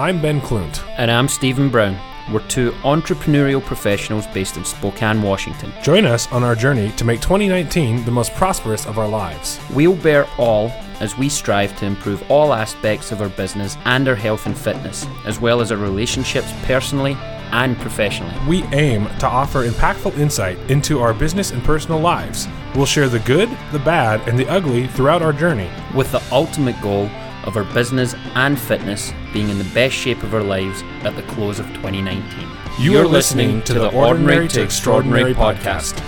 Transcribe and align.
I'm 0.00 0.22
Ben 0.22 0.40
Klunt. 0.40 0.82
And 0.96 1.10
I'm 1.10 1.28
Stephen 1.28 1.68
Brown. 1.68 1.94
We're 2.32 2.46
two 2.48 2.70
entrepreneurial 2.84 3.62
professionals 3.62 4.26
based 4.28 4.56
in 4.56 4.64
Spokane, 4.64 5.20
Washington. 5.20 5.74
Join 5.82 6.06
us 6.06 6.26
on 6.32 6.42
our 6.42 6.54
journey 6.54 6.90
to 6.92 7.04
make 7.04 7.20
2019 7.20 8.06
the 8.06 8.10
most 8.10 8.34
prosperous 8.34 8.86
of 8.86 8.98
our 8.98 9.06
lives. 9.06 9.60
We'll 9.74 9.94
bear 9.94 10.26
all 10.38 10.68
as 11.00 11.18
we 11.18 11.28
strive 11.28 11.78
to 11.80 11.84
improve 11.84 12.24
all 12.30 12.54
aspects 12.54 13.12
of 13.12 13.20
our 13.20 13.28
business 13.28 13.76
and 13.84 14.08
our 14.08 14.14
health 14.14 14.46
and 14.46 14.56
fitness, 14.56 15.06
as 15.26 15.38
well 15.38 15.60
as 15.60 15.70
our 15.70 15.76
relationships 15.76 16.50
personally 16.62 17.12
and 17.52 17.76
professionally. 17.76 18.34
We 18.48 18.62
aim 18.72 19.04
to 19.18 19.26
offer 19.26 19.68
impactful 19.68 20.16
insight 20.16 20.56
into 20.70 21.00
our 21.00 21.12
business 21.12 21.50
and 21.50 21.62
personal 21.62 22.00
lives. 22.00 22.48
We'll 22.74 22.86
share 22.86 23.10
the 23.10 23.18
good, 23.18 23.50
the 23.70 23.80
bad, 23.80 24.26
and 24.26 24.38
the 24.38 24.48
ugly 24.48 24.86
throughout 24.86 25.20
our 25.20 25.34
journey. 25.34 25.68
With 25.94 26.10
the 26.10 26.22
ultimate 26.32 26.80
goal 26.80 27.10
of 27.44 27.58
our 27.58 27.64
business 27.64 28.14
and 28.34 28.58
fitness 28.58 29.12
being 29.32 29.48
in 29.48 29.58
the 29.58 29.70
best 29.72 29.94
shape 29.94 30.22
of 30.22 30.34
our 30.34 30.42
lives 30.42 30.82
at 31.02 31.14
the 31.14 31.22
close 31.22 31.58
of 31.58 31.66
2019. 31.68 32.48
You 32.78 32.98
are 32.98 33.06
listening 33.06 33.62
to 33.62 33.74
the 33.74 33.92
Ordinary 33.92 34.48
to 34.48 34.62
Extraordinary 34.62 35.34
podcast. 35.34 36.00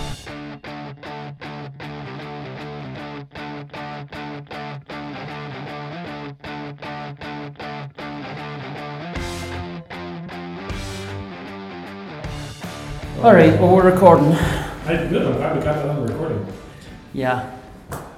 All 13.22 13.32
right, 13.32 13.52
well, 13.60 13.76
we're 13.76 13.88
recording. 13.88 14.32
I, 14.32 15.06
good, 15.08 15.22
I'm 15.22 15.34
glad 15.34 15.56
we 15.56 15.62
got 15.62 15.76
that 15.76 15.88
on 15.88 16.04
the 16.06 16.12
recording. 16.12 16.44
Yeah, 17.12 17.56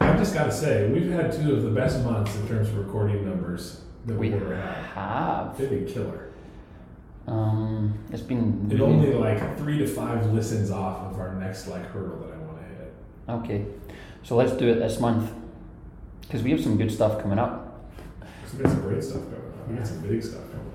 I've 0.01 0.19
just 0.19 0.33
got 0.33 0.45
to 0.45 0.53
say, 0.53 0.89
we've 0.89 1.11
had 1.11 1.31
two 1.31 1.53
of 1.53 1.63
the 1.63 1.69
best 1.69 2.03
months 2.03 2.35
in 2.37 2.49
terms 2.49 2.71
of 2.71 2.79
recording 2.79 3.23
numbers 3.29 3.84
that 4.07 4.17
we 4.17 4.31
had. 4.31 4.43
have. 4.95 5.57
They've 5.59 5.71
been 5.71 5.87
killer. 5.87 6.29
Um, 7.27 7.95
it's 8.13 8.23
been 8.23 8.67
It's 8.71 8.79
really- 8.81 8.93
only 8.93 9.15
like 9.15 9.57
three 9.59 9.79
to 9.79 9.87
five 9.87 10.33
listens 10.33 10.71
off 10.71 11.11
of 11.13 11.19
our 11.19 11.35
next 11.37 11.69
like 11.69 11.85
hurdle 11.87 12.19
that 12.19 12.35
I 12.35 12.39
want 12.45 12.59
to 12.59 12.65
hit. 12.75 12.93
okay. 13.45 13.65
So 14.23 14.37
let's 14.37 14.53
do 14.53 14.69
it 14.69 14.75
this 14.77 15.01
month 15.01 15.31
because 16.23 16.43
we 16.43 16.51
have 16.51 16.61
some 16.63 16.77
good 16.77 16.91
stuff 16.91 17.21
coming 17.21 17.39
up. 17.39 17.85
We 18.57 18.63
got 18.63 18.73
some 18.73 18.83
great 18.83 19.03
stuff 19.03 19.23
going 19.23 19.35
on. 19.35 19.71
We 19.71 19.77
got 19.77 19.87
some 19.87 20.01
big 20.01 20.23
stuff 20.23 20.43
going 20.49 20.55
on. 20.55 20.71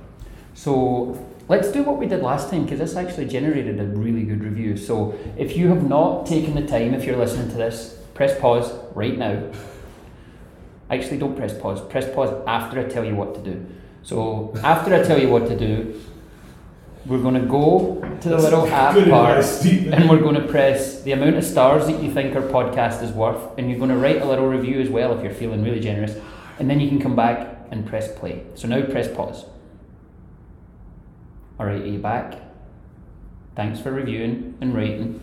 So 0.54 1.18
let's 1.48 1.72
do 1.72 1.84
what 1.84 1.98
we 1.98 2.06
did 2.08 2.22
last 2.22 2.50
time 2.50 2.64
because 2.64 2.80
this 2.80 2.96
actually 2.96 3.28
generated 3.28 3.80
a 3.80 3.86
really 3.86 4.24
good 4.24 4.44
review. 4.44 4.76
So 4.78 5.16
if 5.38 5.56
you 5.56 5.68
have 5.70 5.88
not 5.88 6.26
taken 6.26 6.56
the 6.56 6.66
time, 6.68 6.94
if 6.94 7.06
you're 7.06 7.18
listening 7.18 7.50
to 7.50 7.56
this, 7.58 7.98
press 8.14 8.38
pause 8.40 8.72
right 8.96 9.18
now. 9.18 9.44
Actually, 10.90 11.18
don't 11.18 11.36
press 11.36 11.58
pause. 11.58 11.82
Press 11.82 12.12
pause 12.14 12.34
after 12.48 12.80
I 12.80 12.84
tell 12.84 13.06
you 13.06 13.16
what 13.16 13.36
to 13.36 13.42
do. 13.42 13.66
So 14.02 14.54
after 14.64 14.94
I 14.94 15.04
tell 15.04 15.20
you 15.20 15.30
what 15.30 15.48
to 15.48 15.58
do, 15.58 16.02
we're 17.06 17.22
going 17.22 17.36
to 17.36 17.48
go 17.48 18.02
to 18.22 18.30
the 18.30 18.38
little 18.38 18.68
app 18.68 18.94
part 19.10 19.46
and 19.66 20.10
we're 20.10 20.20
going 20.20 20.36
to 20.36 20.48
press 20.48 21.02
the 21.04 21.12
amount 21.12 21.38
of 21.38 21.44
stars 21.44 21.88
that 21.88 22.04
you 22.04 22.12
think 22.12 22.36
our 22.36 22.42
podcast 22.42 23.02
is 23.02 23.12
worth, 23.12 23.58
and 23.58 23.70
you're 23.70 23.80
going 23.80 23.90
to 23.90 23.98
write 23.98 24.22
a 24.22 24.26
little 24.26 24.48
review 24.48 24.80
as 24.80 24.90
well 24.90 25.18
if 25.18 25.24
you're 25.24 25.34
feeling 25.34 25.64
really 25.64 25.80
generous, 25.80 26.18
and 26.60 26.70
then 26.70 26.80
you 26.80 26.90
can 26.90 27.00
come 27.00 27.16
back 27.16 27.58
and 27.72 27.86
press 27.86 28.12
play. 28.20 28.44
So 28.56 28.68
now 28.68 28.82
press 28.84 29.08
pause. 29.08 29.46
All 31.60 31.66
right, 31.66 31.82
are 31.82 31.88
you 31.88 32.00
back? 32.00 32.36
Thanks 33.56 33.80
for 33.80 33.92
reviewing 33.92 34.58
and 34.62 34.76
rating. 34.76 35.22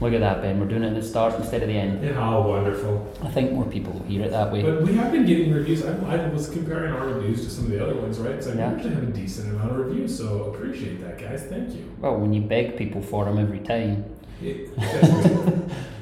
Look 0.00 0.12
at 0.12 0.20
that, 0.20 0.42
Ben. 0.42 0.58
We're 0.60 0.66
doing 0.66 0.82
it 0.82 0.88
at 0.88 0.94
the 0.94 1.02
start 1.02 1.34
instead 1.34 1.62
of 1.62 1.68
the 1.68 1.74
end. 1.78 2.02
Yeah, 2.04 2.12
how 2.14 2.42
wonderful. 2.46 3.14
I 3.22 3.30
think 3.30 3.52
more 3.52 3.64
people 3.64 3.92
will 3.92 4.02
hear 4.04 4.22
it 4.24 4.30
that 4.32 4.52
way. 4.52 4.62
But 4.62 4.82
we 4.82 4.94
have 4.94 5.12
been 5.12 5.24
getting 5.24 5.52
reviews. 5.52 5.84
I, 5.84 5.92
I 6.16 6.28
was 6.28 6.48
comparing 6.50 6.92
our 6.92 7.06
reviews 7.06 7.44
to 7.44 7.50
some 7.50 7.64
of 7.66 7.70
the 7.70 7.82
other 7.82 7.94
ones, 7.94 8.18
right? 8.18 8.42
So 8.42 8.50
we 8.52 8.58
Yeah. 8.58 8.72
actually 8.72 8.94
have 8.94 9.02
a 9.04 9.12
decent 9.12 9.50
amount 9.54 9.70
of 9.70 9.76
reviews. 9.78 10.16
So 10.18 10.44
appreciate 10.52 11.00
that, 11.02 11.18
guys. 11.18 11.44
Thank 11.44 11.74
you. 11.74 11.90
Well, 12.00 12.16
when 12.18 12.32
you 12.32 12.42
beg 12.42 12.76
people 12.76 13.00
for 13.02 13.24
them 13.24 13.38
every 13.38 13.60
time, 13.60 14.04
we- 14.42 14.68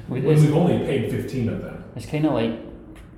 when 0.09 0.25
we've 0.25 0.55
only 0.57 0.79
paid 0.79 1.11
15 1.11 1.49
of 1.51 1.63
them. 1.63 1.85
it's 1.97 2.07
kind 2.07 2.27
of 2.27 2.33
like 2.33 2.59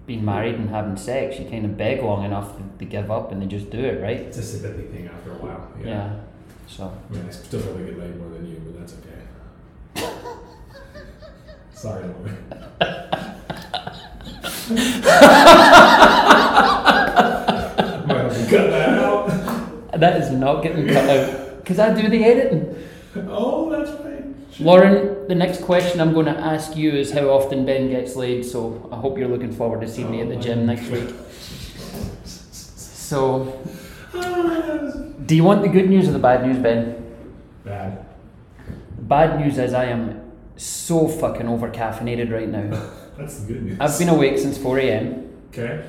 being 0.06 0.24
married 0.24 0.56
and 0.56 0.68
having 0.68 0.96
sex. 0.96 1.38
You 1.38 1.46
kind 1.48 1.64
of 1.64 1.76
beg 1.78 2.02
long 2.02 2.24
enough 2.24 2.56
to, 2.58 2.62
to 2.80 2.84
give 2.84 3.10
up, 3.10 3.32
and 3.32 3.40
they 3.40 3.46
just 3.46 3.70
do 3.70 3.78
it, 3.78 4.02
right? 4.02 4.18
It's 4.18 4.38
a 4.38 4.42
sympathy 4.42 4.82
thing 4.88 5.08
after 5.08 5.30
a 5.32 5.34
while. 5.36 5.70
Yeah. 5.80 5.86
Yeah. 5.86 6.16
So 6.66 6.92
I 7.10 7.12
mean, 7.14 7.24
I 7.26 7.30
still 7.30 7.60
probably 7.62 7.86
get 7.86 7.98
laid 7.98 8.18
more 8.18 8.28
than 8.30 8.46
you, 8.46 8.60
but 8.64 8.78
that's 8.80 8.94
okay. 8.94 9.20
Sorry, 11.84 12.04
Lauren. 12.04 12.36
Might 18.08 18.16
have 18.16 18.32
to 18.32 18.46
cut 18.48 18.70
that 18.70 18.98
out. 19.00 20.00
that 20.00 20.16
is 20.22 20.30
not 20.30 20.62
getting 20.62 20.88
cut 20.88 21.10
out 21.10 21.58
because 21.58 21.78
I 21.78 21.92
do 21.92 22.08
the 22.08 22.24
editing. 22.24 22.74
Oh, 23.28 23.68
that's 23.68 23.90
right. 24.00 24.24
Lauren, 24.60 25.28
the 25.28 25.34
next 25.34 25.60
question 25.60 26.00
I'm 26.00 26.14
going 26.14 26.24
to 26.24 26.32
ask 26.32 26.74
you 26.74 26.90
is 26.90 27.12
how 27.12 27.28
often 27.28 27.66
Ben 27.66 27.90
gets 27.90 28.16
laid. 28.16 28.46
So 28.46 28.88
I 28.90 28.96
hope 28.96 29.18
you're 29.18 29.28
looking 29.28 29.52
forward 29.52 29.82
to 29.82 29.86
seeing 29.86 30.10
me 30.10 30.22
at 30.22 30.30
the 30.30 30.36
gym 30.36 30.60
oh, 30.60 30.64
next 30.64 30.88
week. 30.88 31.14
So, 32.24 33.62
do 35.26 35.36
you 35.36 35.44
want 35.44 35.60
the 35.60 35.68
good 35.68 35.90
news 35.90 36.08
or 36.08 36.12
the 36.12 36.18
bad 36.18 36.46
news, 36.46 36.56
Ben? 36.56 37.14
Bad. 37.62 38.06
The 38.96 39.02
bad 39.02 39.38
news 39.38 39.58
is 39.58 39.74
I 39.74 39.84
am 39.84 40.23
so 40.56 41.08
fucking 41.08 41.48
over 41.48 41.70
caffeinated 41.70 42.32
right 42.32 42.48
now. 42.48 42.68
That's 43.18 43.40
the 43.40 43.52
good 43.52 43.62
news. 43.64 43.80
I've 43.80 43.98
been 43.98 44.08
awake 44.08 44.38
since 44.38 44.58
4 44.58 44.78
a.m. 44.78 45.30
Okay. 45.50 45.84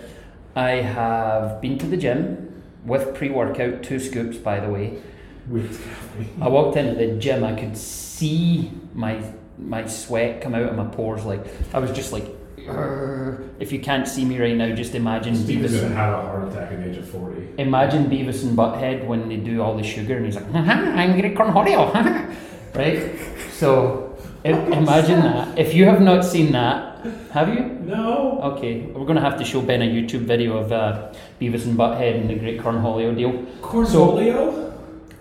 I 0.56 0.72
have 0.72 1.60
been 1.62 1.78
to 1.80 1.86
the 1.86 1.98
gym 1.98 2.64
with 2.86 3.16
pre 3.16 3.30
workout, 3.30 3.84
two 3.84 4.00
scoops 4.00 4.38
by 4.38 4.60
the 4.60 4.70
way. 4.70 5.02
With 5.50 5.84
caffeine. 5.84 6.42
I 6.42 6.48
walked 6.48 6.78
into 6.78 6.96
the 6.96 7.18
gym, 7.20 7.44
I 7.44 7.54
could 7.60 7.78
see 7.78 8.72
my 8.94 9.22
my 9.58 9.86
sweat 9.88 10.42
come 10.42 10.54
out 10.56 10.64
of 10.64 10.76
my 10.76 10.86
pores. 10.86 11.26
Like 11.26 11.46
I 11.74 11.80
was 11.80 11.92
just 11.92 12.12
like, 12.12 12.26
"Urgh." 12.58 13.50
if 13.60 13.72
you 13.72 13.80
can't 13.80 14.08
see 14.08 14.26
me 14.26 14.40
right 14.40 14.56
now, 14.56 14.74
just 14.76 14.96
imagine 14.96 15.36
Steven's 15.36 15.72
Beavis. 15.74 15.82
gonna 15.82 15.96
have 15.96 16.14
a 16.14 16.22
heart 16.22 16.48
attack 16.50 16.72
at 16.72 16.84
the 16.84 16.90
age 16.90 16.98
of 16.98 17.08
40. 17.10 17.56
Imagine 17.58 18.06
Beavis 18.06 18.44
and 18.44 18.58
Butthead 18.58 19.06
when 19.06 19.30
they 19.30 19.38
do 19.38 19.62
all 19.62 19.76
the 19.78 19.84
sugar, 19.84 20.18
and 20.18 20.26
he's 20.26 20.36
like, 20.36 20.46
"I'm 20.54 21.20
gonna 21.20 21.34
cornholio," 21.36 22.36
right? 22.76 23.12
So 23.54 24.05
imagine 24.52 25.22
that. 25.22 25.58
If 25.58 25.74
you 25.74 25.86
have 25.86 26.02
not 26.02 26.24
seen 26.24 26.52
that, 26.52 27.06
have 27.32 27.50
you? 27.50 27.62
No. 27.66 28.40
Okay, 28.42 28.82
we're 28.82 29.06
gonna 29.06 29.22
have 29.22 29.38
to 29.38 29.46
show 29.46 29.62
Ben 29.62 29.82
a 29.82 29.86
YouTube 29.86 30.22
video 30.22 30.58
of 30.58 30.72
uh, 30.72 31.12
Beavis 31.40 31.66
and 31.66 31.78
Butthead 31.78 32.22
and 32.22 32.30
the 32.30 32.36
Great 32.36 32.60
Cornholio 32.60 33.16
deal. 33.16 33.34
Cornholio? 33.62 34.74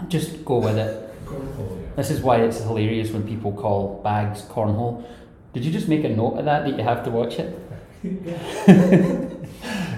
Just 0.09 0.45
go 0.45 0.59
with 0.59 0.77
it. 0.77 1.15
Cornholio. 1.27 1.97
This 1.97 2.11
is 2.11 2.21
why 2.21 2.39
it's 2.39 2.59
hilarious 2.59 3.11
when 3.11 3.27
people 3.27 3.53
call 3.53 4.01
bags 4.03 4.43
cornhole. 4.43 5.05
Did 5.53 5.65
you 5.65 5.73
just 5.73 5.89
make 5.89 6.05
a 6.05 6.09
note 6.09 6.39
of 6.39 6.45
that 6.45 6.65
that 6.65 6.77
you 6.77 6.83
have 6.83 7.05
to 7.05 7.11
watch 7.11 7.39
it? 7.39 7.59
yeah. 8.03 9.29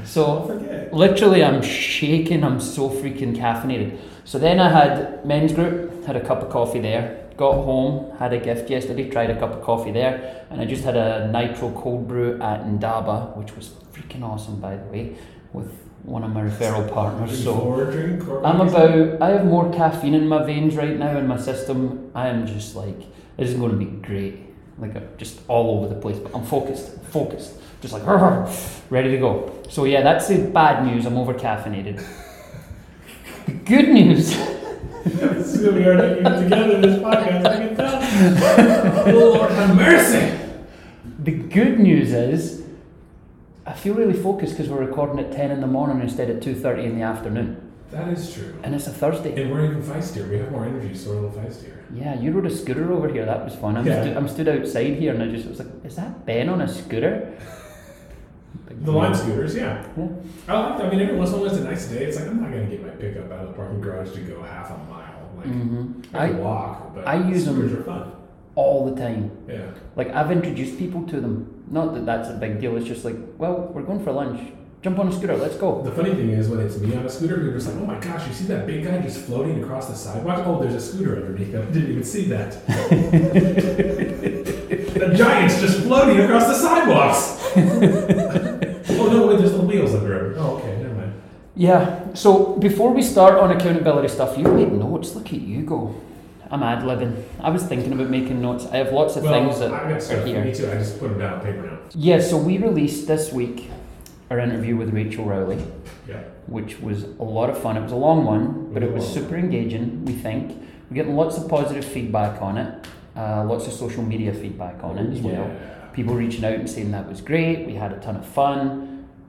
So 0.06 0.44
literally, 0.92 1.42
I'm 1.42 1.62
shaking. 1.62 2.44
I'm 2.44 2.60
so 2.60 2.88
freaking 2.88 3.36
caffeinated. 3.36 3.98
So 4.24 4.38
then 4.38 4.60
I 4.60 4.70
had 4.70 5.26
men's 5.26 5.52
group, 5.52 6.04
had 6.06 6.16
a 6.16 6.24
cup 6.24 6.42
of 6.42 6.50
coffee 6.50 6.80
there. 6.80 7.25
Got 7.36 7.52
home, 7.52 8.16
had 8.18 8.32
a 8.32 8.38
gift 8.38 8.70
yesterday. 8.70 9.10
Tried 9.10 9.30
a 9.30 9.38
cup 9.38 9.52
of 9.52 9.62
coffee 9.62 9.92
there, 9.92 10.46
and 10.50 10.60
I 10.60 10.64
just 10.64 10.84
had 10.84 10.96
a 10.96 11.30
nitro 11.30 11.70
cold 11.72 12.08
brew 12.08 12.40
at 12.40 12.62
Indaba, 12.62 13.32
which 13.34 13.54
was 13.54 13.70
freaking 13.92 14.22
awesome, 14.22 14.60
by 14.60 14.76
the 14.76 14.86
way, 14.86 15.16
with 15.52 15.70
one 16.02 16.22
of 16.22 16.30
my 16.30 16.42
referral 16.42 16.90
partners. 16.90 17.42
So 17.44 17.54
Before 17.54 17.84
drink 17.90 18.26
or 18.28 18.46
I'm 18.46 18.60
about. 18.60 19.20
I 19.20 19.30
have 19.30 19.44
more 19.44 19.70
caffeine 19.72 20.14
in 20.14 20.26
my 20.28 20.44
veins 20.44 20.76
right 20.76 20.96
now 20.96 21.18
in 21.18 21.26
my 21.26 21.36
system. 21.36 22.10
I 22.14 22.28
am 22.28 22.46
just 22.46 22.74
like 22.74 23.00
this 23.36 23.50
is 23.50 23.54
going 23.56 23.72
to 23.72 23.76
be 23.76 23.86
great. 23.86 24.46
Like 24.78 24.96
I'm 24.96 25.08
just 25.18 25.40
all 25.48 25.78
over 25.78 25.92
the 25.92 26.00
place, 26.00 26.18
but 26.18 26.34
I'm 26.34 26.44
focused, 26.44 26.98
focused, 27.04 27.54
just 27.80 27.92
like 27.92 28.02
ready 28.90 29.10
to 29.10 29.18
go. 29.18 29.62
So 29.68 29.84
yeah, 29.84 30.02
that's 30.02 30.28
the 30.28 30.38
bad 30.38 30.86
news. 30.86 31.06
I'm 31.06 31.16
over 31.16 31.34
caffeinated. 31.34 32.02
The 33.46 33.52
good 33.52 33.90
news. 33.90 34.36
This 35.06 35.54
is 35.54 35.64
gonna 35.64 35.78
be 35.78 35.86
our 35.86 35.94
night 35.94 36.16
together 36.42 36.72
in 36.74 36.80
this 36.80 36.98
podcast. 37.00 37.46
I 37.46 37.56
can 37.66 37.76
tell. 37.76 39.14
oh, 39.14 39.34
Lord 39.36 39.50
have 39.52 39.76
mercy. 39.76 40.38
The 41.20 41.32
good 41.32 41.78
news 41.80 42.12
is, 42.12 42.64
I 43.64 43.72
feel 43.72 43.94
really 43.94 44.20
focused 44.20 44.52
because 44.56 44.68
we're 44.70 44.84
recording 44.84 45.18
at 45.24 45.32
ten 45.32 45.50
in 45.50 45.60
the 45.60 45.66
morning 45.66 46.00
instead 46.02 46.30
of 46.30 46.40
two 46.40 46.54
thirty 46.54 46.84
in 46.84 46.96
the 46.98 47.04
afternoon, 47.04 47.72
That 47.90 48.08
is 48.08 48.32
true. 48.32 48.54
and 48.62 48.74
it's 48.74 48.86
a 48.86 48.92
Thursday. 48.92 49.40
And 49.42 49.50
we're 49.52 49.64
even 49.66 49.82
feistier. 49.82 50.28
We 50.28 50.38
have 50.38 50.50
more 50.50 50.64
energy, 50.64 50.94
so 50.94 51.10
we're 51.10 51.16
a 51.18 51.20
little 51.22 51.40
feistier. 51.42 51.72
Yeah, 51.94 52.18
you 52.20 52.32
rode 52.32 52.46
a 52.46 52.50
scooter 52.54 52.92
over 52.92 53.08
here. 53.08 53.24
That 53.24 53.44
was 53.44 53.54
fun. 53.54 53.76
I'm, 53.76 53.86
Yeah. 53.86 54.02
stu- 54.02 54.16
I'm 54.16 54.28
stood 54.28 54.48
outside 54.48 54.94
here, 54.96 55.14
and 55.14 55.22
I 55.22 55.28
just 55.28 55.48
was 55.48 55.58
like, 55.60 55.68
"Is 55.84 55.94
that 55.96 56.26
Ben 56.26 56.48
on 56.48 56.60
a 56.60 56.68
scooter?" 56.68 57.32
The 58.84 58.92
lime 58.92 59.14
scooters, 59.14 59.54
yeah. 59.56 59.86
Yeah. 59.96 60.08
I 60.48 60.58
like 60.60 60.78
that. 60.78 60.86
I 60.86 60.90
mean, 60.90 61.00
every 61.00 61.16
once 61.16 61.30
in 61.30 61.36
a 61.36 61.38
while 61.38 61.46
it's 61.50 61.56
a 61.58 61.64
nice 61.64 61.86
day. 61.88 62.04
It's 62.04 62.16
like 62.18 62.28
I'm 62.28 62.40
not 62.40 62.50
gonna 62.50 62.66
get 62.66 62.82
my 62.82 62.90
pickup 62.90 63.30
out 63.32 63.40
of 63.40 63.48
the 63.48 63.54
parking 63.54 63.80
garage 63.80 64.12
to 64.14 64.20
go 64.20 64.42
half 64.42 64.70
a 64.70 64.78
mile. 64.90 65.30
Like 65.36 65.46
hmm 65.46 66.00
I 66.14 66.28
I 66.28 66.30
walk, 66.32 66.94
but 66.94 67.06
I 67.06 67.16
use 67.28 67.44
scooters 67.44 67.72
are 67.72 67.82
fun. 67.82 68.12
all 68.54 68.88
the 68.90 68.96
time. 69.00 69.30
Yeah. 69.48 69.70
Like 69.96 70.10
I've 70.14 70.30
introduced 70.30 70.78
people 70.78 71.02
to 71.08 71.20
them. 71.20 71.64
Not 71.70 71.94
that 71.94 72.06
that's 72.06 72.28
a 72.28 72.34
big 72.34 72.60
deal. 72.60 72.76
It's 72.76 72.86
just 72.86 73.04
like, 73.04 73.16
well, 73.38 73.70
we're 73.72 73.82
going 73.82 74.02
for 74.04 74.12
lunch. 74.12 74.40
Jump 74.82 74.98
on 75.00 75.08
a 75.08 75.12
scooter. 75.12 75.36
Let's 75.36 75.56
go. 75.56 75.82
The 75.82 75.90
funny 75.90 76.14
thing 76.14 76.30
is, 76.30 76.48
when 76.48 76.60
it's 76.60 76.78
me 76.78 76.94
on 76.94 77.04
a 77.04 77.08
scooter, 77.08 77.36
people 77.36 77.50
are 77.50 77.54
just 77.54 77.66
like, 77.66 77.76
"Oh 77.76 77.86
my 77.86 77.98
gosh, 77.98 78.26
you 78.28 78.32
see 78.34 78.44
that 78.44 78.66
big 78.68 78.84
guy 78.84 78.98
just 79.00 79.18
floating 79.26 79.62
across 79.64 79.88
the 79.88 79.94
sidewalk? 79.96 80.44
Oh, 80.46 80.60
there's 80.60 80.74
a 80.74 80.80
scooter 80.80 81.16
underneath 81.16 81.52
him. 81.52 81.72
Didn't 81.72 81.90
even 81.90 82.04
see 82.04 82.26
that. 82.26 82.64
the 84.06 85.14
giant's 85.16 85.60
just 85.60 85.80
floating 85.82 86.20
across 86.20 86.46
the 86.46 86.54
sidewalks. 86.54 87.42
oh 88.90 89.08
no, 89.12 89.26
wait, 89.26 89.38
there's 89.38 89.52
the 89.52 89.60
wheels 89.60 89.94
under 89.94 90.26
him. 90.32 90.34
Oh, 90.38 90.56
okay, 90.58 90.76
never 90.82 90.94
mind. 90.94 91.12
Yeah. 91.56 92.12
So 92.14 92.56
before 92.56 92.92
we 92.92 93.02
start 93.02 93.38
on 93.38 93.50
accountability 93.50 94.08
stuff, 94.08 94.36
you've 94.36 94.52
made 94.52 94.72
notes. 94.72 95.14
Look 95.14 95.26
at 95.28 95.40
you 95.40 95.62
go. 95.62 95.94
I'm 96.50 96.62
ad 96.62 96.84
libbing. 96.84 97.24
I 97.40 97.50
was 97.50 97.64
thinking 97.64 97.92
about 97.92 98.08
making 98.10 98.40
notes. 98.40 98.66
I 98.66 98.76
have 98.76 98.92
lots 98.92 99.16
of 99.16 99.24
well, 99.24 99.32
things 99.32 99.58
that 99.58 99.72
I 99.72 99.78
got 99.88 99.92
are 99.92 100.00
stuff. 100.00 100.24
here. 100.24 100.44
Me 100.44 100.54
too. 100.54 100.70
I 100.70 100.74
just 100.74 101.00
put 101.00 101.08
them 101.08 101.18
down 101.18 101.34
on 101.34 101.40
paper 101.40 101.62
now. 101.62 101.78
Yeah, 101.94 102.20
so 102.20 102.36
we 102.36 102.58
released 102.58 103.08
this 103.08 103.32
week 103.32 103.70
our 104.30 104.38
interview 104.38 104.76
with 104.76 104.90
Rachel 104.92 105.24
Rowley, 105.24 105.58
Yeah. 106.08 106.18
which 106.46 106.80
was 106.80 107.04
a 107.04 107.22
lot 107.24 107.48
of 107.48 107.58
fun. 107.58 107.76
It 107.76 107.82
was 107.82 107.92
a 107.92 107.96
long 107.96 108.24
one, 108.24 108.70
but 108.72 108.82
it 108.82 108.92
was 108.92 109.04
It 109.04 109.06
was 109.08 109.14
super 109.14 109.36
engaging, 109.36 110.04
we 110.04 110.12
think. 110.12 110.52
We're 110.90 110.96
getting 110.96 111.16
lots 111.16 111.36
of 111.38 111.48
positive 111.48 111.84
feedback 111.84 112.42
on 112.42 112.58
it, 112.58 112.86
uh, 113.16 113.44
lots 113.44 113.66
of 113.66 113.72
social 113.72 114.02
media 114.02 114.32
feedback 114.32 114.82
on 114.84 114.98
it 114.98 115.12
as 115.12 115.20
well. 115.20 115.32
Yeah. 115.34 115.90
People 115.92 116.14
reaching 116.14 116.44
out 116.44 116.54
and 116.54 116.68
saying 116.68 116.90
that 116.92 117.08
was 117.08 117.20
great, 117.20 117.66
we 117.66 117.74
had 117.74 117.92
a 117.92 117.96
ton 117.98 118.16
of 118.16 118.26
fun, 118.26 118.85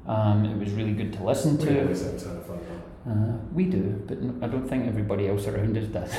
um, 0.08 0.46
it 0.46 0.58
was 0.58 0.72
really 0.72 0.94
good 0.94 1.14
to 1.14 1.24
listen 1.24 1.58
to. 1.58 1.66
a 1.66 1.86
ton 1.86 2.38
of 2.38 2.46
fun. 2.46 2.60
Uh, 3.08 3.38
we 3.54 3.66
do, 3.66 4.04
but 4.08 4.18
I 4.44 4.50
don't 4.50 4.68
think 4.68 4.88
everybody 4.88 5.28
else 5.28 5.48
around 5.48 5.78
us 5.78 5.88
does. 5.88 6.14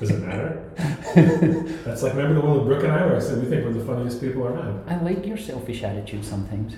Does 0.00 0.10
it 0.10 0.20
matter? 0.20 0.64
That's 1.84 2.02
like 2.02 2.14
remember 2.14 2.40
the 2.40 2.46
one 2.46 2.56
with 2.58 2.66
Brooke 2.66 2.84
and 2.84 2.92
I 2.92 3.04
where 3.04 3.16
I 3.16 3.18
said 3.18 3.42
we 3.42 3.48
think 3.48 3.64
we're 3.64 3.74
the 3.74 3.84
funniest 3.84 4.20
people 4.20 4.46
around. 4.46 4.88
I 4.88 4.98
like 5.02 5.26
your 5.26 5.36
selfish 5.36 5.82
attitude 5.82 6.24
sometimes. 6.24 6.76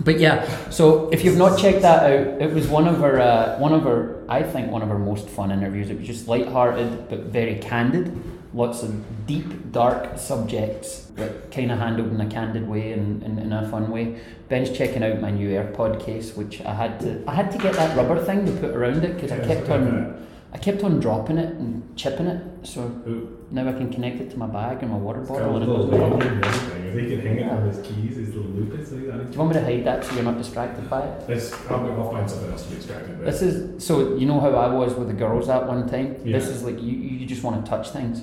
But 0.00 0.20
yeah, 0.20 0.70
so 0.70 1.08
if 1.10 1.24
you've 1.24 1.36
not 1.36 1.58
checked 1.58 1.82
that 1.82 2.04
out, 2.04 2.40
it 2.42 2.52
was 2.52 2.68
one 2.68 2.86
of 2.86 3.02
our 3.02 3.18
uh, 3.18 3.58
one 3.58 3.72
of 3.72 3.86
our 3.86 4.24
I 4.28 4.42
think 4.42 4.70
one 4.70 4.82
of 4.82 4.90
our 4.90 4.98
most 4.98 5.28
fun 5.28 5.50
interviews. 5.50 5.90
It 5.90 5.98
was 5.98 6.06
just 6.06 6.28
light-hearted 6.28 7.08
but 7.08 7.20
very 7.24 7.56
candid. 7.56 8.12
Lots 8.54 8.84
of 8.84 9.26
deep, 9.26 9.72
dark 9.72 10.16
subjects, 10.16 11.10
but 11.16 11.50
kind 11.50 11.72
of 11.72 11.78
handled 11.80 12.12
in 12.12 12.20
a 12.20 12.26
candid 12.28 12.68
way 12.68 12.92
and, 12.92 13.20
and 13.24 13.38
in 13.40 13.52
a 13.52 13.68
fun 13.68 13.90
way. 13.90 14.20
Ben's 14.48 14.70
checking 14.70 15.02
out 15.02 15.20
my 15.20 15.32
new 15.32 15.48
AirPod 15.48 16.00
case, 16.04 16.36
which 16.36 16.60
I 16.62 16.72
had 16.72 17.00
to 17.00 17.24
I 17.26 17.34
had 17.34 17.50
to 17.50 17.58
get 17.58 17.74
that 17.74 17.96
rubber 17.96 18.24
thing 18.24 18.46
to 18.46 18.52
put 18.52 18.70
around 18.70 19.02
it 19.04 19.14
because 19.16 19.32
I 19.32 19.44
kept 19.44 19.68
on 19.70 20.24
I 20.52 20.58
kept 20.58 20.84
on 20.84 21.00
dropping 21.00 21.38
it 21.38 21.52
and 21.56 21.96
chipping 21.96 22.26
it. 22.28 22.40
So 22.64 22.82
Ooh. 23.08 23.44
now 23.50 23.68
I 23.68 23.72
can 23.72 23.92
connect 23.92 24.20
it 24.20 24.30
to 24.30 24.38
my 24.38 24.46
bag 24.46 24.82
and 24.82 24.92
my 24.92 24.98
water 24.98 25.20
It's 25.22 25.28
got 25.28 25.40
bottle 25.40 25.56
and 25.56 25.64
it 25.64 25.66
goes 25.66 25.84
loop 25.86 26.00
well. 26.00 26.12
and 26.14 26.44
everything. 26.44 26.84
If 26.86 26.94
he 26.94 27.16
can 27.16 27.26
hang 27.26 27.38
it 27.38 27.50
on 27.50 27.66
his 27.66 27.84
keys, 27.84 28.16
his 28.16 28.28
little 28.36 28.52
loop 28.52 28.70
like 28.70 28.86
that. 28.86 29.26
Do 29.26 29.32
you 29.32 29.38
want 29.40 29.50
me 29.50 29.54
to 29.54 29.64
hide 29.64 29.84
that 29.84 30.04
so 30.04 30.14
you're 30.14 30.22
not 30.22 30.38
distracted 30.38 30.88
by 30.88 31.02
it? 31.02 31.28
Let's, 31.28 31.52
I'll, 31.68 31.90
I'll 31.90 32.12
find 32.12 32.30
something 32.30 32.52
else 32.52 32.62
to 32.62 32.68
be 32.70 32.76
distracted 32.76 33.18
by. 33.18 33.24
This 33.24 33.42
is 33.42 33.84
so 33.84 34.14
you 34.16 34.26
know 34.26 34.38
how 34.38 34.50
I 34.50 34.68
was 34.68 34.94
with 34.94 35.08
the 35.08 35.14
girls 35.14 35.48
that 35.48 35.66
one 35.66 35.88
time. 35.88 36.18
Yeah. 36.24 36.38
This 36.38 36.46
is 36.46 36.62
like 36.62 36.80
you, 36.80 36.92
you 36.92 37.26
just 37.26 37.42
want 37.42 37.64
to 37.64 37.68
touch 37.68 37.90
things. 37.90 38.22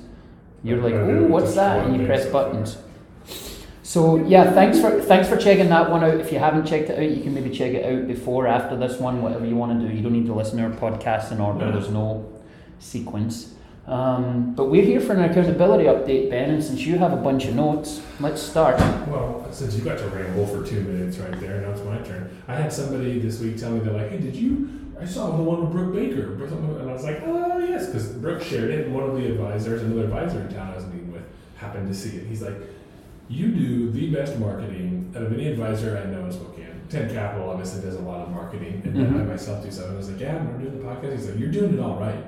You're 0.63 0.81
like, 0.81 0.93
oh, 0.93 1.23
what's 1.23 1.55
that? 1.55 1.85
And 1.85 1.99
you 1.99 2.05
press 2.05 2.25
buttons. 2.27 2.77
So 3.83 4.17
yeah, 4.25 4.51
thanks 4.51 4.79
for 4.79 5.01
thanks 5.01 5.27
for 5.27 5.35
checking 5.35 5.67
that 5.69 5.89
one 5.89 6.03
out. 6.03 6.19
If 6.19 6.31
you 6.31 6.39
haven't 6.39 6.65
checked 6.65 6.89
it 6.89 6.97
out, 6.97 7.09
you 7.09 7.21
can 7.21 7.33
maybe 7.33 7.49
check 7.49 7.73
it 7.73 7.83
out 7.85 8.07
before, 8.07 8.47
after 8.47 8.77
this 8.77 8.99
one, 8.99 9.21
whatever 9.21 9.45
you 9.45 9.55
want 9.55 9.81
to 9.81 9.87
do. 9.87 9.93
You 9.93 10.01
don't 10.01 10.13
need 10.13 10.27
to 10.27 10.33
listen 10.33 10.57
to 10.59 10.63
our 10.63 10.69
podcast 10.69 11.31
in 11.31 11.41
order. 11.41 11.65
No. 11.65 11.71
There's 11.71 11.89
no 11.89 12.41
sequence. 12.79 13.53
Um, 13.87 14.53
but 14.55 14.65
we're 14.65 14.85
here 14.85 15.01
for 15.01 15.13
an 15.13 15.29
accountability 15.29 15.85
update, 15.85 16.29
Ben. 16.29 16.51
And 16.51 16.63
since 16.63 16.81
you 16.81 16.99
have 16.99 17.11
a 17.11 17.17
bunch 17.17 17.45
of 17.45 17.55
notes, 17.55 18.01
let's 18.19 18.41
start. 18.41 18.79
Well, 19.09 19.45
since 19.51 19.75
you 19.75 19.83
got 19.83 19.97
to 19.97 20.07
ramble 20.07 20.45
for 20.47 20.65
two 20.65 20.81
minutes 20.81 21.17
right 21.17 21.37
there, 21.41 21.61
now 21.61 21.71
it's 21.71 21.81
my 21.83 21.97
turn. 21.97 22.41
I 22.47 22.55
had 22.55 22.71
somebody 22.71 23.19
this 23.19 23.39
week 23.39 23.57
tell 23.57 23.71
me 23.71 23.79
they're 23.79 23.93
like, 23.93 24.11
"Hey, 24.11 24.19
did 24.19 24.35
you? 24.35 24.80
I 25.01 25.05
saw 25.05 25.35
the 25.35 25.41
one 25.41 25.61
with 25.61 25.71
Brooke 25.71 25.93
Baker," 25.95 26.33
and 26.33 26.89
I 26.89 26.93
was 26.93 27.03
like, 27.03 27.21
"Oh 27.25 27.57
yes," 27.57 27.87
because 27.87 28.09
Brooke 28.09 28.43
shared 28.43 28.69
it, 28.69 28.85
and 28.85 28.93
one 28.93 29.03
of 29.03 29.15
the 29.15 29.25
advisors, 29.25 29.81
another 29.81 30.03
advisor 30.03 30.41
in 30.41 30.53
town 30.53 30.71
I 30.71 30.75
was 30.75 30.85
meeting 30.85 31.11
with, 31.11 31.23
happened 31.55 31.87
to 31.87 31.95
see 31.95 32.17
it. 32.17 32.27
He's 32.27 32.43
like, 32.43 32.53
"You 33.27 33.47
do 33.47 33.91
the 33.91 34.13
best 34.13 34.37
marketing 34.37 35.11
out 35.15 35.23
of 35.23 35.33
any 35.33 35.47
advisor 35.47 35.97
I 35.97 36.09
know 36.11 36.25
in 36.25 36.31
Spokane." 36.31 36.81
Ten 36.89 37.11
Capital 37.11 37.49
obviously 37.49 37.81
does 37.81 37.95
a 37.95 38.01
lot 38.01 38.21
of 38.21 38.29
marketing, 38.29 38.81
and 38.85 38.95
then 38.95 39.05
I 39.05 39.09
mm-hmm. 39.09 39.29
myself 39.29 39.63
do 39.63 39.71
some. 39.71 39.85
And 39.85 39.93
I 39.93 39.97
was 39.97 40.11
like, 40.11 40.19
"Yeah, 40.19 40.35
I'm 40.35 40.61
doing 40.61 40.77
the 40.77 40.83
podcast." 40.83 41.13
He's 41.13 41.29
like, 41.29 41.39
"You're 41.39 41.51
doing 41.51 41.73
it 41.73 41.79
all 41.79 41.99
right." 41.99 42.23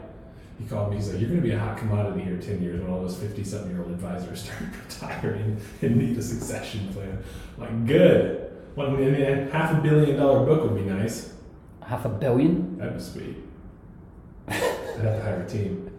He 0.60 0.66
called 0.66 0.92
me. 0.92 0.98
He's 0.98 1.12
like, 1.12 1.19
"You're 1.19 1.30
going 1.30 1.42
to 1.42 1.48
be 1.48 1.54
a 1.54 1.60
hot 1.60 1.78
commodity 1.78 2.22
here 2.22 2.36
in 2.36 2.42
ten 2.42 2.62
years 2.62 2.81
when 2.81 2.90
all 2.90 3.02
those 3.02 3.18
fifty-something-year-old 3.18 3.92
advisors 3.92 4.44
start 4.44 4.62
retiring 4.86 5.58
and 5.81 5.98
need 5.98 6.18
a 6.18 6.22
succession 6.22 6.92
plan." 6.94 7.22
I'm 7.58 7.62
like, 7.62 7.86
good. 7.86 8.52
Well, 8.76 8.88
I 8.88 8.94
mean, 8.94 9.50
half 9.50 9.78
a 9.78 9.81
billion-dollar 9.81 10.46
book 10.48 10.64
would 10.64 10.76
be 10.76 10.90
nice. 10.90 11.32
Half 11.88 12.06
a 12.06 12.09
billion. 12.09 12.77
That'd 12.77 12.95
be 12.97 13.00
sweet. 13.03 13.38
I'd 14.47 14.53
have 14.56 15.01
to 15.18 15.21
hire 15.24 15.41
a 15.41 15.50
team. 15.50 15.89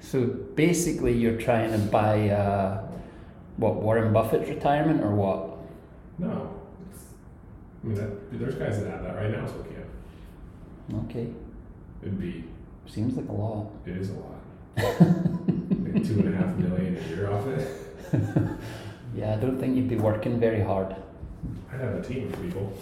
So 0.00 0.26
basically, 0.54 1.12
you're 1.12 1.40
trying 1.40 1.72
to 1.72 1.78
buy 1.78 2.28
uh, 2.30 2.86
what 3.56 3.76
Warren 3.76 4.12
Buffett's 4.12 4.48
retirement 4.48 5.00
or 5.02 5.14
what? 5.14 5.58
No, 6.18 6.52
it's, 6.90 7.04
I 7.82 7.86
mean, 7.86 7.96
that, 7.96 8.38
there's 8.38 8.54
guys 8.56 8.80
that 8.82 8.90
have 8.90 9.02
that 9.04 9.16
right 9.16 9.30
now. 9.30 9.46
So 9.46 9.64
can't. 9.64 11.04
Okay, 11.10 11.28
It'd 12.02 12.20
be. 12.20 12.44
seems 12.86 13.16
like 13.16 13.28
a 13.28 13.32
lot. 13.32 13.70
It 13.86 13.96
is 13.96 14.10
a 14.10 14.14
lot. 14.14 14.40
Make 15.78 16.04
two 16.06 16.20
and 16.20 16.34
a 16.34 16.36
half 16.36 16.56
million 16.56 16.96
a 16.96 17.08
year 17.08 17.30
off 17.32 17.46
it. 17.46 17.68
Yeah, 19.14 19.34
I 19.34 19.36
don't 19.36 19.60
think 19.60 19.76
you'd 19.76 19.90
be 19.90 19.96
working 19.96 20.40
very 20.40 20.62
hard. 20.62 20.96
I'd 21.70 21.80
have 21.80 21.94
a 21.96 22.02
team 22.02 22.32
of 22.32 22.40
people. 22.40 22.72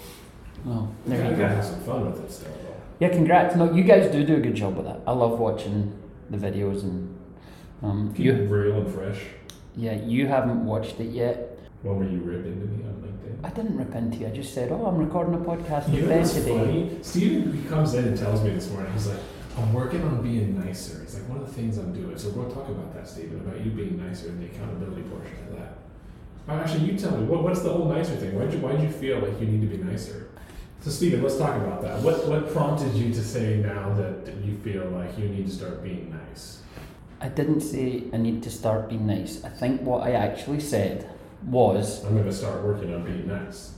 Oh, 0.67 0.87
there 1.07 1.29
you 1.31 1.35
go. 1.37 1.47
have 1.47 1.63
some 1.65 1.81
fun 1.81 2.11
with 2.11 2.23
it 2.23 2.31
still, 2.31 2.51
though. 2.51 2.75
Yeah, 2.99 3.09
congrats. 3.09 3.55
No, 3.55 3.71
you 3.73 3.83
guys 3.83 4.11
do 4.11 4.23
do 4.23 4.35
a 4.35 4.39
good 4.39 4.55
job 4.55 4.75
with 4.77 4.85
that. 4.85 4.99
I 5.07 5.11
love 5.11 5.39
watching 5.39 5.97
the 6.29 6.37
videos 6.37 6.83
and 6.83 7.17
um, 7.81 8.13
Keep 8.15 8.25
you. 8.25 8.33
real 8.45 8.77
and 8.81 8.93
fresh. 8.93 9.19
Yeah, 9.75 9.93
you 9.95 10.27
haven't 10.27 10.65
watched 10.65 10.99
it 10.99 11.09
yet. 11.11 11.57
One 11.81 11.97
where 11.99 12.07
you 12.07 12.19
rip 12.19 12.45
into 12.45 12.67
me 12.67 12.83
on 12.83 12.93
LinkedIn. 13.01 13.43
I 13.43 13.49
didn't 13.49 13.75
rip 13.77 13.95
into 13.95 14.17
you. 14.19 14.27
I 14.27 14.29
just 14.29 14.53
said, 14.53 14.71
"Oh, 14.71 14.85
I'm 14.85 14.97
recording 14.97 15.33
a 15.33 15.37
podcast 15.39 15.85
with 15.89 15.95
You 16.01 16.07
Ben 16.07 16.19
what's 16.19 16.33
today." 16.33 16.57
funny? 16.59 16.99
Steven, 17.01 17.53
he 17.63 17.67
comes 17.67 17.93
in 17.95 18.05
and 18.05 18.17
tells 18.17 18.43
me 18.43 18.51
this 18.51 18.69
morning, 18.69 18.93
he's 18.93 19.07
like, 19.07 19.19
I'm 19.57 19.73
working 19.73 20.03
on 20.03 20.21
being 20.21 20.59
nicer. 20.63 21.01
It's 21.01 21.15
like 21.15 21.27
one 21.27 21.39
of 21.39 21.47
the 21.47 21.53
things 21.53 21.77
I'm 21.79 21.91
doing. 21.91 22.15
So 22.19 22.29
we'll 22.29 22.51
talk 22.51 22.69
about 22.69 22.93
that, 22.93 23.07
Steven, 23.07 23.39
about 23.39 23.65
you 23.65 23.71
being 23.71 23.97
nicer 23.97 24.27
and 24.29 24.39
the 24.41 24.45
accountability 24.45 25.01
portion 25.03 25.35
of 25.49 25.57
that. 25.57 25.77
Actually, 26.47 26.91
you 26.91 26.97
tell 26.97 27.17
me, 27.17 27.25
what, 27.25 27.43
what's 27.43 27.61
the 27.61 27.69
whole 27.71 27.85
nicer 27.85 28.15
thing? 28.15 28.37
Why'd 28.37 28.53
you, 28.53 28.59
why'd 28.59 28.81
you 28.81 28.89
feel 28.89 29.19
like 29.19 29.39
you 29.41 29.47
need 29.47 29.61
to 29.69 29.75
be 29.77 29.81
nicer? 29.83 30.27
So, 30.81 30.89
Steven, 30.89 31.21
let's 31.21 31.37
talk 31.37 31.55
about 31.57 31.81
that. 31.83 31.99
What, 31.99 32.27
what 32.27 32.51
prompted 32.51 32.93
you 32.95 33.13
to 33.13 33.23
say 33.23 33.57
now 33.57 33.93
that 33.93 34.33
you 34.43 34.57
feel 34.57 34.85
like 34.85 35.15
you 35.17 35.27
need 35.29 35.45
to 35.45 35.51
start 35.53 35.83
being 35.83 36.09
nice? 36.09 36.61
I 37.19 37.27
didn't 37.29 37.61
say 37.61 38.03
I 38.11 38.17
need 38.17 38.41
to 38.43 38.49
start 38.49 38.89
being 38.89 39.05
nice. 39.05 39.43
I 39.43 39.49
think 39.49 39.81
what 39.81 40.01
I 40.01 40.13
actually 40.13 40.59
said 40.59 41.07
was 41.45 42.03
I'm 42.03 42.13
going 42.13 42.25
to 42.25 42.33
start 42.33 42.63
working 42.63 42.93
on 42.95 43.03
being 43.03 43.27
nice. 43.27 43.73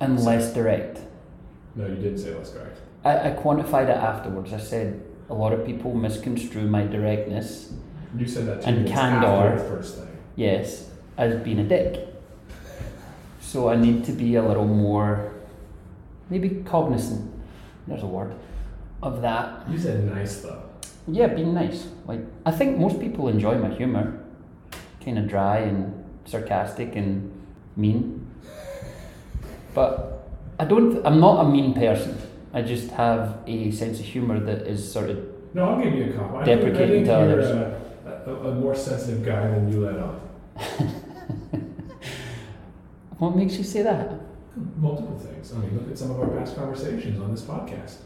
and 0.00 0.18
less 0.24 0.52
direct. 0.52 0.98
No, 1.76 1.86
you 1.86 1.94
didn't 1.94 2.18
say 2.18 2.34
less 2.34 2.50
direct. 2.50 2.80
I, 3.04 3.30
I 3.30 3.32
quantified 3.34 3.84
it 3.84 3.96
afterwards. 3.96 4.52
I 4.52 4.58
said 4.58 5.00
a 5.28 5.34
lot 5.34 5.52
of 5.52 5.64
people 5.64 5.94
misconstrue 5.94 6.66
my 6.66 6.82
directness, 6.84 7.72
You 8.18 8.26
said 8.26 8.46
that 8.46 8.66
And 8.66 8.88
candor. 8.88 9.56
first 9.68 9.98
thing. 9.98 10.08
yes, 10.34 10.90
as 11.16 11.40
being 11.44 11.60
a 11.60 11.64
dick. 11.64 12.08
So 13.40 13.68
I 13.68 13.76
need 13.76 14.04
to 14.06 14.12
be 14.12 14.34
a 14.34 14.42
little 14.42 14.66
more, 14.66 15.32
maybe 16.30 16.62
cognizant. 16.64 17.30
There's 17.86 18.02
a 18.02 18.06
word 18.06 18.34
of 19.02 19.20
that. 19.22 19.68
You 19.68 19.78
said 19.78 20.04
nice, 20.04 20.40
though. 20.40 20.62
Yeah, 21.08 21.26
being 21.28 21.54
nice. 21.54 21.88
Like 22.06 22.20
I 22.46 22.52
think 22.52 22.78
most 22.78 23.00
people 23.00 23.28
enjoy 23.28 23.58
my 23.58 23.70
humor. 23.70 24.22
Kind 25.04 25.18
of 25.18 25.28
dry 25.28 25.58
and 25.58 26.04
sarcastic 26.24 26.94
and 26.96 27.32
mean. 27.76 28.26
But 29.74 30.28
I 30.58 30.64
don't. 30.64 31.04
I'm 31.06 31.20
not 31.20 31.46
a 31.46 31.48
mean 31.48 31.74
person. 31.74 32.16
I 32.52 32.62
just 32.62 32.90
have 32.90 33.38
a 33.46 33.70
sense 33.70 33.98
of 33.98 34.04
humor 34.04 34.38
that 34.40 34.66
is 34.66 34.80
sort 34.92 35.10
of. 35.10 35.18
No, 35.54 35.70
I'll 35.70 35.82
give 35.82 35.94
you 35.94 36.10
a 36.10 36.12
compliment. 36.12 36.44
Deprecating 36.46 36.82
I 36.82 36.88
think 36.88 37.06
to 37.06 37.12
you're 37.12 37.22
others. 37.22 37.46
A, 38.06 38.30
a, 38.30 38.50
a 38.50 38.54
more 38.54 38.74
sensitive 38.74 39.24
guy 39.24 39.48
than 39.48 39.72
you 39.72 39.80
let 39.80 39.98
on. 39.98 40.20
What 43.20 43.36
makes 43.36 43.58
you 43.58 43.64
say 43.64 43.82
that? 43.82 44.18
Multiple 44.76 45.18
things. 45.18 45.52
I 45.52 45.58
mean, 45.58 45.78
look 45.78 45.90
at 45.90 45.98
some 45.98 46.10
of 46.10 46.20
our 46.20 46.28
past 46.28 46.56
conversations 46.56 47.20
on 47.20 47.30
this 47.30 47.42
podcast. 47.42 47.96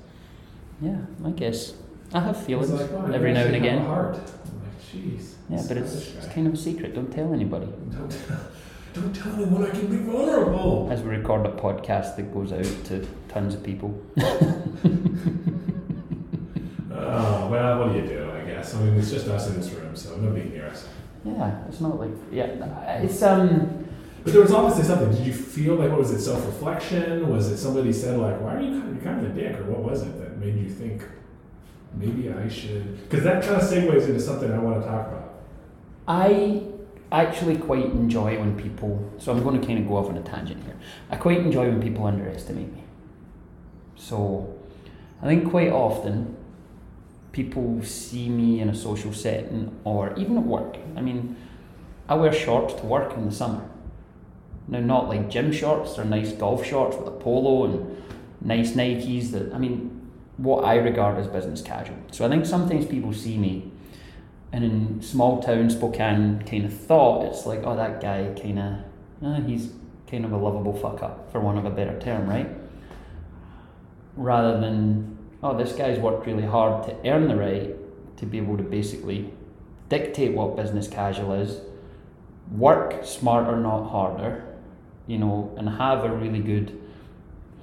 Yeah, 0.81 0.99
I 1.25 1.31
guess 1.31 1.73
I 2.13 2.21
have 2.21 2.45
feelings 2.45 2.71
like, 2.71 2.91
wow, 2.91 3.11
every 3.13 3.33
now 3.33 3.45
and 3.45 3.57
again. 3.57 3.85
heart. 3.85 4.17
I'm 4.17 4.61
like, 4.63 4.83
jeez. 4.93 5.33
Yeah, 5.49 5.63
but 5.67 5.77
it's, 5.79 5.95
it's 6.15 6.27
kind 6.29 6.47
of 6.47 6.55
a 6.55 6.57
secret. 6.57 6.95
Don't 6.95 7.11
tell 7.11 7.33
anybody. 7.33 7.67
Don't 7.67 8.11
tell, 8.11 8.41
don't 8.93 9.15
tell 9.15 9.33
anyone 9.35 9.65
I 9.65 9.71
can 9.71 9.87
be 9.87 9.97
vulnerable. 9.97 10.89
As 10.91 11.03
we 11.03 11.11
record 11.17 11.47
a 11.47 11.51
podcast 11.53 12.17
that 12.17 12.33
goes 12.35 12.53
out 12.53 12.85
to 12.87 13.07
tons 13.29 13.55
of 13.55 13.63
people. 13.63 13.99
Oh, 16.93 17.49
well, 17.51 17.79
what 17.79 17.93
do 17.93 17.99
you 17.99 18.07
do, 18.07 18.31
I 18.31 18.45
guess? 18.45 18.75
I 18.75 18.81
mean, 18.83 18.95
it's 18.99 19.11
just 19.11 19.29
us 19.29 19.49
in 19.49 19.57
this 19.61 19.71
room, 19.71 19.97
so 19.97 20.17
nobody 20.17 20.43
can 20.43 20.53
hear 20.53 20.67
us. 20.67 20.87
Yeah, 21.25 21.65
it's 21.69 21.81
not 21.81 21.99
like 21.99 22.11
yeah. 22.31 22.47
It's 23.03 23.23
um. 23.23 23.84
But 24.25 24.33
there 24.33 24.43
was 24.43 24.53
obviously 24.53 24.85
something. 24.85 25.11
Did 25.11 25.27
you 25.27 25.35
feel 25.35 25.75
like 25.75 25.91
what 25.91 25.99
was 25.99 26.11
it? 26.11 26.21
Self 26.21 26.45
reflection? 26.47 27.29
Was 27.29 27.53
it 27.53 27.59
somebody 27.59 27.93
said 27.93 28.19
like, 28.19 28.41
"Why 28.41 28.57
are 28.57 28.61
you 28.61 28.81
kind 28.81 28.97
of, 28.97 29.05
kind 29.05 29.25
of 29.25 29.31
a 29.31 29.35
dick?" 29.39 29.61
Or 29.61 29.65
what 29.65 29.81
was 29.81 30.03
it 30.03 30.19
that 30.19 30.39
made 30.39 30.57
you 30.57 30.71
think 30.71 31.03
maybe 31.95 32.33
I 32.33 32.49
should? 32.49 33.09
Because 33.09 33.23
that 33.25 33.43
kind 33.45 33.57
of 33.57 33.63
segues 33.63 34.07
into 34.09 34.21
something 34.21 34.51
I 34.51 34.59
want 34.59 34.83
to 34.83 34.89
talk 34.89 35.09
about. 35.09 35.35
I 36.09 36.63
actually 37.13 37.59
quite 37.59 37.85
enjoy 37.85 38.39
when 38.39 38.57
people. 38.57 39.13
So 39.19 39.31
I'm 39.31 39.43
going 39.43 39.61
to 39.61 39.67
kind 39.67 39.79
of 39.79 39.87
go 39.87 39.99
off 39.99 40.09
on 40.09 40.17
a 40.17 40.23
tangent 40.23 40.65
here. 40.65 40.77
I 41.11 41.17
quite 41.17 41.39
enjoy 41.39 41.69
when 41.69 41.83
people 41.83 42.07
underestimate 42.07 42.73
me. 42.73 42.83
So 43.97 44.55
I 45.23 45.27
think 45.27 45.51
quite 45.51 45.71
often 45.71 46.35
people 47.33 47.83
see 47.83 48.31
me 48.31 48.61
in 48.61 48.71
a 48.71 48.75
social 48.75 49.13
setting 49.13 49.79
or 49.85 50.15
even 50.17 50.39
at 50.39 50.45
work. 50.45 50.77
I 50.97 51.03
mean, 51.03 51.37
I 52.09 52.15
wear 52.15 52.33
shorts 52.33 52.75
to 52.75 52.87
work 52.87 53.15
in 53.17 53.27
the 53.27 53.35
summer. 53.35 53.69
Now, 54.67 54.81
not 54.81 55.09
like 55.09 55.29
gym 55.29 55.53
shorts, 55.53 55.95
they're 55.95 56.05
nice 56.05 56.33
golf 56.33 56.65
shorts 56.65 56.97
with 56.97 57.07
a 57.07 57.11
polo 57.11 57.65
and 57.65 58.03
nice 58.41 58.73
Nikes 58.73 59.31
that, 59.33 59.53
I 59.53 59.59
mean, 59.59 60.11
what 60.37 60.65
I 60.65 60.77
regard 60.77 61.19
as 61.19 61.27
business 61.29 61.63
casual. 61.63 61.97
So 62.11 62.25
I 62.25 62.29
think 62.29 62.47
sometimes 62.47 62.87
people 62.87 63.13
see 63.13 63.37
me 63.39 63.71
and 64.55 64.63
in 64.63 65.03
small 65.03 65.43
town 65.43 65.69
Spokane 65.69 66.41
kind 66.43 66.65
of 66.65 66.73
thought, 66.73 67.25
it's 67.25 67.45
like, 67.45 67.63
oh, 67.65 67.75
that 67.75 68.01
guy 68.01 68.33
kind 68.41 68.59
of, 68.61 68.79
uh, 69.21 69.41
he's 69.41 69.73
kind 70.09 70.25
of 70.25 70.31
a 70.31 70.37
lovable 70.37 70.73
fuck 70.73 71.03
up, 71.03 71.33
for 71.33 71.41
want 71.41 71.59
of 71.59 71.65
a 71.65 71.71
better 71.71 71.99
term, 71.99 72.29
right? 72.29 72.49
Rather 74.17 74.61
than, 74.61 75.19
oh, 75.43 75.59
this 75.59 75.73
guy's 75.73 75.99
worked 75.99 76.25
really 76.27 76.47
hard 76.47 76.85
to 76.85 77.11
earn 77.11 77.27
the 77.27 77.35
right 77.35 77.75
to 78.17 78.27
be 78.27 78.39
able 78.39 78.57
to 78.57 78.63
basically 78.63 79.33
dictate 79.89 80.37
what 80.37 80.55
business 80.55 80.87
casual 80.87 81.33
is, 81.33 81.61
work 82.53 83.05
smarter, 83.05 83.57
not 83.57 83.91
harder, 83.91 84.45
you 85.07 85.19
know, 85.19 85.53
and 85.57 85.69
have 85.69 86.05
a 86.05 86.11
really 86.11 86.41
good, 86.41 86.81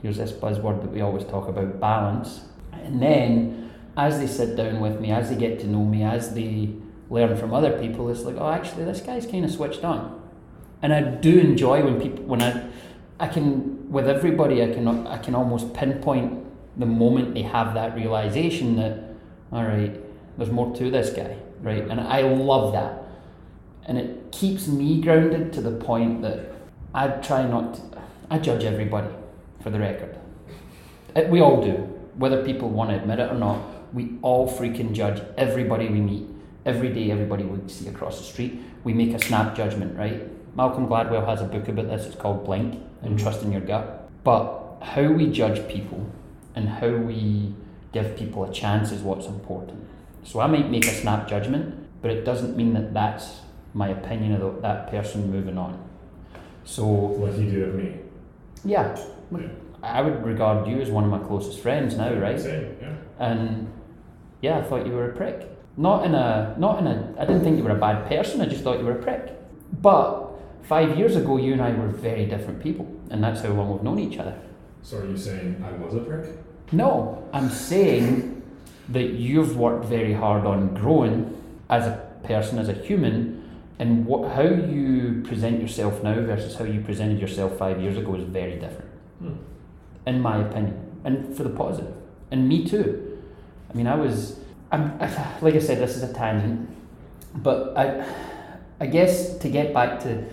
here's 0.02 0.18
this 0.18 0.32
buzzword 0.32 0.82
that 0.82 0.92
we 0.92 1.02
always 1.02 1.24
talk 1.26 1.48
about, 1.48 1.80
balance. 1.80 2.42
And 2.72 3.02
then 3.02 3.72
as 3.98 4.20
they 4.20 4.28
sit 4.28 4.56
down 4.56 4.80
with 4.80 5.00
me, 5.00 5.12
as 5.12 5.30
they 5.30 5.36
get 5.36 5.60
to 5.62 5.68
know 5.68 5.84
me, 5.84 6.04
as 6.04 6.34
they 6.34 6.70
learn 7.10 7.36
from 7.38 7.54
other 7.54 7.78
people, 7.80 8.10
it's 8.10 8.24
like, 8.24 8.36
oh, 8.38 8.50
actually, 8.50 8.86
this 8.86 9.02
guy's 9.02 9.26
kind 9.26 9.44
of 9.44 9.52
switched 9.52 9.84
on. 9.84 10.22
And 10.82 10.94
I 10.94 11.02
do 11.02 11.40
enjoy 11.40 11.84
when 11.84 12.02
people, 12.02 12.24
when 12.26 12.42
I, 12.42 12.68
I 13.20 13.28
can, 13.28 13.92
with 13.92 14.08
everybody, 14.08 14.64
I 14.64 14.74
can, 14.74 14.88
I 15.08 15.18
can 15.18 15.36
almost 15.36 15.74
pinpoint 15.74 16.46
the 16.78 16.86
moment 16.86 17.34
they 17.34 17.42
have 17.42 17.74
that 17.74 17.96
realization 17.96 18.78
that, 18.78 19.04
all 19.52 19.64
right, 19.64 20.00
there's 20.38 20.50
more 20.50 20.74
to 20.76 20.90
this 20.90 21.12
guy, 21.12 21.36
right? 21.62 21.84
And 21.84 22.00
I 22.00 22.22
love 22.22 22.74
that. 22.74 23.04
And 23.86 23.98
it 23.98 24.32
keeps 24.32 24.68
me 24.68 25.02
grounded 25.02 25.52
to 25.54 25.62
the 25.62 25.72
point 25.72 26.22
that 26.22 26.52
I 26.94 27.08
try 27.08 27.48
not 27.48 27.76
to, 27.76 27.82
I 28.30 28.40
judge 28.40 28.64
everybody, 28.64 29.08
for 29.62 29.70
the 29.70 29.80
record. 29.80 30.18
Uh, 31.16 31.24
we 31.30 31.40
all 31.42 31.62
do, 31.64 31.74
whether 32.16 32.44
people 32.44 32.70
want 32.70 32.90
to 32.90 32.98
admit 32.98 33.20
it 33.20 33.32
or 33.32 33.36
not. 33.36 33.62
We 33.94 34.18
all 34.22 34.50
freaking 34.50 34.94
judge 34.94 35.22
everybody 35.38 35.88
we 35.88 36.02
meet. 36.02 36.28
Every 36.66 36.94
day, 36.94 37.10
everybody 37.12 37.44
we 37.44 37.68
see 37.70 37.88
across 37.88 38.18
the 38.18 38.24
street, 38.24 38.62
we 38.84 38.94
make 38.94 39.14
a 39.14 39.20
snap 39.20 39.56
judgment, 39.56 39.98
right? 39.98 40.28
Malcolm 40.56 40.88
Gladwell 40.88 41.26
has 41.26 41.42
a 41.42 41.46
book 41.46 41.68
about 41.68 41.88
this. 41.88 42.06
It's 42.06 42.16
called 42.16 42.46
Blink 42.46 42.80
and 43.02 43.18
Mhm. 43.18 43.22
Trust 43.22 43.44
in 43.44 43.52
Your 43.52 43.62
Gut. 43.62 44.10
But 44.24 44.78
how 44.82 45.12
we 45.12 45.32
judge 45.32 45.68
people 45.68 46.06
and 46.56 46.68
how 46.68 46.90
we 46.90 47.54
give 47.94 48.16
people 48.16 48.44
a 48.44 48.52
chance 48.52 48.92
is 48.92 49.02
what's 49.02 49.28
important. 49.28 49.80
So 50.24 50.40
I 50.40 50.48
might 50.48 50.70
make 50.70 50.86
a 50.86 50.92
snap 50.92 51.28
judgment, 51.28 51.74
but 52.02 52.12
it 52.12 52.26
doesn't 52.26 52.56
mean 52.56 52.74
that 52.74 52.94
that's 52.94 53.42
my 53.74 53.88
opinion 53.88 54.34
of 54.34 54.62
that 54.62 54.92
person 54.92 55.32
moving 55.32 55.58
on. 55.58 55.78
So 56.64 56.88
Like 56.88 57.38
you 57.38 57.52
do 57.52 57.64
of 57.66 57.76
me. 57.76 57.96
yeah, 58.64 58.98
Yeah. 59.32 59.48
I 59.84 60.02
would 60.02 60.24
regard 60.24 60.68
you 60.68 60.80
as 60.80 60.92
one 60.92 61.04
of 61.04 61.10
my 61.10 61.18
closest 61.20 61.60
friends 61.60 61.98
now, 61.98 62.14
right? 62.14 62.40
Same. 62.40 62.76
Yeah. 62.80 62.94
And 63.20 63.68
yeah, 64.42 64.60
I 64.60 64.62
thought 64.64 64.86
you 64.86 64.94
were 64.94 65.10
a 65.10 65.16
prick. 65.16 65.48
Not 65.78 66.06
in 66.06 66.14
a, 66.14 66.54
not 66.60 66.80
in 66.80 66.86
a. 66.88 67.14
I 67.18 67.26
didn't 67.26 67.44
think 67.44 67.58
you 67.58 67.64
were 67.64 67.72
a 67.72 67.80
bad 67.80 68.08
person. 68.08 68.42
I 68.42 68.46
just 68.46 68.64
thought 68.64 68.78
you 68.78 68.86
were 68.86 68.92
a 69.00 69.02
prick. 69.02 69.34
But 69.82 70.34
five 70.64 70.98
years 70.98 71.16
ago, 71.16 71.38
you 71.38 71.54
and 71.54 71.62
I 71.62 71.72
were 71.72 71.88
very 71.88 72.26
different 72.26 72.62
people, 72.62 72.86
and 73.10 73.24
that's 73.24 73.42
how 73.42 73.50
long 73.54 73.72
we've 73.72 73.82
known 73.84 73.98
each 73.98 74.20
other. 74.20 74.36
So 74.84 74.98
are 75.00 75.08
you 75.08 75.18
saying 75.18 75.64
I 75.66 75.72
was 75.84 75.96
a 75.96 76.00
prick? 76.02 76.26
No, 76.72 77.28
I'm 77.34 77.50
saying 77.50 78.42
that 78.90 79.12
you've 79.14 79.58
worked 79.58 79.86
very 79.86 80.14
hard 80.14 80.46
on 80.46 80.76
growing 80.76 81.36
as 81.70 81.88
a 81.88 82.08
person, 82.24 82.60
as 82.60 82.70
a 82.70 82.74
human, 82.74 83.41
and 83.82 84.06
what, 84.06 84.32
how 84.32 84.44
you 84.44 85.24
present 85.26 85.60
yourself 85.60 86.04
now 86.04 86.14
versus 86.14 86.56
how 86.56 86.64
you 86.66 86.82
presented 86.82 87.20
yourself 87.20 87.58
five 87.58 87.82
years 87.82 87.98
ago 87.98 88.14
is 88.16 88.24
very 88.24 88.54
different, 88.60 88.92
Hmm. 89.20 89.34
in 90.06 90.22
my 90.22 90.38
opinion, 90.38 90.76
and 91.04 91.36
for 91.36 91.44
the. 91.44 91.88
And 92.30 92.48
me 92.48 92.64
too. 92.66 93.18
I 93.70 93.74
mean, 93.76 93.88
I 93.88 93.96
was, 93.96 94.40
I'm, 94.72 95.00
like 95.42 95.56
I 95.56 95.60
said, 95.60 95.80
this 95.80 95.98
is 95.98 96.04
a 96.04 96.14
tangent, 96.14 96.70
but 97.34 97.76
I, 97.76 98.06
I 98.80 98.86
guess 98.86 99.38
to 99.40 99.50
get 99.50 99.74
back 99.74 100.00
to, 100.02 100.26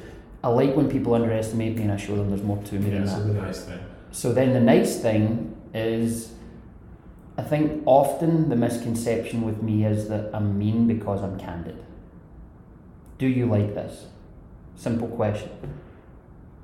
I 0.45 0.49
like 0.49 0.77
when 0.77 0.91
people 0.91 1.15
underestimate 1.15 1.75
me 1.77 1.83
and 1.85 1.93
I 1.93 1.97
show 1.97 2.17
them 2.17 2.29
there's 2.29 2.43
more 2.43 2.63
to 2.65 2.75
me 2.75 2.91
than 2.91 3.07
Yeah. 3.07 3.15
that. 3.15 3.17
So 3.17 3.25
the 3.33 3.33
nice 3.41 3.61
thing. 3.65 3.79
So 4.13 4.33
then 4.35 4.53
the 4.53 4.61
nice 4.61 5.01
thing 5.01 5.57
is, 5.73 6.33
I 7.39 7.43
think 7.43 7.83
often 7.87 8.51
the 8.51 8.57
misconception 8.57 9.41
with 9.43 9.63
me 9.63 9.87
is 9.87 10.09
that 10.11 10.31
I'm 10.35 10.59
mean 10.59 10.87
because 10.87 11.23
I'm 11.23 11.39
candid. 11.39 11.79
Do 13.19 13.27
you 13.27 13.47
like 13.47 13.75
this? 13.75 14.07
Simple 14.77 15.09
question. 15.09 15.51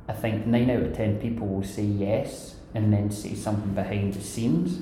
I 0.08 0.12
think 0.12 0.46
nine 0.46 0.70
out 0.70 0.82
of 0.82 0.94
ten 0.96 1.18
people 1.18 1.46
will 1.46 1.64
say 1.64 1.82
yes 1.82 2.56
and 2.74 2.92
then 2.92 3.10
say 3.10 3.34
something 3.34 3.72
behind 3.74 4.14
the 4.14 4.20
scenes, 4.20 4.80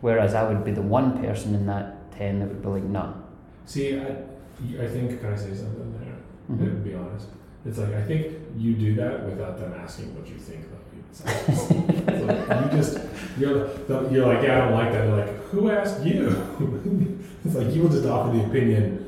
whereas 0.00 0.34
I 0.34 0.48
would 0.48 0.64
be 0.64 0.72
the 0.72 0.82
one 0.82 1.20
person 1.22 1.54
in 1.54 1.66
that 1.66 2.10
ten 2.12 2.40
that 2.40 2.48
would 2.48 2.62
be 2.62 2.68
like, 2.68 2.84
nah. 2.84 3.12
See, 3.66 3.98
I, 3.98 4.06
I 4.80 4.88
think 4.88 5.20
can 5.20 5.32
I 5.32 5.36
say 5.36 5.54
something 5.54 5.94
there? 6.00 6.56
Mhm. 6.56 6.64
To 6.64 6.88
be 6.88 6.94
honest, 6.94 7.28
it's 7.64 7.78
like 7.78 7.94
I 7.94 8.02
think 8.02 8.38
you 8.56 8.74
do 8.74 8.94
that 8.96 9.24
without 9.24 9.58
them 9.58 9.74
asking 9.74 10.14
what 10.16 10.26
you 10.28 10.36
think. 10.38 10.66
It's 11.12 11.26
like, 12.24 12.62
you 12.72 12.78
just 12.78 12.98
you're 13.38 13.68
you're 14.10 14.26
like 14.26 14.42
yeah 14.42 14.56
I 14.56 14.60
don't 14.64 14.72
like 14.72 14.92
that. 14.92 15.02
They're 15.06 15.16
like 15.26 15.44
who 15.50 15.70
asked 15.70 16.02
you? 16.06 16.28
it's 17.44 17.54
like 17.54 17.74
you 17.74 17.82
will 17.82 17.90
just 17.90 18.06
offer 18.06 18.34
the 18.34 18.44
opinion 18.46 19.01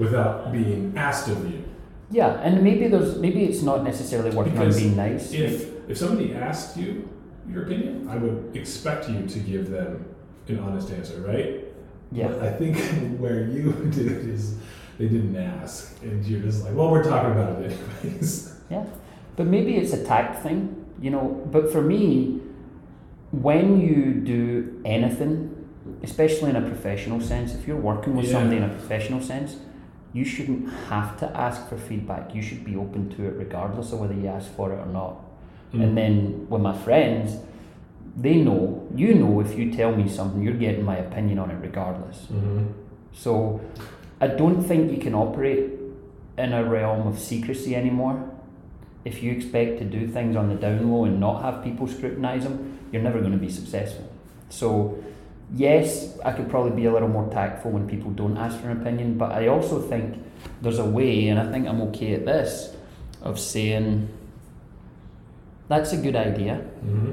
without 0.00 0.50
being 0.50 0.92
asked 0.96 1.28
of 1.28 1.38
you. 1.48 1.62
Yeah, 2.10 2.40
and 2.42 2.62
maybe 2.64 2.88
there's 2.88 3.18
maybe 3.18 3.44
it's 3.44 3.62
not 3.62 3.84
necessarily 3.84 4.30
working 4.34 4.54
Because 4.54 4.76
on 4.76 4.82
being 4.82 4.96
nice. 4.96 5.32
If 5.32 5.88
if 5.88 5.96
somebody 5.98 6.34
asked 6.34 6.76
you 6.76 7.08
your 7.48 7.62
opinion, 7.64 8.08
I 8.08 8.16
would 8.16 8.50
expect 8.56 9.08
you 9.08 9.26
to 9.34 9.38
give 9.38 9.70
them 9.70 10.04
an 10.48 10.58
honest 10.58 10.90
answer, 10.90 11.20
right? 11.20 11.64
yeah. 12.12 12.26
But 12.28 12.42
I 12.42 12.50
think 12.60 12.74
where 13.22 13.40
you 13.46 13.72
did 13.96 14.06
it 14.10 14.24
is 14.36 14.56
they 14.98 15.08
didn't 15.08 15.36
ask, 15.36 16.02
and 16.02 16.24
you're 16.26 16.40
just 16.48 16.64
like, 16.64 16.74
well, 16.74 16.90
we're 16.90 17.04
talking 17.04 17.30
about 17.32 17.62
it 17.62 17.72
anyways. 18.02 18.48
Yeah, 18.70 18.84
but 19.36 19.46
maybe 19.46 19.76
it's 19.80 19.92
a 19.92 20.04
tact 20.04 20.44
thing, 20.44 20.58
you 21.04 21.10
know. 21.10 21.24
But 21.50 21.72
for 21.72 21.82
me, 21.82 22.40
when 23.32 23.80
you 23.80 24.14
do 24.14 24.80
anything, 24.84 25.34
especially 26.04 26.50
in 26.50 26.56
a 26.56 26.62
professional 26.72 27.20
sense, 27.20 27.52
if 27.54 27.66
you're 27.66 27.76
working 27.90 28.14
with 28.16 28.26
Yeah. 28.26 28.32
somebody 28.34 28.58
in 28.58 28.62
a 28.62 28.68
professional 28.68 29.20
sense, 29.20 29.56
you 30.12 30.24
shouldn't 30.24 30.72
have 30.88 31.18
to 31.20 31.26
ask 31.36 31.68
for 31.68 31.76
feedback. 31.76 32.34
You 32.34 32.42
should 32.42 32.64
be 32.64 32.76
open 32.76 33.10
to 33.16 33.26
it 33.26 33.34
regardless 33.36 33.92
of 33.92 34.00
whether 34.00 34.14
you 34.14 34.26
ask 34.26 34.50
for 34.54 34.72
it 34.72 34.76
or 34.76 34.86
not. 34.86 35.16
Mm. 35.72 35.82
And 35.82 35.96
then 35.96 36.46
with 36.48 36.62
my 36.62 36.76
friends, 36.76 37.38
they 38.16 38.36
know, 38.36 38.88
you 38.94 39.14
know, 39.14 39.40
if 39.40 39.56
you 39.56 39.72
tell 39.72 39.94
me 39.94 40.08
something, 40.08 40.42
you're 40.42 40.54
getting 40.54 40.84
my 40.84 40.96
opinion 40.96 41.38
on 41.38 41.50
it 41.50 41.58
regardless. 41.60 42.26
hmm 42.26 42.66
So 43.12 43.60
I 44.20 44.26
don't 44.26 44.62
think 44.62 44.90
you 44.90 44.98
can 44.98 45.14
operate 45.14 45.70
in 46.36 46.52
a 46.52 46.64
realm 46.64 47.06
of 47.06 47.18
secrecy 47.18 47.76
anymore. 47.76 48.30
If 49.04 49.22
you 49.22 49.32
expect 49.32 49.78
to 49.78 49.84
do 49.84 50.06
things 50.08 50.36
on 50.36 50.48
the 50.48 50.56
down 50.56 50.90
low 50.90 51.04
and 51.04 51.20
not 51.20 51.42
have 51.42 51.62
people 51.64 51.86
scrutinise 51.86 52.44
them, 52.44 52.78
you're 52.92 53.02
never 53.02 53.20
going 53.20 53.32
to 53.32 53.38
be 53.38 53.48
successful. 53.48 54.10
So, 54.48 55.02
yes, 55.54 56.18
I 56.24 56.32
could 56.32 56.48
probably 56.48 56.72
be 56.72 56.86
a 56.86 56.92
little 56.92 57.08
more 57.08 57.28
tactful 57.32 57.70
when 57.70 57.88
people 57.88 58.10
don't 58.10 58.36
ask 58.36 58.58
for 58.60 58.68
an 58.70 58.80
opinion, 58.80 59.18
but 59.18 59.32
I 59.32 59.48
also 59.48 59.80
think 59.80 60.16
there's 60.62 60.78
a 60.78 60.84
way, 60.84 61.28
and 61.28 61.38
I 61.40 61.50
think 61.50 61.66
I'm 61.68 61.80
okay 61.82 62.14
at 62.14 62.24
this, 62.26 62.74
of 63.22 63.38
saying, 63.38 64.08
that's 65.68 65.92
a 65.92 65.96
good 65.96 66.16
idea 66.16 66.56
hmm 66.56 67.12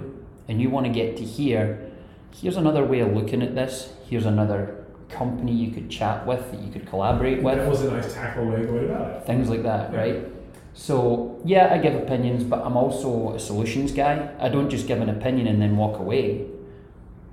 and 0.50 0.62
you 0.62 0.70
want 0.70 0.86
to 0.86 0.92
get 0.92 1.18
to 1.18 1.24
here, 1.26 1.92
here's 2.34 2.56
another 2.56 2.86
way 2.86 3.02
of 3.02 3.12
looking 3.12 3.42
at 3.42 3.54
this. 3.54 3.92
Here's 4.10 4.26
another 4.26 4.86
company 5.10 5.52
you 5.52 5.72
could 5.72 5.90
chat 5.90 6.26
with, 6.26 6.52
that 6.52 6.62
you 6.62 6.72
could 6.72 6.88
collaborate 6.88 7.44
with, 7.44 7.58
That 7.58 7.68
was 7.68 7.82
a 7.82 7.92
nice 7.92 8.14
tactful 8.14 8.46
way 8.46 8.62
of 8.62 8.68
going 8.68 8.86
about 8.86 9.12
it. 9.12 9.26
things 9.26 9.50
like 9.50 9.64
that, 9.64 9.92
Yeah. 9.92 10.00
right? 10.00 10.26
So, 10.74 11.38
yeah, 11.44 11.74
I 11.74 11.80
give 11.80 11.96
opinions, 11.96 12.46
but 12.46 12.66
I'm 12.66 12.78
also 12.78 13.34
a 13.34 13.40
solutions 13.40 13.92
guy. 13.92 14.30
I 14.40 14.48
don't 14.48 14.70
just 14.70 14.88
give 14.88 15.02
an 15.02 15.10
opinion 15.10 15.48
and 15.48 15.62
then 15.62 15.76
walk 15.76 16.00
away. 16.00 16.46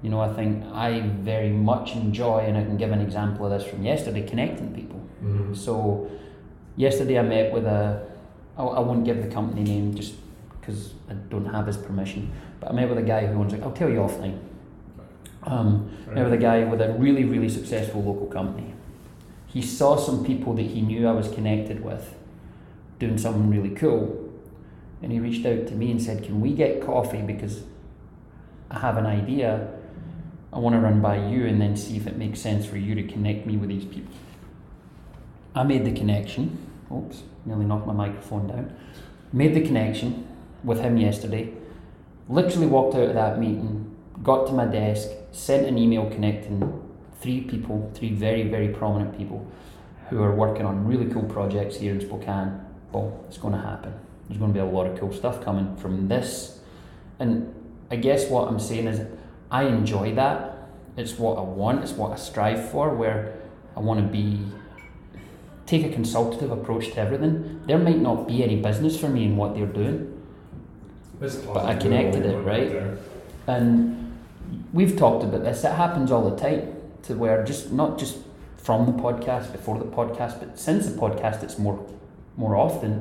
You 0.04 0.11
know, 0.11 0.20
I 0.20 0.30
think 0.34 0.62
I 0.70 1.00
very 1.00 1.49
much 1.49 1.96
enjoy, 1.96 2.40
and 2.40 2.58
I 2.58 2.62
can 2.62 2.76
give 2.76 2.92
an 2.92 3.00
example 3.00 3.46
of 3.46 3.52
this 3.52 3.66
from 3.70 3.82
yesterday, 3.82 4.23
connecting 4.32 4.75
people. 4.75 4.99
hmm 5.20 5.54
So, 5.54 6.11
yesterday 6.76 7.18
I 7.18 7.23
met 7.23 7.50
with 7.54 7.64
a, 7.64 8.06
I, 8.58 8.62
I 8.62 8.80
won't 8.80 9.04
give 9.06 9.23
the 9.23 9.30
company 9.38 9.62
name 9.64 9.94
just 9.94 10.14
because 10.61 10.92
I 11.08 11.14
don't 11.14 11.46
have 11.46 11.66
his 11.66 11.78
permission. 11.78 12.30
But 12.61 12.70
I 12.70 12.75
met 12.75 12.90
with 12.90 12.99
a 12.99 13.08
guy 13.14 13.25
who 13.26 13.40
owns 13.40 13.52
like 13.54 13.62
I'll 13.62 13.73
tell 13.73 13.88
you 13.88 14.00
offline. 14.00 14.38
Um, 15.44 15.90
I 16.11 16.14
met 16.14 16.25
with 16.25 16.34
a 16.34 16.42
guy 16.50 16.64
with 16.64 16.82
a 16.82 16.92
really 17.04 17.25
really 17.25 17.49
successful 17.49 18.02
local 18.02 18.26
company. 18.26 18.75
He 19.46 19.62
saw 19.62 19.96
some 19.96 20.23
people 20.25 20.52
that 20.54 20.66
he 20.66 20.82
knew 20.82 21.06
I 21.06 21.12
was 21.12 21.28
connected 21.28 21.82
with 21.82 22.14
doing 22.99 23.16
something 23.16 23.49
really 23.49 23.75
cool, 23.75 24.30
and 25.02 25.12
he 25.12 25.18
reached 25.20 25.46
out 25.46 25.66
to 25.68 25.75
me 25.75 25.90
and 25.90 26.02
said, 26.02 26.23
"Can 26.25 26.42
we 26.42 26.52
get 26.52 26.82
coffee 26.82 27.23
because 27.23 27.62
I 28.70 28.80
have 28.80 28.99
an 28.99 29.06
idea." 29.06 29.74
I 30.54 30.58
want 30.58 30.76
to 30.76 30.80
run 30.80 31.00
by 31.00 31.16
you 31.16 31.46
and 31.46 31.61
then 31.61 31.76
see 31.76 31.96
if 31.96 32.06
it 32.06 32.16
makes 32.16 32.40
sense 32.40 32.64
for 32.64 32.76
you 32.76 32.94
to 32.94 33.02
connect 33.02 33.44
me 33.44 33.56
with 33.56 33.68
these 33.68 33.84
people. 33.84 34.14
I 35.54 35.64
made 35.64 35.84
the 35.84 35.92
connection. 35.92 36.58
Oops, 36.92 37.23
nearly 37.44 37.64
knocked 37.64 37.88
my 37.88 37.92
microphone 37.92 38.46
down. 38.46 38.76
Made 39.32 39.54
the 39.54 39.62
connection 39.62 40.28
with 40.62 40.80
him 40.80 40.96
yesterday. 40.96 41.52
Literally 42.28 42.68
walked 42.68 42.94
out 42.94 43.08
of 43.08 43.14
that 43.14 43.40
meeting, 43.40 43.96
got 44.23 44.46
to 44.46 44.52
my 44.52 44.64
desk, 44.64 45.08
sent 45.32 45.66
an 45.66 45.76
email 45.76 46.08
connecting 46.08 46.80
three 47.20 47.40
people, 47.40 47.90
three 47.94 48.12
very, 48.12 48.44
very 48.44 48.68
prominent 48.68 49.18
people 49.18 49.50
who 50.08 50.23
are 50.23 50.34
working 50.34 50.66
on 50.66 50.87
really 50.87 51.12
cool 51.12 51.25
projects 51.25 51.76
here 51.76 51.92
in 51.92 52.00
Spokane. 52.00 52.61
Well, 52.92 53.25
it's 53.26 53.38
going 53.38 53.54
to 53.54 53.61
happen. 53.61 53.92
There's 54.28 54.38
going 54.38 54.52
to 54.52 54.54
be 54.54 54.61
a 54.61 54.70
lot 54.70 54.87
of 54.87 54.99
cool 55.00 55.12
stuff 55.12 55.42
coming 55.42 55.76
from 55.76 56.06
this. 56.06 56.61
And 57.18 57.52
I 57.90 57.96
guess 57.96 58.28
what 58.28 58.49
I'm 58.49 58.61
saying 58.61 58.87
is, 58.87 59.00
I 59.58 59.61
enjoy 59.78 60.06
that. 60.23 60.37
It's 60.96 61.14
what 61.23 61.34
I 61.38 61.42
want, 61.61 61.76
it's 61.84 61.92
what 62.00 62.11
I 62.12 62.16
strive 62.16 62.61
for, 62.73 62.84
where 63.02 63.18
I 63.76 63.80
want 63.88 63.99
to 64.04 64.06
be 64.20 64.26
take 65.66 65.84
a 65.90 65.92
consultative 65.99 66.50
approach 66.58 66.84
to 66.94 66.99
everything. 66.99 67.34
There 67.68 67.78
might 67.78 67.99
not 68.08 68.18
be 68.28 68.37
any 68.49 68.56
business 68.68 68.94
for 69.00 69.08
me 69.16 69.23
in 69.25 69.37
what 69.40 69.54
they're 69.54 69.75
doing, 69.82 69.99
but 71.20 71.64
I 71.73 71.75
connected 71.76 72.26
it, 72.26 72.37
right? 72.52 72.70
And 73.46 74.12
we've 74.73 74.96
talked 74.96 75.23
about 75.25 75.42
this. 75.49 75.64
It 75.64 75.73
happens 75.84 76.11
all 76.12 76.25
the 76.30 76.37
time 76.37 76.61
to 77.04 77.14
where 77.23 77.44
just 77.44 77.73
not 77.73 77.99
just 78.02 78.16
from 78.66 78.80
the 78.87 78.92
podcast, 79.06 79.52
before 79.52 79.78
the 79.78 79.90
podcast, 80.00 80.38
but 80.40 80.58
since 80.58 80.87
the 80.90 80.96
podcast, 81.04 81.42
it's 81.42 81.58
more 81.58 81.78
more 82.37 82.56
often 82.56 82.92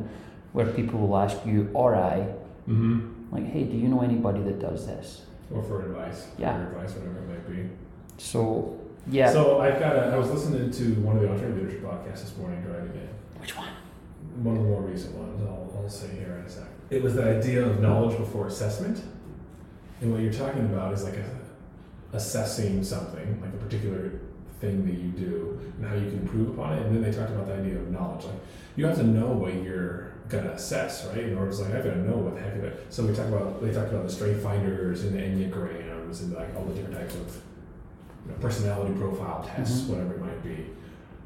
where 0.55 0.67
people 0.79 0.99
will 0.99 1.17
ask 1.17 1.37
you 1.45 1.69
or 1.73 1.95
I, 1.95 2.17
Mm-hmm. 2.69 3.35
like, 3.35 3.45
hey, 3.53 3.63
do 3.65 3.75
you 3.75 3.89
know 3.89 4.01
anybody 4.01 4.41
that 4.43 4.57
does 4.67 4.87
this? 4.87 5.07
Or 5.53 5.63
for 5.63 5.85
advice. 5.85 6.27
Yeah. 6.37 6.55
For 6.57 6.71
advice, 6.77 6.95
whatever 6.95 7.19
it 7.19 7.27
might 7.29 7.49
be. 7.49 7.69
So 8.17 8.79
yeah, 9.07 9.31
So 9.31 9.59
I've 9.59 9.79
got 9.79 9.95
a, 9.95 10.05
I 10.07 10.17
was 10.17 10.29
listening 10.31 10.71
to 10.71 11.01
one 11.01 11.17
of 11.17 11.21
the 11.21 11.29
alternative 11.29 11.57
leadership 11.57 11.83
podcasts 11.83 12.21
this 12.23 12.37
morning 12.37 12.61
driving 12.61 12.91
in. 12.93 13.39
which 13.39 13.55
one? 13.57 13.69
One 14.41 14.55
of 14.57 14.63
the 14.63 14.69
more 14.69 14.81
recent 14.81 15.15
ones, 15.15 15.41
I'll, 15.43 15.81
I'll 15.81 15.89
say 15.89 16.07
here 16.15 16.37
in 16.39 16.45
a 16.45 16.49
sec. 16.49 16.63
It 16.89 17.03
was 17.03 17.15
the 17.15 17.23
idea 17.23 17.65
of 17.65 17.79
knowledge 17.81 18.17
before 18.17 18.47
assessment. 18.47 19.01
And 20.01 20.11
what 20.11 20.21
you're 20.21 20.33
talking 20.33 20.61
about 20.65 20.93
is 20.93 21.03
like 21.03 21.15
a, 21.15 21.25
assessing 22.13 22.83
something, 22.83 23.41
like 23.41 23.53
a 23.53 23.57
particular 23.57 24.13
thing 24.61 24.85
that 24.85 24.95
you 24.95 25.09
do, 25.09 25.59
and 25.77 25.85
how 25.85 25.95
you 25.95 26.09
can 26.09 26.19
improve 26.19 26.49
upon 26.49 26.73
it. 26.77 26.85
And 26.85 26.95
then 26.95 27.01
they 27.03 27.15
talked 27.15 27.31
about 27.31 27.47
the 27.47 27.55
idea 27.55 27.75
of 27.77 27.89
knowledge. 27.91 28.25
Like 28.25 28.35
you 28.75 28.85
have 28.85 28.95
to 28.97 29.03
know 29.03 29.27
what 29.27 29.53
you're 29.55 30.12
gonna 30.33 30.51
assess, 30.51 31.05
right? 31.07 31.19
In 31.23 31.37
order 31.37 31.51
to 31.51 31.57
like, 31.61 31.73
I 31.75 31.77
gotta 31.77 31.97
know 31.97 32.17
what 32.17 32.35
the 32.35 32.41
heck 32.41 32.55
of 32.55 32.63
it. 32.65 32.85
So 32.89 33.05
we 33.05 33.13
talk 33.15 33.27
about 33.27 33.61
they 33.61 33.71
talked 33.71 33.91
about 33.91 34.05
the 34.05 34.11
strength 34.11 34.43
finders 34.43 35.03
and 35.05 35.13
the 35.15 35.19
enneagrams 35.21 36.21
and 36.21 36.33
like 36.33 36.53
all 36.55 36.65
the 36.65 36.73
different 36.73 36.97
types 36.99 37.15
of 37.15 37.41
you 38.25 38.31
know, 38.31 38.37
personality 38.41 38.93
profile 38.95 39.43
tests, 39.47 39.81
Mhm. 39.83 39.89
whatever 39.89 40.13
it 40.15 40.21
might 40.21 40.43
be. 40.43 40.65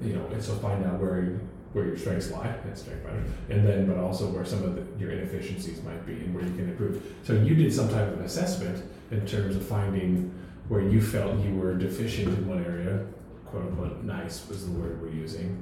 You 0.05 0.13
know, 0.15 0.25
and 0.27 0.41
so 0.43 0.53
find 0.55 0.85
out 0.85 0.99
where 0.99 1.21
you, 1.23 1.39
where 1.73 1.85
your 1.85 1.97
strengths 1.97 2.29
lie, 2.31 2.53
that's 2.65 2.81
strength 2.81 3.03
finder, 3.03 3.23
and 3.49 3.65
then 3.67 3.87
but 3.87 3.97
also 3.97 4.29
where 4.29 4.45
some 4.45 4.63
of 4.63 4.75
the, 4.75 4.83
your 4.99 5.11
inefficiencies 5.11 5.81
might 5.83 6.05
be 6.05 6.13
and 6.13 6.35
where 6.35 6.43
you 6.43 6.51
can 6.55 6.69
improve. 6.69 7.01
So 7.23 7.33
you 7.33 7.55
did 7.55 7.73
some 7.73 7.89
type 7.89 8.11
of 8.13 8.21
assessment 8.21 8.83
in 9.11 9.25
terms 9.25 9.55
of 9.55 9.63
finding 9.65 10.31
where 10.69 10.81
you 10.81 11.01
felt 11.01 11.39
you 11.43 11.55
were 11.55 11.73
deficient 11.75 12.27
in 12.37 12.47
one 12.47 12.63
area, 12.63 13.05
quote 13.45 13.63
unquote, 13.63 14.03
nice 14.03 14.47
was 14.49 14.65
the 14.65 14.71
word 14.71 15.01
we're 15.01 15.09
using, 15.09 15.57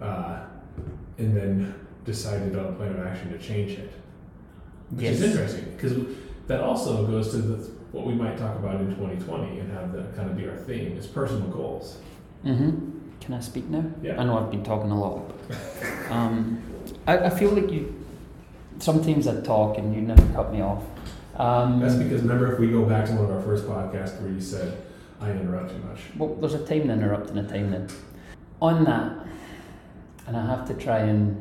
uh, 0.00 0.40
and 1.18 1.36
then 1.36 1.74
decided 2.04 2.56
on 2.56 2.66
a 2.66 2.72
plan 2.72 2.92
of 2.92 3.06
action 3.06 3.30
to 3.32 3.38
change 3.38 3.72
it. 3.72 3.92
Which 4.90 5.06
is 5.06 5.22
interesting 5.22 5.72
because 5.72 5.94
that 6.46 6.60
also 6.60 7.06
goes 7.06 7.30
to 7.30 7.38
the, 7.38 7.56
what 7.92 8.06
we 8.06 8.14
might 8.14 8.36
talk 8.36 8.56
about 8.56 8.80
in 8.80 8.88
2020 8.94 9.60
and 9.60 9.72
have 9.72 9.92
that 9.92 10.14
kind 10.14 10.30
of 10.30 10.36
be 10.36 10.46
our 10.46 10.56
theme 10.56 10.96
is 10.98 11.06
personal 11.06 11.48
goals. 11.48 11.98
Mm-hmm. 12.44 12.98
Can 13.20 13.34
I 13.34 13.40
speak 13.40 13.66
now? 13.66 13.84
Yeah. 14.02 14.20
I 14.20 14.24
know 14.24 14.38
I've 14.38 14.50
been 14.50 14.64
talking 14.64 14.90
a 14.90 14.98
lot. 14.98 15.30
Um, 16.10 16.62
I, 17.06 17.18
I 17.18 17.30
feel 17.30 17.50
like 17.52 17.70
you. 17.70 18.04
Sometimes 18.78 19.26
I 19.26 19.40
talk 19.40 19.78
and 19.78 19.94
you 19.94 20.02
never 20.02 20.26
cut 20.34 20.52
me 20.52 20.60
off. 20.60 20.82
Um, 21.36 21.80
That's 21.80 21.94
because 21.94 22.20
remember 22.20 22.52
if 22.52 22.58
we 22.58 22.68
go 22.68 22.84
back 22.84 23.06
to 23.06 23.12
one 23.12 23.24
of 23.24 23.30
our 23.30 23.40
first 23.40 23.64
podcasts 23.64 24.20
where 24.20 24.30
you 24.30 24.40
said 24.40 24.76
I 25.20 25.30
interrupt 25.30 25.70
too 25.70 25.78
much. 25.78 26.00
Well, 26.16 26.34
there's 26.34 26.54
a 26.54 26.58
time 26.58 26.88
to 26.88 26.92
interrupt 26.92 27.30
and 27.30 27.38
a 27.38 27.44
time 27.44 27.70
then. 27.70 27.88
On 28.60 28.84
that, 28.84 29.26
and 30.26 30.36
I 30.36 30.46
have 30.46 30.66
to 30.68 30.74
try 30.74 30.98
and 30.98 31.36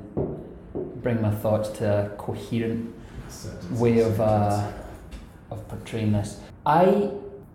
bring 0.73 1.21
my 1.21 1.31
thoughts 1.31 1.69
to 1.79 2.05
a 2.05 2.09
coherent 2.17 2.93
way 3.71 3.99
of 3.99 4.19
uh, 4.19 4.71
of 5.49 5.67
portraying 5.67 6.11
this. 6.13 6.39
I 6.65 7.11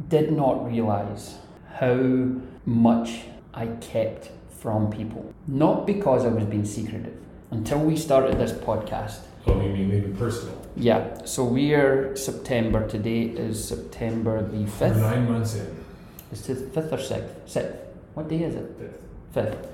did 0.08 0.32
not 0.32 0.66
realize 0.66 1.36
how 1.74 2.28
much 2.64 3.22
I 3.54 3.66
kept 3.80 4.30
from 4.60 4.90
people, 4.90 5.32
not 5.46 5.86
because 5.86 6.24
I 6.24 6.28
was 6.28 6.44
being 6.44 6.64
secretive. 6.64 7.16
Until 7.50 7.78
we 7.78 7.96
started 7.96 8.38
this 8.38 8.52
podcast, 8.52 9.20
Oh, 9.46 9.60
you 9.62 9.68
mean 9.72 9.88
maybe 9.88 10.12
personal? 10.18 10.60
yeah. 10.76 11.24
So 11.24 11.44
we 11.44 11.72
are 11.74 12.16
September. 12.16 12.86
Today 12.88 13.22
is 13.22 13.66
September 13.68 14.42
the 14.42 14.58
We're 14.58 14.66
fifth. 14.66 14.96
nine 14.96 15.30
months 15.30 15.54
in. 15.54 15.84
Is 16.32 16.48
it 16.48 16.74
fifth 16.74 16.92
or 16.92 16.98
sixth? 16.98 17.32
Sixth. 17.46 17.76
What 18.14 18.28
day 18.28 18.42
is 18.42 18.56
it? 18.56 18.68
Fifth. 18.78 19.00
Fifth. 19.32 19.68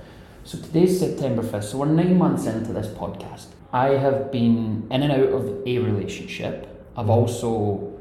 So 0.45 0.59
today's 0.59 0.99
September 0.99 1.43
5th, 1.43 1.65
so 1.65 1.79
we're 1.79 1.87
nine 1.87 2.19
months 2.19 2.47
into 2.47 2.73
this 2.73 2.89
podcast. 2.89 3.47
I 3.73 3.91
have 3.91 4.33
been 4.33 4.87
in 4.91 5.03
and 5.03 5.13
out 5.13 5.29
of 5.33 5.67
a 5.67 5.79
relationship. 5.79 6.69
I've 6.97 7.09
also 7.09 7.93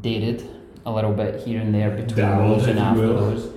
dated 0.00 0.48
a 0.86 0.92
little 0.92 1.12
bit 1.12 1.42
here 1.42 1.60
and 1.60 1.74
there 1.74 1.90
between 1.90 2.16
Dabbled, 2.16 2.60
those 2.60 2.68
and 2.68 2.78
after 2.78 3.08
those. 3.08 3.50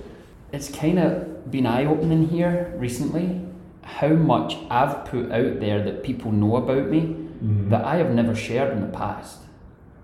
It's 0.52 0.70
kind 0.70 0.98
of 0.98 1.50
been 1.50 1.64
eye 1.66 1.86
opening 1.86 2.28
here 2.28 2.74
recently 2.76 3.40
how 3.82 4.08
much 4.08 4.56
I've 4.70 5.04
put 5.06 5.30
out 5.30 5.60
there 5.60 5.82
that 5.84 6.02
people 6.02 6.30
know 6.32 6.56
about 6.56 6.88
me 6.88 7.16
Mhm. 7.42 7.70
that 7.70 7.84
I 7.84 7.96
have 7.96 8.10
never 8.12 8.34
shared 8.34 8.72
in 8.72 8.80
the 8.82 8.88
past, 8.88 9.38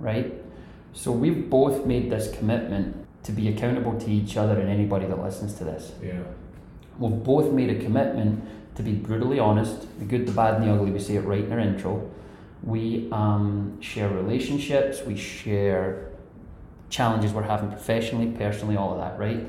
right? 0.01 0.33
So 0.93 1.11
we've 1.13 1.51
both 1.51 1.85
made 1.85 2.11
this 2.11 2.31
commitment 2.31 2.97
to 3.25 3.33
be 3.33 3.49
accountable 3.49 3.99
to 3.99 4.11
each 4.11 4.37
other 4.37 4.59
and 4.59 4.71
anybody 4.71 5.07
that 5.07 5.21
listens 5.23 5.55
to 5.55 5.65
this. 5.65 5.93
Yeah. 6.03 6.21
We've 6.99 7.23
both 7.23 7.53
made 7.53 7.71
a 7.71 7.83
commitment 7.83 8.45
to 8.77 8.83
be 8.83 8.93
brutally 8.93 9.39
honest, 9.39 9.87
the 9.99 10.05
good, 10.05 10.27
the 10.27 10.33
bad, 10.33 10.55
and 10.55 10.65
the 10.65 10.73
ugly. 10.73 10.91
We 10.91 10.99
say 10.99 11.17
it 11.17 11.21
right 11.21 11.45
in 11.45 11.53
our 11.53 11.61
intro. 11.61 12.11
We 12.63 13.09
um, 13.13 13.81
share 13.81 14.09
relationships, 14.09 15.03
we 15.03 15.17
share 15.17 16.11
challenges 16.89 17.33
we're 17.33 17.43
having 17.43 17.71
professionally, 17.71 18.33
personally, 18.37 18.77
all 18.77 18.93
of 18.93 18.99
that, 18.99 19.19
right? 19.19 19.47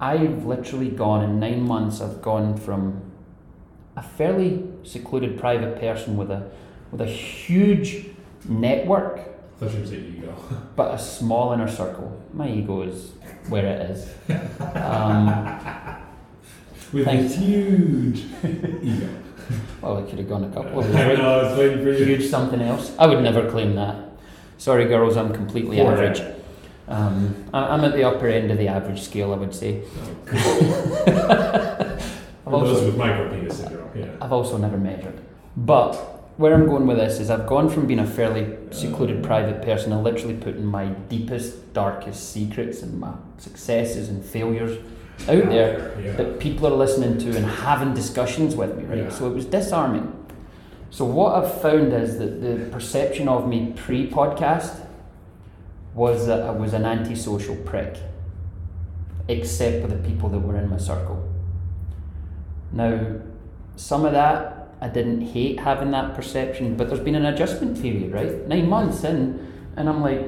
I've 0.00 0.44
literally 0.44 0.88
gone 0.88 1.22
in 1.22 1.38
nine 1.40 1.66
months, 1.66 2.00
I've 2.00 2.20
gone 2.22 2.56
from 2.56 3.00
a 3.96 4.02
fairly 4.02 4.64
secluded 4.82 5.38
private 5.38 5.80
person 5.80 6.16
with 6.16 6.30
a 6.30 6.50
with 6.90 7.00
a 7.00 7.06
huge 7.06 8.06
network 8.48 9.20
I 9.56 9.68
thought 9.68 9.74
you 9.74 9.80
were 9.80 9.94
ego. 9.94 10.36
but 10.76 10.94
a 10.94 10.98
small 10.98 11.52
inner 11.54 11.68
circle. 11.68 12.22
My 12.34 12.48
ego 12.48 12.82
is 12.82 13.12
where 13.48 13.64
it 13.64 13.90
is. 13.90 14.14
Um, 14.74 16.05
With 16.92 17.04
Thanks. 17.04 17.34
huge 17.34 18.24
ego. 18.82 19.08
well, 19.82 19.98
I 19.98 20.02
could 20.08 20.18
have 20.18 20.28
gone 20.28 20.44
a 20.44 20.48
couple 20.50 20.78
of 20.80 20.86
I 20.94 20.94
ways, 20.94 20.94
right? 20.94 21.18
know, 21.18 21.40
I 21.40 21.42
was 21.50 21.58
waiting 21.58 21.82
for 21.82 21.90
you. 21.90 22.04
Huge 22.04 22.30
something 22.30 22.60
else. 22.60 22.92
I 22.98 23.06
would 23.06 23.22
never 23.22 23.50
claim 23.50 23.74
that. 23.76 23.96
Sorry, 24.58 24.84
girls, 24.86 25.16
I'm 25.16 25.32
completely 25.32 25.78
Poor 25.78 25.92
average. 25.92 26.22
Um, 26.88 27.34
I- 27.52 27.68
I'm 27.74 27.84
at 27.84 27.92
the 27.94 28.04
upper 28.04 28.28
end 28.28 28.50
of 28.50 28.58
the 28.58 28.68
average 28.68 29.00
scale, 29.02 29.32
I 29.32 29.36
would 29.36 29.54
say. 29.54 29.82
I've 32.46 32.52
those 32.52 32.68
also, 32.70 32.86
with 32.86 32.96
micro 32.96 33.28
penis 33.30 33.58
syndrome, 33.58 33.90
yeah. 33.94 34.06
I've 34.20 34.32
also 34.32 34.56
never 34.56 34.78
measured. 34.78 35.18
But 35.56 35.94
where 36.36 36.54
I'm 36.54 36.66
going 36.66 36.86
with 36.86 36.98
this 36.98 37.18
is 37.18 37.28
I've 37.30 37.46
gone 37.46 37.68
from 37.68 37.86
being 37.86 37.98
a 37.98 38.06
fairly 38.06 38.56
secluded 38.70 39.24
private 39.24 39.62
person 39.62 39.92
and 39.92 40.04
literally 40.04 40.34
putting 40.36 40.64
my 40.64 40.86
deepest, 41.08 41.72
darkest 41.72 42.32
secrets 42.32 42.82
and 42.82 43.00
my 43.00 43.12
successes 43.38 44.08
and 44.08 44.24
failures 44.24 44.78
out 45.22 45.48
there 45.48 45.92
Yeah. 46.02 46.12
that 46.12 46.38
people 46.38 46.66
are 46.66 46.76
listening 46.76 47.18
to 47.18 47.36
and 47.36 47.46
having 47.46 47.94
discussions 47.94 48.54
with 48.54 48.76
me, 48.76 48.84
right? 48.84 48.98
Yeah. 48.98 49.08
So 49.10 49.26
it 49.26 49.34
was 49.34 49.46
disarming. 49.46 50.12
So 50.90 51.04
what 51.04 51.34
I've 51.34 51.60
found 51.60 51.92
is 51.92 52.18
that 52.18 52.40
the 52.40 52.66
perception 52.70 53.28
of 53.28 53.48
me 53.48 53.72
pre-podcast 53.76 54.80
was 55.94 56.26
that 56.26 56.42
I 56.42 56.50
was 56.50 56.74
an 56.74 56.84
antisocial 56.84 57.56
prick, 57.56 57.96
except 59.28 59.82
for 59.82 59.88
the 59.88 59.96
people 59.96 60.28
that 60.28 60.38
were 60.38 60.56
in 60.56 60.68
my 60.70 60.76
circle. 60.76 61.26
Now, 62.72 63.00
some 63.76 64.04
of 64.04 64.12
that 64.12 64.68
I 64.80 64.88
didn't 64.88 65.22
hate 65.22 65.60
having 65.60 65.90
that 65.92 66.14
perception, 66.14 66.76
but 66.76 66.88
there's 66.88 67.00
been 67.00 67.14
an 67.14 67.24
adjustment 67.26 67.80
period, 67.80 68.12
right? 68.12 68.46
Nine 68.46 68.68
months 68.68 69.04
in, 69.04 69.52
and 69.76 69.88
I'm 69.88 70.02
like, 70.02 70.20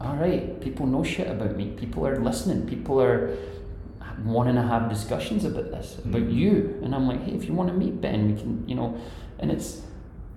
all 0.00 0.14
right, 0.16 0.60
people 0.60 0.86
know 0.86 1.02
shit 1.02 1.28
about 1.28 1.56
me. 1.56 1.70
People 1.70 2.06
are 2.06 2.18
listening. 2.20 2.66
People 2.66 3.00
are 3.00 3.34
wanting 4.24 4.54
to 4.54 4.62
have 4.62 4.88
discussions 4.88 5.44
about 5.44 5.70
this, 5.70 5.98
about 6.04 6.22
Mhm. 6.22 6.34
you. 6.34 6.74
And 6.82 6.94
I'm 6.94 7.06
like, 7.06 7.22
hey, 7.24 7.32
if 7.32 7.46
you 7.48 7.54
want 7.54 7.68
to 7.68 7.74
meet 7.74 8.00
Ben, 8.00 8.28
we 8.28 8.40
can, 8.40 8.64
you 8.66 8.74
know. 8.74 8.94
And 9.38 9.50
it's 9.50 9.82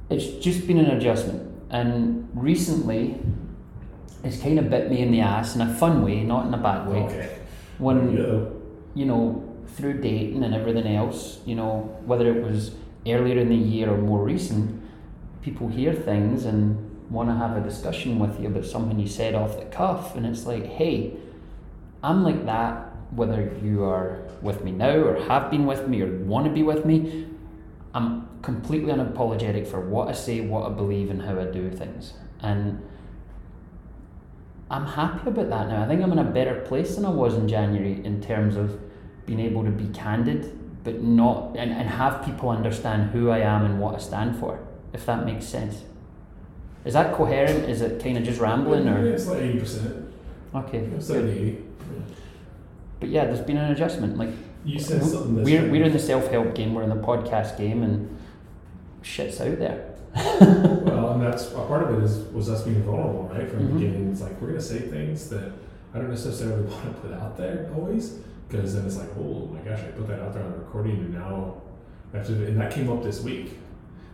it's 0.10 0.26
just 0.44 0.66
been 0.68 0.80
an 0.80 0.88
adjustment. 0.98 1.44
And 1.70 2.28
recently, 2.34 3.20
it's 4.24 4.42
kind 4.42 4.58
of 4.58 4.70
bit 4.70 4.90
me 4.90 5.00
in 5.00 5.12
the 5.12 5.22
ass 5.22 5.56
in 5.56 5.62
a 5.62 5.72
fun 5.74 6.04
way, 6.04 6.24
not 6.24 6.48
in 6.48 6.54
a 6.54 6.58
bad 6.58 6.90
way. 6.90 7.04
Okay. 7.04 7.30
When 7.78 8.18
Yeah. 8.18 8.40
you 8.96 9.06
know, 9.06 9.44
through 9.68 10.02
dating 10.02 10.44
and 10.44 10.54
everything 10.56 10.88
else, 10.96 11.40
you 11.46 11.56
know, 11.56 11.90
whether 12.06 12.28
it 12.36 12.44
was 12.44 12.76
earlier 13.08 13.38
in 13.40 13.50
the 13.50 13.56
year 13.56 13.90
or 13.90 13.98
more 13.98 14.24
recent, 14.24 14.82
people 15.42 15.68
hear 15.68 15.94
things 15.94 16.44
and 16.46 16.76
want 17.12 17.30
to 17.30 17.36
have 17.36 17.56
a 17.56 17.62
discussion 17.62 18.20
with 18.20 18.40
you 18.42 18.48
about 18.48 18.66
something 18.66 19.00
you 19.00 19.08
said 19.08 19.36
off 19.36 19.58
the 19.60 19.66
cuff, 19.66 20.16
and 20.16 20.26
it's 20.26 20.46
like, 20.46 20.66
hey, 20.66 21.14
I'm 22.04 22.24
like 22.24 22.46
that 22.46 22.89
whether 23.12 23.52
you 23.64 23.84
are 23.84 24.20
with 24.42 24.64
me 24.64 24.72
now 24.72 24.96
or 24.98 25.20
have 25.28 25.50
been 25.50 25.66
with 25.66 25.88
me 25.88 26.02
or 26.02 26.18
want 26.24 26.46
to 26.46 26.52
be 26.52 26.64
with 26.64 26.86
me. 26.86 27.28
I'm 27.94 28.28
completely 28.42 28.92
unapologetic 28.94 29.68
for 29.68 29.82
what 29.82 30.08
I 30.08 30.12
say, 30.14 30.42
what 30.42 30.70
I 30.72 30.74
believe, 30.74 31.10
and 31.10 31.22
how 31.22 31.40
I 31.40 31.46
do 31.46 31.70
things. 31.72 32.14
And 32.42 32.82
I'm 34.70 34.86
happy 34.86 35.28
about 35.28 35.50
that 35.50 35.68
now. 35.70 35.84
I 35.84 35.88
think 35.88 36.04
I'm 36.04 36.12
in 36.12 36.20
a 36.20 36.24
better 36.24 36.62
place 36.62 36.96
than 36.96 37.06
I 37.06 37.10
was 37.10 37.34
in 37.34 37.48
January 37.48 38.04
in 38.06 38.22
terms 38.22 38.56
of 38.56 38.80
being 39.26 39.40
able 39.40 39.64
to 39.64 39.72
be 39.72 39.88
candid, 39.88 40.56
but 40.84 41.02
not 41.02 41.56
and, 41.58 41.72
and 41.72 41.90
have 41.90 42.24
people 42.24 42.50
understand 42.50 43.12
who 43.12 43.32
I 43.32 43.40
am 43.40 43.66
and 43.66 43.80
what 43.80 43.96
I 43.96 43.98
stand 43.98 44.38
for, 44.40 44.60
if 44.94 45.06
that 45.08 45.26
makes 45.26 45.46
sense. 45.46 45.84
Is 46.86 46.94
that 46.94 47.14
coherent? 47.16 47.68
Is 47.70 47.82
it 47.82 48.02
kind 48.02 48.18
of 48.18 48.24
just 48.24 48.40
rambling 48.40 48.88
or 48.88 49.06
It's 49.06 49.28
like 49.28 49.42
eighty 49.42 49.60
percent. 49.60 50.14
okay? 50.56 50.86
good. 50.86 51.04
Seventy, 51.04 51.32
eighty. 51.32 51.64
But 53.00 53.10
yeah, 53.10 53.26
there's 53.26 53.42
been 53.42 53.58
an 53.58 53.72
adjustment. 53.72 54.18
Like 54.18 54.30
You 54.66 54.80
said 54.80 55.04
something 55.04 55.44
we're 55.44 55.70
we're 55.70 55.86
in 55.86 55.94
the 55.94 56.00
self 56.00 56.28
help 56.30 56.54
game, 56.56 56.74
we're 56.74 56.84
in 56.84 56.90
the 56.90 56.96
podcast 56.96 57.58
game, 57.58 57.84
and 57.84 58.18
shit's 59.02 59.40
out 59.42 59.58
there. 59.60 59.86
Well, 60.90 61.12
and 61.14 61.22
that's 61.22 61.52
a 61.52 61.56
part 61.62 61.84
of 61.84 61.98
it 61.98 62.04
is 62.04 62.18
was 62.34 62.50
us 62.50 62.64
being 62.64 62.84
vulnerable, 62.84 63.30
right? 63.34 63.50
From 63.50 63.60
Mhm. 63.60 63.68
the 63.68 63.74
beginning, 63.74 64.12
it's 64.12 64.22
like 64.22 64.40
we're 64.42 64.50
gonna 64.50 64.62
say 64.62 64.80
things 64.80 65.30
that 65.30 65.52
I 65.94 66.00
don't 66.00 66.10
necessarily 66.10 66.64
want 66.72 66.84
to 66.84 67.02
put 67.02 67.14
out 67.14 67.38
there 67.38 67.70
always, 67.76 68.18
because 68.48 68.76
then 68.76 68.86
it's 68.86 68.98
like, 68.98 69.10
oh 69.20 69.48
my 69.54 69.60
gosh, 69.60 69.80
I 69.80 69.92
put 69.92 70.08
that 70.08 70.20
out 70.20 70.34
there 70.34 70.44
on 70.44 70.52
the 70.52 70.58
recording, 70.58 70.98
and 70.98 71.14
now 71.14 71.62
I 72.14 72.18
have 72.18 72.28
to. 72.28 72.34
And 72.48 72.60
that 72.60 72.72
came 72.72 72.90
up 72.92 73.04
this 73.04 73.22
week. 73.24 73.58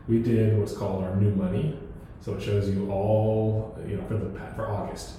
We 0.08 0.22
did 0.22 0.58
what's 0.60 0.74
called 0.74 1.04
our 1.04 1.16
new 1.16 1.34
money, 1.34 1.78
so 2.22 2.34
it 2.36 2.42
shows 2.42 2.70
you 2.70 2.92
all, 2.92 3.76
you 3.88 3.98
know, 3.98 4.04
for 4.04 4.16
the 4.18 4.30
for 4.56 4.68
August, 4.68 5.12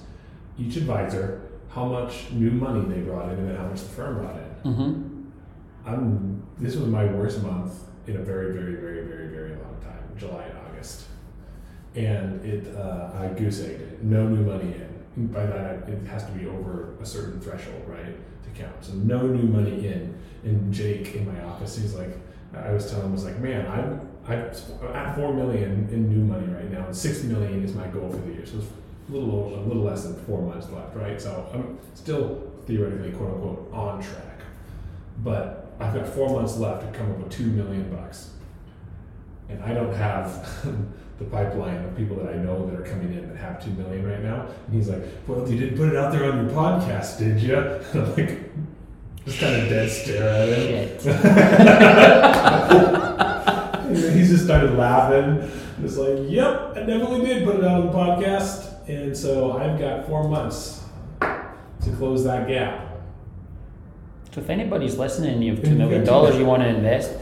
each 0.57 0.77
advisor 0.77 1.41
how 1.77 1.85
much 1.85 2.31
new 2.31 2.49
money 2.49 2.83
they 2.91 3.01
brought 3.01 3.29
in 3.31 3.37
and 3.37 3.49
then 3.49 3.55
how 3.55 3.67
much 3.67 3.81
the 3.81 3.89
firm 3.89 4.15
brought 4.17 4.35
in. 4.35 4.71
Mm-hmm. 4.71 5.89
I'm. 5.89 6.43
This 6.57 6.75
was 6.75 6.87
my 6.87 7.05
worst 7.05 7.43
month 7.43 7.71
in 8.07 8.15
a 8.17 8.23
very, 8.23 8.51
very, 8.51 8.75
very, 8.75 9.05
very, 9.05 9.27
very 9.27 9.51
long 9.51 9.77
time. 9.83 10.03
July 10.17 10.45
and 10.45 10.57
August, 10.67 11.05
and 11.93 12.43
it. 12.43 12.75
Uh, 12.75 13.11
I 13.15 13.27
goose 13.27 13.61
egged 13.61 13.81
it. 13.81 14.03
No 14.03 14.27
new 14.27 14.43
money 14.43 14.73
in. 14.73 14.89
And 15.15 15.31
By 15.31 15.45
that, 15.45 15.87
it 15.87 16.03
has 16.07 16.25
to 16.25 16.31
be 16.31 16.47
over 16.47 16.95
a 16.99 17.05
certain 17.05 17.39
threshold, 17.39 17.83
right, 17.87 18.15
to 18.43 18.49
count. 18.59 18.83
So 18.83 18.93
no 18.93 19.27
new 19.27 19.47
money 19.47 19.87
in. 19.87 20.17
And 20.43 20.73
Jake 20.73 21.13
in 21.13 21.31
my 21.31 21.43
office, 21.43 21.77
he's 21.77 21.93
like, 21.93 22.17
I 22.55 22.71
was 22.71 22.89
telling 22.89 23.05
him, 23.05 23.11
I 23.11 23.13
was 23.13 23.25
like, 23.25 23.39
man, 23.39 23.67
I'm. 23.67 24.01
I'm 24.29 24.41
at 24.93 25.15
four 25.15 25.33
million 25.33 25.87
in 25.89 26.09
new 26.09 26.21
money 26.21 26.51
right 26.51 26.69
now, 26.69 26.87
and 26.87 26.93
six 26.93 27.23
million 27.23 27.63
is 27.63 27.73
my 27.73 27.87
goal 27.87 28.09
for 28.09 28.17
the 28.17 28.33
year. 28.33 28.45
So 28.45 28.57
it's 28.57 28.67
a 29.09 29.11
little, 29.11 29.31
over- 29.35 29.55
a 29.55 29.61
little 29.61 29.83
less 29.83 30.03
than 30.03 30.15
four 30.25 30.41
months 30.41 30.69
left, 30.69 30.95
right? 30.95 31.19
So 31.21 31.49
I'm 31.53 31.77
still 31.93 32.51
theoretically, 32.65 33.11
quote 33.11 33.33
unquote, 33.35 33.69
on 33.73 34.01
track 34.01 34.23
but 35.23 35.71
I've 35.79 35.93
got 35.93 36.07
four 36.07 36.29
months 36.29 36.57
left 36.57 36.81
to 36.91 36.97
come 36.97 37.09
up 37.11 37.17
with 37.17 37.31
two 37.31 37.47
million 37.47 37.89
bucks. 37.89 38.29
And 39.49 39.63
I 39.63 39.73
don't 39.73 39.93
have 39.93 40.45
the 41.19 41.25
pipeline 41.25 41.83
of 41.85 41.95
people 41.97 42.17
that 42.17 42.29
I 42.33 42.37
know 42.37 42.67
that 42.69 42.79
are 42.79 42.83
coming 42.83 43.13
in 43.13 43.27
that 43.29 43.37
have 43.37 43.63
two 43.63 43.71
million 43.71 44.05
right 44.07 44.21
now. 44.21 44.45
And 44.67 44.75
he's 44.75 44.89
like, 44.89 45.01
Well, 45.25 45.47
you 45.49 45.57
didn't 45.57 45.77
put 45.77 45.89
it 45.89 45.95
out 45.95 46.11
there 46.11 46.31
on 46.31 46.45
your 46.45 46.53
podcast, 46.53 47.17
did 47.19 47.41
you? 47.41 47.55
And 47.93 48.01
I'm 48.03 48.15
like, 48.15 48.51
just 49.25 49.39
kind 49.39 49.55
of 49.61 49.69
dead 49.69 49.89
stare 49.89 50.29
at 50.29 51.01
him. 51.01 52.87
And 53.87 53.95
he's 54.19 54.29
just 54.29 54.43
started 54.43 54.73
laughing. 54.77 55.49
It's 55.83 55.95
like, 55.97 56.29
Yep, 56.29 56.71
I 56.75 56.79
definitely 56.81 57.25
did 57.25 57.43
put 57.45 57.55
it 57.55 57.63
out 57.63 57.81
on 57.81 57.85
the 57.87 57.93
podcast. 57.93 58.66
And 58.87 59.15
so 59.15 59.57
I've 59.57 59.79
got 59.79 60.05
four 60.07 60.27
months 60.27 60.83
to 61.21 61.91
close 61.97 62.23
that 62.23 62.47
gap. 62.47 62.85
So 64.33 64.41
if 64.41 64.49
anybody's 64.49 64.97
listening 64.97 65.33
and 65.33 65.43
you 65.43 65.51
have 65.51 65.59
And 65.59 65.65
two 65.65 65.69
you've 65.71 65.79
million 65.79 66.01
got 66.01 66.05
two 66.05 66.11
dollars 66.11 66.37
you 66.37 66.45
want 66.45 66.61
to 66.63 66.69
invest, 66.69 67.13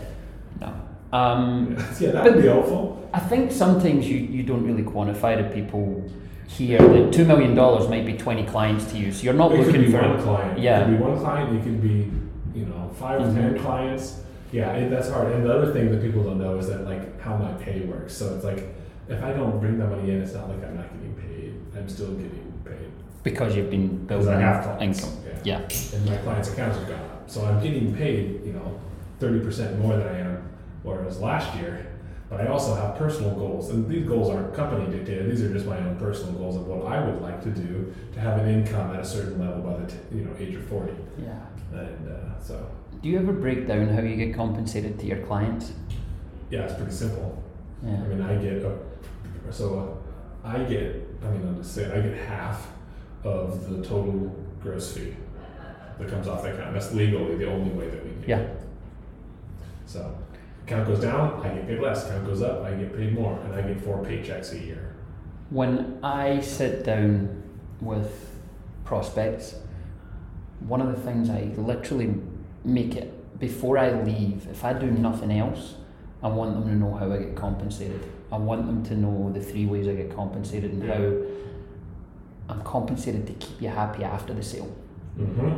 no. 0.60 0.74
Um, 1.14 1.76
Yeah, 2.00 2.12
that 2.12 2.24
would 2.26 2.42
be 2.42 2.48
helpful. 2.48 3.10
I 3.14 3.20
think 3.20 3.52
sometimes 3.52 4.08
you, 4.10 4.18
you 4.18 4.44
don't 4.44 4.66
really 4.66 4.84
quantify 4.84 5.38
to 5.38 5.44
people 5.56 6.04
here 6.48 6.78
that 6.80 7.12
two 7.14 7.26
million 7.26 7.56
dollars 7.56 7.88
might 7.90 8.06
be 8.06 8.14
twenty 8.14 8.46
clients 8.46 8.86
to 8.92 8.98
you, 8.98 9.12
so 9.12 9.24
you're 9.24 9.34
not 9.34 9.52
It 9.54 9.66
looking 9.66 9.90
for 9.92 10.02
one 10.02 10.22
client. 10.22 10.60
yeah. 10.60 10.82
It 10.82 10.86
could 10.86 10.98
be 10.98 11.04
one 11.04 11.20
client. 11.20 11.56
It 11.58 11.64
could 11.64 11.82
be, 11.82 12.12
you 12.54 12.66
know, 12.66 12.92
5 13.00 13.22
or 13.22 13.34
ten 13.34 13.60
clients. 13.60 14.22
Yeah, 14.52 14.72
it, 14.74 14.90
that's 14.90 15.10
hard. 15.10 15.32
And 15.34 15.44
the 15.46 15.52
other 15.58 15.74
thing 15.74 15.90
that 15.92 16.02
people 16.02 16.24
don't 16.24 16.38
know 16.38 16.58
is 16.60 16.68
that 16.68 16.86
like 16.86 17.20
how 17.20 17.36
my 17.38 17.52
pay 17.54 17.82
works. 17.82 18.14
So 18.16 18.36
it's 18.36 18.44
like 18.46 18.76
if 19.10 19.24
I 19.24 19.32
don't 19.34 19.60
bring 19.60 19.80
that 19.80 19.88
money 19.90 20.12
in, 20.12 20.22
it's 20.22 20.34
not 20.34 20.50
like 20.50 20.64
I'm 20.64 20.76
not 20.76 20.88
getting 20.94 21.16
paid. 21.16 21.35
I'm 21.76 21.90
still 21.90 22.12
getting 22.14 22.54
paid 22.64 22.92
because 23.24 23.56
you've 23.56 23.70
been 23.70 24.06
building 24.06 24.30
I 24.34 24.40
have 24.42 24.64
clients. 24.64 25.04
income. 25.04 25.20
Yeah. 25.44 25.60
Yeah. 25.70 25.98
And 25.98 26.06
my 26.06 26.18
clients' 26.18 26.52
accounts 26.52 26.78
have 26.78 26.88
gone 26.88 27.00
up, 27.00 27.30
so 27.30 27.46
I'm 27.46 27.62
getting 27.62 27.96
paid, 27.96 28.42
you 28.46 28.54
know, 28.54 28.80
thirty 29.20 29.40
percent 29.40 29.80
more 29.80 29.96
than 29.98 30.08
I 30.08 30.20
am, 30.20 30.50
whereas 30.84 31.20
last 31.20 31.56
year. 31.58 31.88
But 32.30 32.42
I 32.42 32.48
also 32.48 32.74
have 32.74 32.98
personal 32.98 33.36
goals, 33.36 33.70
and 33.70 33.88
these 33.88 34.08
goals 34.08 34.30
aren't 34.32 34.54
company 34.56 34.90
dictated. 34.96 35.30
These 35.32 35.44
are 35.44 35.54
just 35.54 35.68
my 35.68 35.78
own 35.78 35.96
personal 35.98 36.34
goals 36.34 36.56
of 36.56 36.66
what 36.66 36.92
I 36.92 37.06
would 37.06 37.22
like 37.22 37.44
to 37.44 37.50
do 37.52 37.94
to 38.14 38.20
have 38.20 38.40
an 38.40 38.48
income 38.50 38.96
at 38.96 39.00
a 39.02 39.06
certain 39.06 39.40
level 39.40 39.62
by 39.62 39.78
the 39.82 39.86
t- 39.92 39.98
you 40.12 40.24
know 40.26 40.32
age 40.40 40.56
of 40.56 40.66
forty. 40.66 40.94
Yeah. 41.20 41.40
And 41.72 42.10
uh, 42.10 42.40
so, 42.42 42.68
Do 43.02 43.10
you 43.10 43.20
ever 43.20 43.34
break 43.34 43.68
down 43.68 43.90
how 43.90 44.02
you 44.02 44.16
get 44.16 44.34
compensated 44.36 44.98
to 45.00 45.06
your 45.06 45.18
clients? 45.26 45.74
yeah, 46.50 46.62
it's 46.62 46.74
pretty 46.76 46.92
simple. 46.92 47.44
Yeah. 47.84 47.94
I 47.96 48.08
mean, 48.08 48.22
I 48.22 48.36
get, 48.36 48.54
a, 48.64 48.78
so 49.52 50.00
uh, 50.44 50.48
I 50.48 50.64
get, 50.64 51.05
I 51.26 51.32
mean, 51.32 51.48
I'm 51.48 51.58
just 51.58 51.74
saying, 51.74 51.92
I 51.92 52.02
get 52.02 52.18
half 52.28 52.68
of 53.24 53.70
the 53.70 53.78
total 53.78 54.36
gross 54.62 54.94
fee 54.94 55.16
that 55.98 56.10
comes 56.10 56.28
off 56.28 56.44
the 56.44 56.54
account. 56.54 56.74
That's 56.74 56.94
legally 56.94 57.36
the 57.36 57.52
only 57.52 57.72
way 57.72 57.90
that 57.90 58.04
we 58.04 58.12
can 58.12 58.22
get 58.22 58.30
Yeah. 58.30 58.48
So, 59.86 60.18
account 60.66 60.88
goes 60.88 61.02
down, 61.02 61.42
I 61.46 61.54
get 61.54 61.68
paid 61.68 61.80
less. 61.80 62.06
Account 62.06 62.26
goes 62.26 62.42
up, 62.42 62.64
I 62.64 62.74
get 62.74 62.96
paid 62.96 63.14
more. 63.14 63.40
And 63.40 63.54
I 63.54 63.62
get 63.62 63.82
four 63.82 64.04
paychecks 64.04 64.54
a 64.54 64.60
year. 64.60 64.96
When 65.50 66.00
I 66.04 66.42
sit 66.42 66.84
down 66.84 67.44
with 67.82 68.32
prospects, 68.84 69.56
one 70.60 70.82
of 70.82 70.88
the 70.88 71.02
things 71.02 71.30
I 71.30 71.52
literally 71.56 72.16
make 72.64 72.96
it 72.96 73.40
before 73.40 73.78
I 73.78 74.02
leave, 74.02 74.48
if 74.50 74.64
I 74.64 74.74
do 74.74 74.90
nothing 74.90 75.32
else, 75.32 75.76
I 76.24 76.28
want 76.28 76.54
them 76.56 76.64
to 76.68 76.76
know 76.76 76.96
how 76.96 77.12
I 77.12 77.18
get 77.18 77.36
compensated. 77.36 78.02
I 78.32 78.38
want 78.38 78.66
them 78.66 78.84
to 78.86 78.96
know 78.96 79.32
the 79.34 79.42
three 79.42 79.66
ways 79.66 79.88
I 79.88 79.94
get 79.94 80.16
compensated 80.16 80.72
and 80.72 80.84
Yeah. 80.84 80.96
how 80.96 81.22
I'm 82.50 82.62
compensated 82.64 83.26
to 83.28 83.34
keep 83.34 83.62
you 83.62 83.70
happy 83.70 84.04
after 84.04 84.34
the 84.34 84.44
sale. 84.44 84.72
Mm-hmm. 85.20 85.58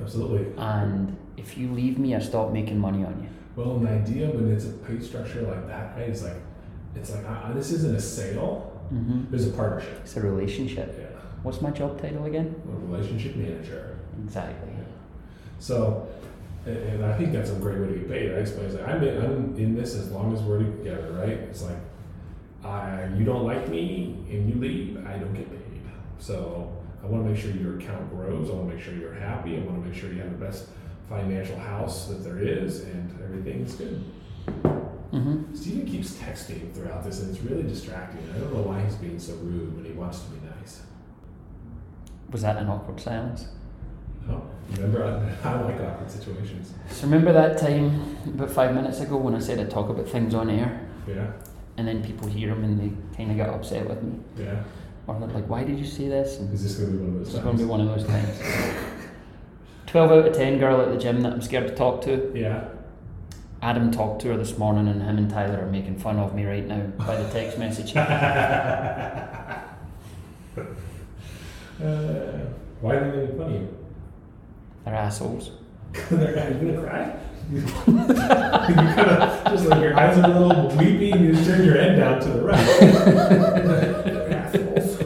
Absolutely. 0.00 0.46
And 0.56 1.16
if 1.36 1.56
you 1.56 1.70
leave 1.72 1.98
me, 1.98 2.14
I 2.14 2.18
stop 2.18 2.52
making 2.52 2.78
money 2.78 3.04
on 3.04 3.20
you. 3.22 3.28
Well, 3.54 3.76
an 3.76 3.86
idea 3.86 4.28
when 4.30 4.50
it's 4.50 4.64
a 4.64 4.70
pay 4.70 4.98
structure 5.00 5.42
like 5.42 5.66
that, 5.68 5.96
right? 5.96 6.08
It's 6.08 6.22
like, 6.22 6.40
it's 6.96 7.10
like, 7.14 7.24
I, 7.28 7.50
I- 7.50 7.52
this 7.52 7.70
isn't 7.72 7.94
a 7.94 8.00
sale. 8.00 8.68
Mm-hmm. 8.92 9.30
There's 9.30 9.46
a 9.46 9.50
partnership. 9.52 10.00
It's 10.02 10.16
a 10.16 10.20
relationship. 10.22 10.96
Yeah. 10.98 11.06
What's 11.42 11.60
my 11.60 11.70
job 11.70 12.00
title 12.00 12.24
again? 12.26 12.54
A 12.68 12.86
relationship 12.92 13.36
manager. 13.36 13.98
Exactly. 14.24 14.70
So, 15.58 16.08
and, 16.66 16.76
and 16.76 17.04
I 17.04 17.16
think 17.16 17.32
that's 17.32 17.50
a 17.50 17.54
great 17.54 17.78
way 17.78 17.88
to 17.88 17.94
get 17.94 18.08
paid. 18.08 18.30
I 18.32 18.34
explain, 18.34 18.74
like, 18.74 18.88
I'm 18.88 19.02
in, 19.02 19.24
I'm 19.24 19.56
in 19.56 19.74
this 19.74 19.94
as 19.94 20.10
long 20.10 20.34
as 20.34 20.40
we're 20.42 20.62
together, 20.62 21.12
right? 21.12 21.30
It's 21.30 21.62
like, 21.62 21.78
I, 22.64 23.08
you 23.16 23.24
don't 23.24 23.44
like 23.44 23.68
me 23.68 24.16
and 24.30 24.48
you 24.48 24.60
leave, 24.60 25.04
I 25.06 25.18
don't 25.18 25.34
get 25.34 25.50
paid. 25.50 25.58
So, 26.18 26.72
I 27.02 27.06
want 27.06 27.24
to 27.24 27.30
make 27.30 27.40
sure 27.40 27.50
your 27.50 27.78
account 27.78 28.10
grows. 28.10 28.48
I 28.48 28.52
want 28.52 28.68
to 28.68 28.76
make 28.76 28.84
sure 28.84 28.94
you're 28.94 29.14
happy. 29.14 29.56
I 29.56 29.60
want 29.60 29.82
to 29.82 29.88
make 29.88 29.98
sure 29.98 30.12
you 30.12 30.20
have 30.20 30.30
the 30.30 30.44
best 30.44 30.68
financial 31.08 31.58
house 31.58 32.06
that 32.06 32.22
there 32.22 32.38
is, 32.38 32.82
and 32.82 33.10
everything's 33.24 33.74
good. 33.74 34.04
Mm-hmm. 34.46 35.54
Steven 35.54 35.84
keeps 35.84 36.12
texting 36.14 36.72
throughout 36.72 37.04
this, 37.04 37.20
and 37.20 37.34
it's 37.34 37.44
really 37.44 37.64
distracting. 37.64 38.22
I 38.34 38.38
don't 38.38 38.54
know 38.54 38.62
why 38.62 38.82
he's 38.84 38.94
being 38.94 39.18
so 39.18 39.34
rude 39.34 39.74
when 39.76 39.84
he 39.84 39.92
wants 39.92 40.20
to 40.20 40.30
be 40.30 40.46
nice. 40.46 40.82
Was 42.30 42.42
that 42.42 42.56
an 42.56 42.68
awkward 42.68 43.00
silence? 43.00 43.48
No? 44.28 44.48
Remember, 44.72 45.04
I, 45.04 45.48
I 45.48 45.60
like 45.62 45.80
awkward 45.80 46.10
situations. 46.10 46.72
So 46.90 47.04
remember 47.04 47.32
that 47.32 47.58
time 47.58 48.16
about 48.26 48.50
five 48.50 48.74
minutes 48.74 49.00
ago 49.00 49.16
when 49.16 49.34
I 49.34 49.38
said 49.38 49.58
I'd 49.58 49.70
talk 49.70 49.88
about 49.88 50.08
things 50.08 50.34
on 50.34 50.48
air, 50.50 50.86
Yeah, 51.06 51.32
and 51.76 51.86
then 51.86 52.02
people 52.02 52.28
hear 52.28 52.48
them 52.54 52.64
and 52.64 52.78
they 52.80 53.16
kind 53.16 53.30
of 53.30 53.36
get 53.36 53.48
upset 53.50 53.88
with 53.88 54.02
me, 54.02 54.18
yeah. 54.38 54.62
or 55.06 55.18
they're 55.18 55.28
like, 55.28 55.48
"Why 55.48 55.64
did 55.64 55.78
you 55.78 55.84
say 55.84 56.08
this?" 56.08 56.38
And 56.38 56.52
Is 56.54 56.62
this 56.62 56.76
going 56.76 56.92
to 56.92 56.98
be 56.98 57.04
one 57.04 57.10
of 57.16 57.18
those 57.24 57.34
is 57.34 57.40
going 57.40 57.56
to 57.56 57.62
be 57.62 57.68
one 57.68 57.80
of 57.80 57.88
those 57.88 58.06
times. 58.06 58.40
12 59.86 60.10
out 60.10 60.26
of 60.28 60.34
10 60.34 60.58
girl 60.58 60.80
at 60.80 60.90
the 60.90 60.96
gym 60.96 61.20
that 61.20 61.32
I'm 61.34 61.42
scared 61.42 61.68
to 61.68 61.74
talk 61.74 62.00
to. 62.02 62.32
Yeah. 62.34 62.64
Adam 63.60 63.90
talked 63.90 64.22
to 64.22 64.28
her 64.28 64.36
this 64.38 64.56
morning, 64.56 64.88
and 64.88 65.02
him 65.02 65.18
and 65.18 65.28
Tyler 65.28 65.60
are 65.66 65.70
making 65.70 65.98
fun 65.98 66.18
of 66.18 66.34
me 66.34 66.46
right 66.46 66.66
now 66.66 66.80
by 66.96 67.14
the 67.16 67.28
text 67.30 67.58
message. 67.58 67.94
Uh, 71.82 72.46
why 72.80 72.94
are 72.94 73.10
they 73.10 73.16
making 73.22 73.36
fun 73.38 73.46
of 73.46 73.52
you? 73.60 73.68
They're 74.84 74.94
assholes. 74.94 75.50
They're 76.10 76.38
are 76.38 76.50
you 76.50 76.72
gonna 76.72 76.82
cry? 76.82 77.16
you 77.52 77.62
kind 77.62 79.00
of 79.00 79.44
just 79.44 79.66
like 79.66 79.80
your 79.80 79.98
eyes 79.98 80.16
are 80.18 80.30
a 80.30 80.40
little 80.40 80.68
weepy, 80.76 81.10
and 81.10 81.24
you 81.24 81.32
just 81.32 81.46
turn 81.46 81.64
your 81.64 81.76
head 81.76 81.96
down 81.96 82.20
to 82.20 82.28
the 82.28 82.42
right. 82.42 82.58
Assholes. 84.32 85.02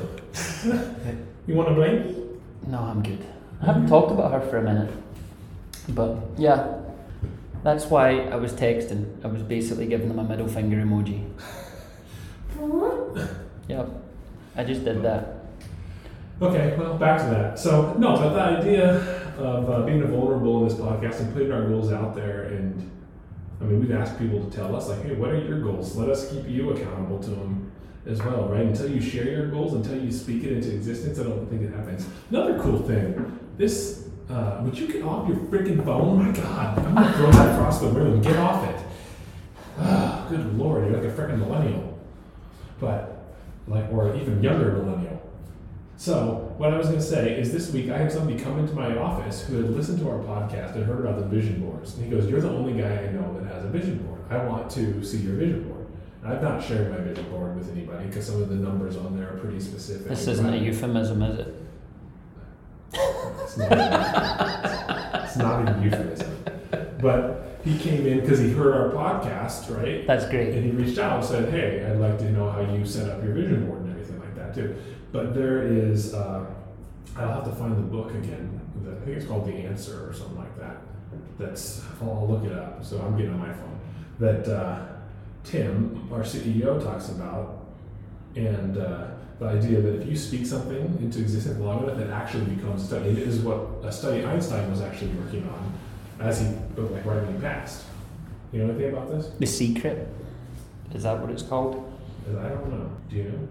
you 1.46 1.54
want 1.54 1.68
a 1.68 1.72
blankie? 1.72 2.38
No, 2.66 2.78
I'm 2.78 3.02
good. 3.02 3.24
I 3.62 3.66
haven't 3.66 3.88
talked 3.88 4.12
about 4.12 4.32
her 4.32 4.40
for 4.48 4.58
a 4.58 4.62
minute. 4.62 4.92
But 5.88 6.18
yeah, 6.36 6.78
that's 7.62 7.86
why 7.86 8.20
I 8.20 8.36
was 8.36 8.52
texting. 8.52 9.24
I 9.24 9.28
was 9.28 9.42
basically 9.42 9.86
giving 9.86 10.08
them 10.08 10.18
a 10.18 10.24
middle 10.24 10.48
finger 10.48 10.76
emoji. 10.76 11.24
Yep. 13.68 13.88
I 14.56 14.64
just 14.64 14.84
did 14.84 15.02
that. 15.02 15.35
Okay, 16.40 16.76
well, 16.78 16.98
back 16.98 17.18
to 17.22 17.26
that. 17.30 17.58
So, 17.58 17.94
no, 17.94 18.16
but 18.16 18.34
the 18.34 18.40
idea 18.58 18.96
of 19.38 19.70
uh, 19.70 19.80
being 19.86 20.06
vulnerable 20.06 20.62
in 20.62 20.68
this 20.68 20.78
podcast 20.78 21.20
and 21.20 21.32
putting 21.32 21.50
our 21.50 21.66
goals 21.66 21.90
out 21.90 22.14
there, 22.14 22.44
and 22.44 22.90
I 23.60 23.64
mean, 23.64 23.80
we've 23.80 23.92
asked 23.92 24.18
people 24.18 24.44
to 24.44 24.54
tell 24.54 24.76
us, 24.76 24.88
like, 24.88 25.02
hey, 25.02 25.14
what 25.14 25.30
are 25.30 25.38
your 25.38 25.60
goals? 25.60 25.96
Let 25.96 26.10
us 26.10 26.30
keep 26.30 26.46
you 26.46 26.70
accountable 26.70 27.18
to 27.20 27.30
them 27.30 27.72
as 28.06 28.22
well, 28.22 28.48
right? 28.48 28.66
Until 28.66 28.90
you 28.90 29.00
share 29.00 29.24
your 29.30 29.46
goals, 29.48 29.72
until 29.72 29.98
you 29.98 30.12
speak 30.12 30.44
it 30.44 30.52
into 30.52 30.74
existence, 30.74 31.18
I 31.18 31.22
don't 31.22 31.48
think 31.48 31.62
it 31.62 31.72
happens. 31.72 32.06
Another 32.28 32.58
cool 32.60 32.80
thing, 32.82 33.38
this, 33.56 34.08
uh, 34.28 34.60
would 34.62 34.78
you 34.78 34.88
get 34.88 35.02
off 35.04 35.26
your 35.26 35.38
freaking 35.38 35.82
phone? 35.86 36.18
My 36.22 36.32
God, 36.32 36.78
I'm 36.80 36.94
gonna 36.94 37.12
throw 37.14 37.30
that 37.30 37.54
across 37.54 37.80
the 37.80 37.88
room. 37.88 38.20
Get 38.20 38.36
off 38.36 38.62
it. 38.68 38.76
Ah, 39.78 40.26
good 40.28 40.58
lord, 40.58 40.84
you're 40.84 41.00
like 41.00 41.10
a 41.10 41.14
freaking 41.14 41.38
millennial. 41.38 41.98
But, 42.78 43.24
like, 43.66 43.90
or 43.90 44.14
even 44.16 44.42
younger 44.42 44.72
millennial. 44.72 45.05
So, 45.98 46.52
what 46.58 46.74
I 46.74 46.76
was 46.78 46.88
going 46.88 46.98
to 47.00 47.04
say 47.04 47.40
is 47.40 47.52
this 47.52 47.72
week 47.72 47.88
I 47.90 47.96
had 47.96 48.12
somebody 48.12 48.38
come 48.38 48.58
into 48.58 48.74
my 48.74 48.96
office 48.98 49.42
who 49.46 49.56
had 49.62 49.70
listened 49.70 49.98
to 50.00 50.10
our 50.10 50.18
podcast 50.18 50.74
and 50.76 50.84
heard 50.84 51.00
about 51.00 51.18
the 51.18 51.24
vision 51.26 51.60
boards. 51.60 51.94
And 51.94 52.04
he 52.04 52.10
goes, 52.10 52.28
You're 52.28 52.40
the 52.42 52.50
only 52.50 52.74
guy 52.80 52.88
I 53.06 53.12
know 53.12 53.34
that 53.40 53.50
has 53.52 53.64
a 53.64 53.68
vision 53.68 53.98
board. 53.98 54.20
I 54.28 54.44
want 54.44 54.70
to 54.72 55.02
see 55.02 55.18
your 55.18 55.36
vision 55.36 55.66
board. 55.68 55.86
And 56.22 56.32
I've 56.32 56.42
not 56.42 56.62
shared 56.62 56.90
my 56.90 56.98
vision 56.98 57.30
board 57.30 57.56
with 57.56 57.70
anybody 57.72 58.06
because 58.08 58.26
some 58.26 58.42
of 58.42 58.48
the 58.50 58.56
numbers 58.56 58.96
on 58.96 59.16
there 59.16 59.32
are 59.32 59.38
pretty 59.38 59.58
specific. 59.60 60.08
This 60.08 60.26
isn't 60.26 60.52
a 60.52 60.56
euphemism, 60.58 61.22
is 61.22 61.38
it? 61.38 61.54
It's 62.92 63.56
not, 63.56 63.72
even- 63.72 65.24
it's 65.24 65.36
not 65.36 65.62
even 65.68 65.82
euphemism. 65.82 66.36
But 67.00 67.58
he 67.64 67.78
came 67.78 68.06
in 68.06 68.20
because 68.20 68.38
he 68.38 68.50
heard 68.50 68.74
our 68.74 68.90
podcast, 68.90 69.74
right? 69.76 70.06
That's 70.06 70.26
great. 70.28 70.54
And 70.54 70.64
he 70.64 70.70
reached 70.72 70.98
out 70.98 71.18
and 71.18 71.24
said, 71.24 71.48
"Hey, 71.50 71.84
I'd 71.84 71.98
like 71.98 72.18
to 72.18 72.30
know 72.32 72.50
how 72.50 72.60
you 72.60 72.84
set 72.84 73.08
up 73.10 73.22
your 73.24 73.32
vision 73.34 73.66
board 73.66 73.80
and 73.82 73.90
everything 73.90 74.18
like 74.20 74.34
that 74.36 74.54
too." 74.54 74.74
But 75.16 75.34
there 75.34 75.62
is, 75.62 76.12
uh, 76.12 76.44
I'll 77.16 77.32
have 77.32 77.44
to 77.44 77.52
find 77.52 77.74
the 77.74 77.80
book 77.80 78.10
again. 78.10 78.60
I 78.86 79.02
think 79.02 79.16
it's 79.16 79.24
called 79.24 79.46
The 79.46 79.54
Answer 79.54 80.06
or 80.06 80.12
something 80.12 80.36
like 80.36 80.58
that. 80.58 80.76
That's 81.38 81.82
I'll 82.02 82.28
look 82.28 82.44
it 82.44 82.52
up. 82.52 82.84
So 82.84 83.00
I'm 83.00 83.16
getting 83.16 83.32
on 83.32 83.38
my 83.38 83.50
phone. 83.50 83.80
That 84.18 84.46
uh, 84.46 84.86
Tim, 85.42 86.06
our 86.12 86.20
CEO, 86.20 86.84
talks 86.84 87.08
about, 87.08 87.64
and 88.34 88.76
uh, 88.76 89.06
the 89.38 89.46
idea 89.46 89.80
that 89.80 90.02
if 90.02 90.06
you 90.06 90.16
speak 90.16 90.44
something 90.44 90.98
into 91.00 91.20
existence 91.20 91.58
long 91.60 91.84
enough, 91.84 91.98
it 91.98 92.10
actually 92.10 92.54
becomes 92.54 92.82
a 92.82 92.86
study. 92.86 93.08
It 93.08 93.18
is 93.18 93.38
what 93.38 93.58
a 93.84 93.90
study 93.90 94.22
Einstein 94.22 94.70
was 94.70 94.82
actually 94.82 95.12
working 95.12 95.48
on 95.48 95.72
as 96.20 96.40
he, 96.40 96.46
like 96.76 97.06
right 97.06 97.22
when 97.22 97.34
he 97.34 97.40
passed. 97.40 97.86
You 98.52 98.58
know 98.58 98.70
anything 98.70 98.92
about 98.92 99.08
this? 99.08 99.30
The 99.38 99.46
Secret. 99.46 100.08
Is 100.92 101.04
that 101.04 101.18
what 101.18 101.30
it's 101.30 101.42
called? 101.42 101.90
I 102.28 102.48
don't 102.50 102.70
know. 102.70 102.90
Do 103.08 103.16
you 103.16 103.24
know? 103.24 103.48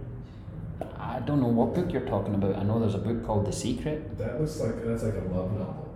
I 0.98 1.20
don't 1.20 1.42
know 1.42 1.48
what 1.48 1.74
book 1.74 1.92
you're 1.92 2.06
talking 2.06 2.36
about. 2.36 2.56
I 2.58 2.64
know 2.64 2.80
there's 2.80 2.96
a 2.96 3.00
book 3.00 3.26
called 3.26 3.46
The 3.46 3.54
Secret. 3.54 4.18
That 4.18 4.40
looks 4.40 4.60
like 4.60 4.84
that's 4.84 5.04
like 5.04 5.16
a 5.16 5.34
love 5.34 5.52
novel. 5.58 5.96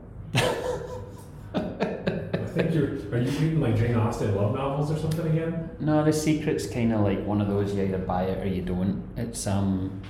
I 1.53 2.51
think 2.51 2.73
you're. 2.73 2.93
Are 3.13 3.19
you 3.19 3.31
reading 3.39 3.59
like 3.59 3.75
Jane 3.75 3.95
Austen 3.95 4.35
love 4.35 4.55
novels 4.55 4.91
or 4.91 4.97
something 4.97 5.27
again? 5.27 5.69
No, 5.79 6.03
The 6.03 6.13
Secret's 6.13 6.67
kind 6.67 6.93
of 6.93 7.01
like 7.01 7.23
one 7.25 7.41
of 7.41 7.47
those 7.47 7.73
you 7.73 7.83
either 7.83 7.97
buy 7.97 8.23
it 8.23 8.43
or 8.43 8.47
you 8.47 8.61
don't. 8.61 9.03
It's 9.17 9.45
um 9.47 10.01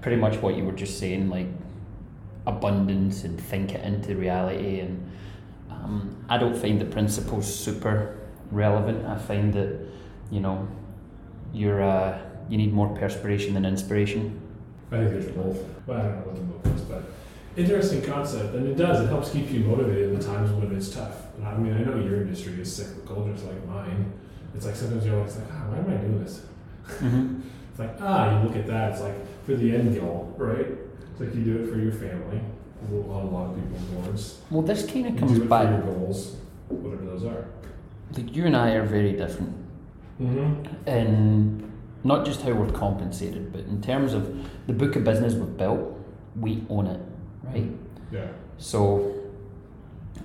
pretty 0.00 0.16
much 0.16 0.36
what 0.36 0.56
you 0.56 0.64
were 0.64 0.72
just 0.72 0.98
saying, 0.98 1.30
like 1.30 1.48
abundance 2.46 3.24
and 3.24 3.40
think 3.40 3.74
it 3.74 3.84
into 3.84 4.16
reality. 4.16 4.80
And 4.80 5.10
um, 5.70 6.24
I 6.28 6.38
don't 6.38 6.56
find 6.56 6.80
the 6.80 6.84
principles 6.84 7.52
super 7.52 8.18
relevant. 8.50 9.06
I 9.06 9.18
find 9.18 9.52
that 9.54 9.78
you 10.30 10.40
know 10.40 10.68
you're 11.52 11.82
uh, 11.82 12.18
you 12.52 12.58
need 12.58 12.70
more 12.70 12.94
perspiration 12.94 13.54
than 13.54 13.64
inspiration. 13.64 14.38
I 14.90 14.98
think 14.98 15.10
there's 15.10 15.30
both. 15.30 15.58
Well, 15.86 15.98
I 15.98 16.02
don't 16.02 16.16
know 16.16 16.26
what 16.26 16.34
the 16.34 16.68
book 16.68 16.76
is, 16.76 16.82
but 16.82 17.02
interesting 17.56 18.02
concept, 18.02 18.54
and 18.54 18.68
it 18.68 18.76
does. 18.76 19.02
It 19.02 19.08
helps 19.08 19.30
keep 19.30 19.50
you 19.50 19.60
motivated 19.60 20.10
in 20.10 20.18
the 20.18 20.22
times 20.22 20.52
when 20.52 20.70
it's 20.76 20.90
tough. 20.90 21.34
And 21.38 21.46
I 21.46 21.56
mean, 21.56 21.72
I 21.72 21.78
know 21.78 21.96
your 21.96 22.20
industry 22.20 22.60
is 22.60 22.76
cyclical, 22.76 23.26
just 23.32 23.46
like 23.46 23.66
mine. 23.66 24.12
It's 24.54 24.66
like 24.66 24.76
sometimes 24.76 25.06
you're 25.06 25.16
always 25.16 25.34
like, 25.34 25.46
ah, 25.50 25.64
why 25.70 25.78
am 25.78 25.88
I 25.88 25.96
doing 25.96 26.22
this? 26.22 26.42
Mm-hmm. 26.88 27.40
It's 27.70 27.78
like, 27.78 27.96
ah, 28.02 28.38
you 28.38 28.46
look 28.46 28.54
at 28.54 28.66
that. 28.66 28.92
It's 28.92 29.00
like 29.00 29.14
for 29.46 29.54
the 29.54 29.74
end 29.74 29.98
goal, 29.98 30.34
right? 30.36 30.66
It's 31.10 31.20
like 31.20 31.34
you 31.34 31.42
do 31.42 31.62
it 31.64 31.70
for 31.72 31.78
your 31.78 31.92
family. 31.92 32.38
On 32.92 32.92
a 32.92 33.30
lot 33.30 33.48
of 33.48 33.54
people's 33.56 33.82
boards. 33.84 34.38
Well, 34.50 34.60
this 34.60 34.84
kind 34.84 35.06
of 35.06 35.16
comes 35.16 35.32
do 35.32 35.38
it 35.38 35.44
for 35.44 35.48
back. 35.48 35.70
your 35.70 35.94
goals, 35.94 36.36
whatever 36.68 37.06
those 37.06 37.24
are. 37.24 37.46
Like 38.14 38.36
you 38.36 38.44
and 38.44 38.54
I 38.54 38.72
are 38.72 38.84
very 38.84 39.12
different. 39.12 39.54
Mm-hmm. 40.20 40.88
in 40.88 41.61
not 42.04 42.24
just 42.24 42.42
how 42.42 42.52
we're 42.52 42.70
compensated, 42.70 43.52
but 43.52 43.62
in 43.62 43.80
terms 43.80 44.12
of 44.12 44.48
the 44.66 44.72
book 44.72 44.96
of 44.96 45.04
business 45.04 45.34
we've 45.34 45.56
built, 45.56 45.98
we 46.36 46.64
own 46.68 46.86
it, 46.86 47.00
right? 47.42 47.70
Yeah. 48.10 48.28
So 48.58 49.14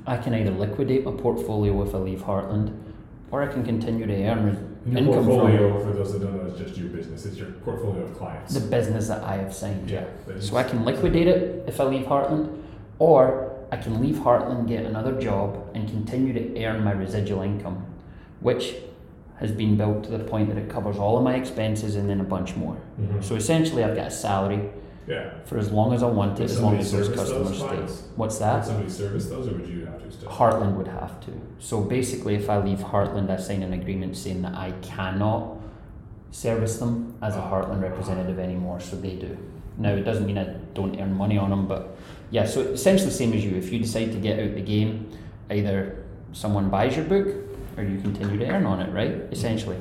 I 0.06 0.18
can 0.18 0.34
either 0.34 0.52
liquidate 0.52 1.06
my 1.06 1.12
portfolio 1.12 1.82
if 1.84 1.94
I 1.94 2.00
leave 2.00 2.22
Heartland, 2.22 2.76
or 3.32 3.44
I 3.44 3.48
can 3.48 3.64
continue 3.64 4.06
to 4.06 4.14
earn 4.24 4.46
your 4.86 4.98
Income 4.98 5.26
portfolio, 5.26 5.84
for 5.84 5.92
those 5.92 6.14
that 6.14 6.22
don't 6.22 6.38
know, 6.38 6.50
is 6.50 6.58
just 6.58 6.78
your 6.78 6.88
business. 6.90 7.26
It's 7.26 7.38
your 7.38 7.52
portfolio 7.52 8.04
of 8.04 8.18
clients. 8.18 8.54
the 8.54 8.62
business 8.62 9.10
that 9.10 9.22
I 9.24 9.36
have 9.36 9.54
signed. 9.54 9.90
yeah. 9.90 10.06
So 10.40 10.56
I 10.56 10.64
can 10.64 10.86
liquidate 10.86 11.28
it 11.28 11.66
if 11.68 11.82
I 11.82 11.84
leave 11.84 12.06
Heartland, 12.06 12.64
or 13.00 13.54
I 13.70 13.76
can 13.78 14.02
leave 14.02 14.16
Heartland, 14.16 14.68
get 14.68 14.86
another 14.86 15.20
job, 15.20 15.70
and 15.74 15.90
continue 15.90 16.32
to 16.32 16.64
earn 16.64 16.84
my 16.86 16.92
residual 16.92 17.42
income, 17.42 17.86
which 18.40 18.76
has 19.38 19.52
been 19.52 19.76
built 19.78 20.04
to 20.06 20.12
the 20.12 20.20
point 20.24 20.50
that 20.50 20.58
it 20.58 20.70
covers 20.70 20.98
all 20.98 21.18
of 21.18 21.24
my 21.24 21.36
expenses 21.36 21.96
and 21.96 22.10
then 22.10 22.20
a 22.20 22.24
bunch 22.24 22.56
more. 22.56 22.76
Mhm. 23.00 23.24
So 23.24 23.36
essentially, 23.36 23.84
I've 23.84 23.96
got 23.96 24.08
a 24.08 24.12
salary 24.12 24.70
yeah. 25.08 25.30
for 25.46 25.58
as 25.60 25.72
long 25.72 25.94
as 25.94 26.02
I 26.04 26.08
want 26.08 26.40
it, 26.40 26.46
as 26.46 26.60
long 26.60 26.76
as 26.78 26.92
those 26.92 27.06
service 27.06 27.20
those 27.20 27.30
customers 27.30 27.58
stay. 27.60 28.04
What's 28.16 28.36
Would 28.40 28.44
that? 28.46 28.66
somebody 28.66 28.90
service 28.90 29.28
those, 29.28 29.48
or 29.48 29.54
would 29.54 29.68
you 29.68 29.86
have 29.86 30.04
to 30.04 30.12
still? 30.12 30.30
Heartland 30.30 30.76
would 30.76 30.88
have 30.88 31.20
to. 31.22 31.32
So 31.60 31.82
basically, 31.82 32.36
if 32.36 32.50
I 32.50 32.58
leave 32.58 32.80
Heartland, 32.80 33.30
I 33.30 33.38
sign 33.38 33.62
an 33.64 33.74
agreement 33.74 34.18
saying 34.18 34.42
that 34.42 34.56
I 34.56 34.72
cannot 34.82 35.58
service 36.32 36.78
them 36.78 37.14
as 37.22 37.36
a 37.36 37.40
Ah. 37.40 37.50
Heartland 37.52 37.82
representative 37.82 38.40
anymore, 38.40 38.80
so 38.80 38.96
they 38.96 39.16
do. 39.16 39.38
Now, 39.78 39.92
it 39.92 40.02
doesn't 40.04 40.26
mean 40.26 40.38
I 40.40 40.48
don't 40.74 41.00
earn 41.00 41.14
money 41.16 41.38
on 41.38 41.52
them, 41.52 41.68
but 41.68 41.96
yeah, 42.32 42.46
so 42.46 42.62
essentially 42.62 43.10
the 43.10 43.16
same 43.16 43.34
as 43.34 43.46
you. 43.46 43.56
If 43.56 43.72
you 43.72 43.80
decide 43.80 44.12
to 44.14 44.18
get 44.18 44.40
out 44.40 44.56
the 44.56 44.62
game, 44.62 45.08
either 45.52 46.04
someone 46.34 46.70
buys 46.70 46.96
your 46.96 47.06
book 47.06 47.28
or 47.78 47.84
you 47.84 48.00
continue 48.02 48.38
to 48.40 48.48
earn 48.48 48.66
on 48.66 48.82
it, 48.82 48.92
right? 48.92 49.12
Essentially. 49.32 49.78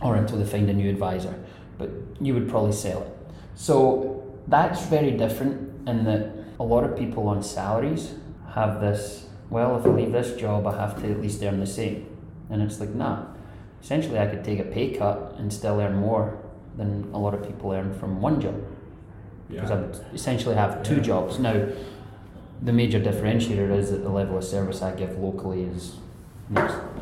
Or 0.00 0.16
until 0.16 0.38
they 0.38 0.44
find 0.44 0.68
a 0.68 0.72
new 0.74 0.88
advisor. 0.90 1.34
But 1.78 1.90
you 2.20 2.34
would 2.34 2.48
probably 2.48 2.72
sell 2.72 3.02
it. 3.02 3.16
So 3.54 4.22
that's 4.46 4.84
very 4.86 5.12
different 5.12 5.88
in 5.88 6.04
that 6.04 6.30
a 6.58 6.64
lot 6.64 6.84
of 6.84 6.96
people 6.96 7.28
on 7.28 7.42
salaries 7.42 8.14
have 8.54 8.80
this, 8.80 9.26
well, 9.48 9.78
if 9.78 9.86
I 9.86 9.88
leave 9.88 10.12
this 10.12 10.38
job, 10.38 10.66
I 10.66 10.76
have 10.78 11.00
to 11.02 11.10
at 11.10 11.20
least 11.20 11.42
earn 11.42 11.60
the 11.60 11.66
same. 11.66 12.06
And 12.50 12.60
it's 12.62 12.80
like, 12.80 12.90
nah. 12.90 13.24
Essentially, 13.82 14.18
I 14.18 14.26
could 14.26 14.44
take 14.44 14.58
a 14.58 14.64
pay 14.64 14.94
cut 14.94 15.36
and 15.38 15.50
still 15.50 15.80
earn 15.80 15.96
more 15.96 16.38
than 16.76 17.10
a 17.14 17.18
lot 17.18 17.32
of 17.32 17.46
people 17.46 17.72
earn 17.72 17.94
from 17.98 18.20
one 18.20 18.40
job 18.40 18.54
because 19.48 19.70
I 19.70 19.74
Yeah. 19.74 19.80
would 19.80 19.96
essentially 20.12 20.54
have 20.54 20.82
two 20.82 20.96
Yeah. 20.96 21.00
jobs. 21.02 21.38
Now, 21.38 21.54
the 22.62 22.72
major 22.72 23.00
differentiator 23.00 23.70
is 23.74 23.90
that 23.90 24.02
the 24.02 24.10
level 24.10 24.36
of 24.36 24.44
service 24.44 24.82
I 24.82 24.92
give 24.92 25.18
locally 25.18 25.62
is 25.62 25.96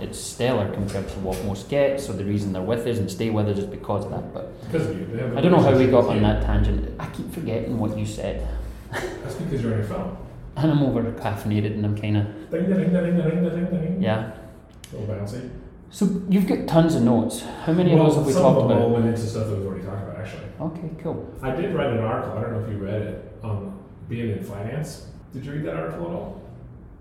it's, 0.01 0.19
stellar 0.19 0.73
compared 0.73 1.09
to 1.09 1.19
what 1.21 1.43
most 1.45 1.69
get. 1.69 2.01
So 2.01 2.13
the 2.13 2.25
reason 2.25 2.53
they're 2.53 2.63
with 2.63 2.87
us 2.87 2.99
and 2.99 3.11
stay 3.11 3.31
with 3.31 3.49
us 3.49 3.59
is 3.59 3.65
because 3.67 4.05
of 4.05 4.11
that. 4.11 4.33
But 4.35 4.61
Because 4.65 4.89
of 4.89 4.99
you. 4.99 5.07
They 5.07 5.19
have 5.23 5.33
a 5.35 5.39
I 5.39 5.41
don't 5.41 5.53
know 5.53 5.61
how 5.61 5.77
we 5.77 5.87
got 5.87 6.07
on 6.07 6.23
that 6.23 6.43
tangent. 6.45 6.95
I 7.01 7.07
keep 7.11 7.33
forgetting 7.33 7.79
what 7.79 7.97
you 7.99 8.05
said. 8.07 8.47
That's 8.93 9.35
because 9.35 9.63
you're 9.63 9.73
on 9.73 9.79
your 9.79 9.87
phone. 9.89 10.17
and 10.57 10.71
I'm 10.71 10.83
over 10.83 11.03
caffeinated 11.13 11.73
and 11.75 11.85
I'm 11.85 11.97
kind 11.97 12.17
of 12.19 12.51
Ding, 12.51 12.65
ding, 12.65 12.75
ding, 12.75 12.93
ding, 12.93 13.17
ding, 13.17 13.45
ding, 13.45 13.65
ding. 13.83 14.03
yeah. 14.03 14.33
A 14.93 14.97
little 14.97 15.15
bouncy. 15.15 15.51
So 15.91 16.23
you've 16.29 16.47
got 16.47 16.67
tons 16.67 16.95
of 16.95 17.03
notes. 17.03 17.43
How 17.65 17.73
many 17.73 17.93
of 17.93 17.99
those 17.99 18.17
have 18.17 18.27
we 18.27 18.33
some 18.33 18.43
talked 18.43 18.59
of 18.63 18.69
them 18.69 18.77
about? 18.79 18.83
all 18.89 18.93
went 18.95 19.07
into 19.07 19.19
stuff 19.21 19.47
that 19.49 19.57
we've 19.57 19.67
already 19.67 19.85
talked 19.85 20.03
about, 20.03 20.19
actually. 20.21 20.45
Okay, 20.61 20.91
cool. 21.03 21.35
I 21.43 21.51
did 21.53 21.75
write 21.75 21.91
an 21.93 22.01
article. 22.01 22.39
I 22.39 22.43
don't 22.43 22.53
know 22.53 22.61
if 22.65 22.71
you 22.71 22.79
read 22.79 23.03
it 23.03 23.33
on 23.43 23.79
being 24.09 24.31
in 24.31 24.45
finance. 24.45 25.07
Did 25.33 25.45
you 25.47 25.53
read 25.53 25.65
that 25.65 25.77
article 25.77 26.07
at 26.09 26.13
all? 26.13 26.43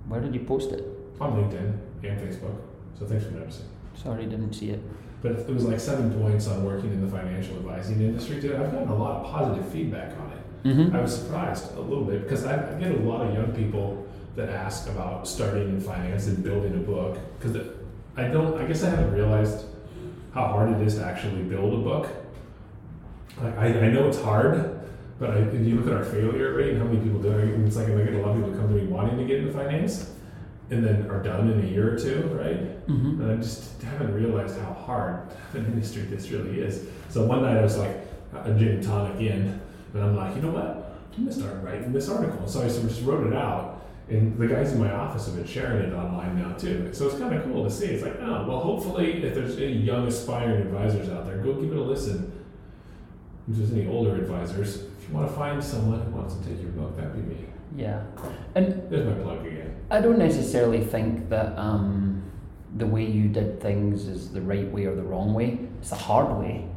Where 0.07 0.21
did 0.21 0.33
you 0.33 0.41
post 0.41 0.71
it? 0.71 0.83
On 1.19 1.33
LinkedIn 1.33 1.77
and 2.03 2.19
Facebook. 2.19 2.55
So 2.97 3.05
thanks 3.05 3.25
for 3.25 3.31
noticing. 3.31 3.65
Sorry, 3.95 4.25
didn't 4.25 4.53
see 4.53 4.69
it. 4.69 4.81
But 5.21 5.31
it 5.31 5.49
was 5.49 5.65
like 5.65 5.79
seven 5.79 6.11
points 6.21 6.47
on 6.47 6.63
working 6.63 6.91
in 6.91 7.03
the 7.03 7.11
financial 7.11 7.55
advising 7.57 8.01
industry. 8.01 8.39
Dude, 8.39 8.55
I've 8.55 8.71
gotten 8.71 8.89
a 8.89 8.95
lot 8.95 9.25
of 9.25 9.31
positive 9.31 9.67
feedback 9.71 10.17
on 10.19 10.31
it. 10.31 10.37
Mm-hmm. 10.67 10.95
I 10.95 11.01
was 11.01 11.15
surprised 11.15 11.75
a 11.75 11.81
little 11.81 12.03
bit 12.03 12.23
because 12.23 12.45
I, 12.45 12.75
I 12.75 12.79
get 12.79 12.91
a 12.91 12.99
lot 12.99 13.25
of 13.25 13.33
young 13.33 13.51
people 13.53 14.05
that 14.35 14.49
ask 14.49 14.87
about 14.89 15.27
starting 15.27 15.69
in 15.69 15.81
finance 15.81 16.27
and 16.27 16.43
building 16.43 16.75
a 16.75 16.77
book 16.77 17.17
because 17.39 17.57
I 18.15 18.27
don't. 18.27 18.59
I 18.59 18.65
guess 18.65 18.83
I 18.83 18.89
haven't 18.89 19.13
realized 19.13 19.65
how 20.33 20.47
hard 20.47 20.73
it 20.73 20.85
is 20.85 20.95
to 20.95 21.05
actually 21.05 21.43
build 21.43 21.73
a 21.73 21.77
book. 21.77 22.09
Like 23.41 23.57
I, 23.57 23.65
I 23.67 23.89
know 23.89 24.07
it's 24.07 24.21
hard, 24.21 24.79
but 25.19 25.31
I, 25.31 25.37
if 25.37 25.65
you 25.65 25.75
look 25.75 25.87
at 25.87 25.93
our 25.93 26.05
failure 26.05 26.53
rate 26.53 26.73
and 26.73 26.79
how 26.79 26.85
many 26.85 26.99
people 26.99 27.21
do 27.21 27.31
it, 27.31 27.59
it's 27.65 27.75
like 27.75 27.87
I 27.87 28.03
get 28.03 28.13
a 28.13 28.19
lot 28.19 28.35
of 28.35 28.37
people 28.37 28.51
come 28.51 28.69
to 28.69 28.75
me 28.75 28.85
wanting 28.85 29.17
to 29.17 29.25
get 29.25 29.39
into 29.39 29.53
finance, 29.53 30.11
and 30.69 30.83
then 30.85 31.09
are 31.09 31.23
done 31.23 31.49
in 31.49 31.63
a 31.63 31.67
year 31.67 31.93
or 31.93 31.97
two, 31.97 32.23
right? 32.33 32.87
Mm-hmm. 32.87 33.21
And 33.21 33.31
I 33.31 33.35
just 33.35 33.81
haven't 33.81 34.13
realized 34.13 34.59
how 34.59 34.73
hard 34.73 35.29
an 35.53 35.65
industry 35.65 36.03
this 36.03 36.29
really 36.29 36.59
is. 36.59 36.87
So 37.09 37.25
one 37.25 37.41
night 37.41 37.57
I 37.57 37.61
was 37.61 37.77
like 37.77 37.97
a 38.33 38.53
gin 38.53 38.81
tonic 38.81 39.19
in, 39.21 39.59
and 39.93 40.03
I'm 40.03 40.15
like, 40.15 40.35
you 40.35 40.41
know 40.41 40.51
what? 40.51 40.99
I'm 41.13 41.25
gonna 41.25 41.31
start 41.31 41.63
writing 41.63 41.91
this 41.93 42.09
article. 42.09 42.47
So 42.47 42.61
I 42.61 42.67
just 42.67 43.01
wrote 43.03 43.25
it 43.25 43.33
out, 43.33 43.87
and 44.09 44.37
the 44.37 44.47
guys 44.47 44.73
in 44.73 44.79
my 44.79 44.91
office 44.91 45.25
have 45.25 45.35
been 45.35 45.47
sharing 45.47 45.89
it 45.89 45.93
online 45.93 46.37
now 46.37 46.53
too. 46.53 46.89
So 46.93 47.07
it's 47.07 47.17
kind 47.17 47.33
of 47.33 47.43
cool 47.45 47.63
to 47.63 47.71
see. 47.71 47.87
It's 47.87 48.03
like, 48.03 48.17
oh, 48.21 48.45
well, 48.47 48.59
hopefully, 48.59 49.23
if 49.23 49.33
there's 49.33 49.57
any 49.57 49.73
young 49.73 50.07
aspiring 50.07 50.61
advisors 50.61 51.09
out 51.09 51.25
there, 51.25 51.37
go 51.37 51.53
give 51.53 51.71
it 51.71 51.77
a 51.77 51.81
listen. 51.81 52.31
If 53.49 53.57
there's 53.57 53.71
any 53.71 53.87
older 53.87 54.15
advisors, 54.15 54.75
if 54.75 55.07
you 55.07 55.15
want 55.15 55.29
to 55.29 55.33
find 55.33 55.63
someone 55.63 56.01
who 56.01 56.11
wants 56.11 56.35
to 56.35 56.43
take 56.43 56.61
your 56.61 56.71
book, 56.71 56.97
that'd 56.97 57.13
be 57.13 57.33
me. 57.33 57.45
Yeah, 57.75 58.03
and 58.55 58.89
There's 58.89 59.05
my 59.05 59.23
plug 59.23 59.45
again. 59.45 59.56
I 59.89 60.01
don't 60.01 60.17
necessarily 60.19 60.83
think 60.83 61.29
that 61.29 61.57
um, 61.57 62.21
the 62.75 62.85
way 62.85 63.05
you 63.05 63.27
did 63.29 63.61
things 63.61 64.07
is 64.07 64.31
the 64.31 64.41
right 64.41 64.69
way 64.71 64.85
or 64.85 64.95
the 64.95 65.03
wrong 65.03 65.33
way. 65.33 65.59
It's 65.79 65.89
the 65.89 65.95
hard 65.95 66.37
way. 66.37 66.67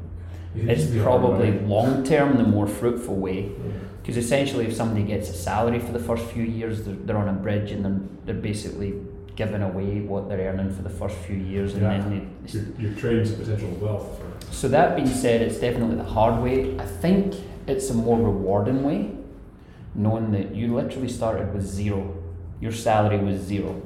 It 0.54 0.68
It's 0.68 0.84
hard 0.92 1.02
probably 1.02 1.58
long 1.60 2.04
term 2.04 2.36
the 2.36 2.44
more 2.44 2.66
fruitful 2.66 3.16
way. 3.16 3.42
Yeah. 3.46 3.72
Because 4.00 4.16
essentially, 4.16 4.64
if 4.66 4.74
somebody 4.74 5.02
gets 5.02 5.28
a 5.28 5.34
salary 5.34 5.78
for 5.78 5.92
the 5.92 5.98
first 5.98 6.24
few 6.26 6.42
years, 6.42 6.84
they're, 6.84 6.94
they're 6.94 7.18
on 7.18 7.28
a 7.28 7.32
bridge 7.32 7.70
and 7.70 7.84
they're, 7.84 8.00
they're 8.26 8.42
basically 8.42 8.94
giving 9.36 9.62
away 9.62 10.00
what 10.00 10.28
they're 10.28 10.48
earning 10.52 10.70
for 10.72 10.82
the 10.82 10.90
first 10.90 11.16
few 11.18 11.36
years, 11.36 11.74
and 11.74 11.82
Yeah. 11.82 11.98
then 11.98 12.30
they, 12.44 12.52
You're, 12.52 12.64
you're 12.78 12.94
trading 12.98 13.24
some 13.26 13.36
potential 13.36 13.68
wealth 13.80 14.18
for. 14.18 14.52
So 14.52 14.68
that 14.68 14.96
being 14.96 15.06
said, 15.08 15.40
it's 15.42 15.58
definitely 15.58 15.96
the 15.96 16.04
hard 16.04 16.42
way. 16.42 16.76
I 16.78 16.84
think 16.84 17.34
it's 17.66 17.88
a 17.90 17.94
more 17.94 18.18
rewarding 18.18 18.82
way, 18.82 19.12
knowing 19.94 20.30
that 20.32 20.54
you 20.54 20.74
literally 20.74 21.08
started 21.08 21.54
with 21.54 21.64
zero. 21.64 22.16
Your 22.60 22.72
salary 22.72 23.18
was 23.18 23.40
zero. 23.40 23.80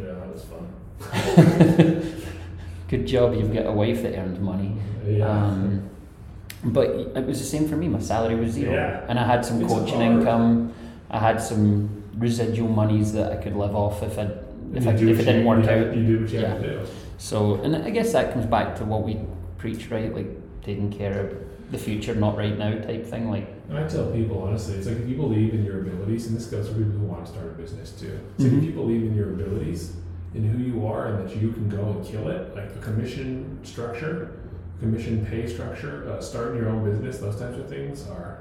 Yeah, 0.00 0.14
that 0.14 0.32
was 0.32 0.44
fun. 0.44 2.12
Good 2.88 3.06
job, 3.06 3.34
you've 3.34 3.52
got 3.52 3.66
a 3.66 3.72
wife 3.72 4.02
that 4.02 4.16
earned 4.16 4.40
money. 4.40 4.76
Yeah. 5.06 5.26
Um, 5.28 5.88
but 6.64 6.88
it 6.90 7.26
was 7.26 7.38
the 7.38 7.44
same 7.44 7.68
for 7.68 7.76
me. 7.76 7.88
My 7.88 7.98
salary 7.98 8.36
was 8.36 8.52
zero, 8.52 8.72
Yeah. 8.72 9.04
and 9.08 9.18
I 9.18 9.26
had 9.26 9.44
some 9.44 9.60
It's 9.62 9.72
coaching 9.72 10.00
hard. 10.00 10.12
income. 10.20 10.72
I 11.10 11.18
had 11.18 11.40
some 11.40 12.02
residual 12.16 12.68
monies 12.68 13.12
that 13.12 13.32
I 13.32 13.36
could 13.36 13.54
live 13.56 13.74
off 13.74 14.02
if 14.02 14.18
I 14.18 14.30
if, 14.74 14.86
I, 14.88 14.92
if 14.92 15.02
it 15.20 15.24
didn't 15.24 15.44
work 15.44 15.64
out. 15.66 15.94
You 15.96 16.04
do 16.06 16.20
what 16.22 16.30
you 16.32 16.38
have 16.40 16.60
to 16.62 16.66
do. 16.80 16.86
So, 17.18 17.56
and 17.56 17.76
I 17.76 17.90
guess 17.90 18.12
that 18.12 18.32
comes 18.32 18.46
back 18.46 18.76
to 18.76 18.84
what 18.84 19.02
we 19.02 19.20
preach, 19.58 19.88
right? 19.90 20.12
Like 20.14 20.26
taking 20.62 20.90
care 20.90 21.20
of 21.26 21.36
the 21.70 21.78
future, 21.78 22.14
not 22.14 22.36
right 22.36 22.56
now, 22.58 22.76
type 22.78 23.06
thing. 23.06 23.30
Like, 23.30 23.53
And 23.68 23.78
I 23.78 23.88
tell 23.88 24.10
people 24.12 24.42
honestly, 24.42 24.76
it's 24.76 24.86
like 24.86 24.98
if 24.98 25.08
you 25.08 25.16
believe 25.16 25.54
in 25.54 25.64
your 25.64 25.80
abilities, 25.80 26.26
and 26.26 26.36
this 26.36 26.46
goes 26.46 26.68
for 26.68 26.74
people 26.74 26.92
who 26.92 27.06
want 27.06 27.24
to 27.26 27.32
start 27.32 27.46
a 27.46 27.50
business 27.50 27.92
too. 27.92 28.18
Like 28.38 28.50
Mhm. 28.50 28.58
if 28.58 28.64
you 28.64 28.72
believe 28.72 29.02
in 29.04 29.14
your 29.14 29.30
abilities, 29.30 29.96
in 30.34 30.44
who 30.48 30.58
you 30.62 30.86
are, 30.86 31.06
and 31.06 31.26
that 31.28 31.34
you 31.40 31.50
can 31.52 31.68
go 31.68 31.82
and 31.90 32.04
kill 32.04 32.28
it, 32.28 32.54
like 32.54 32.70
a 32.76 32.78
commission 32.80 33.58
structure, 33.62 34.32
commission 34.80 35.24
pay 35.30 35.46
structure, 35.46 36.06
uh, 36.10 36.20
starting 36.20 36.56
your 36.60 36.68
own 36.68 36.84
business, 36.84 37.18
those 37.18 37.38
types 37.38 37.56
of 37.56 37.68
things 37.68 38.06
are 38.08 38.40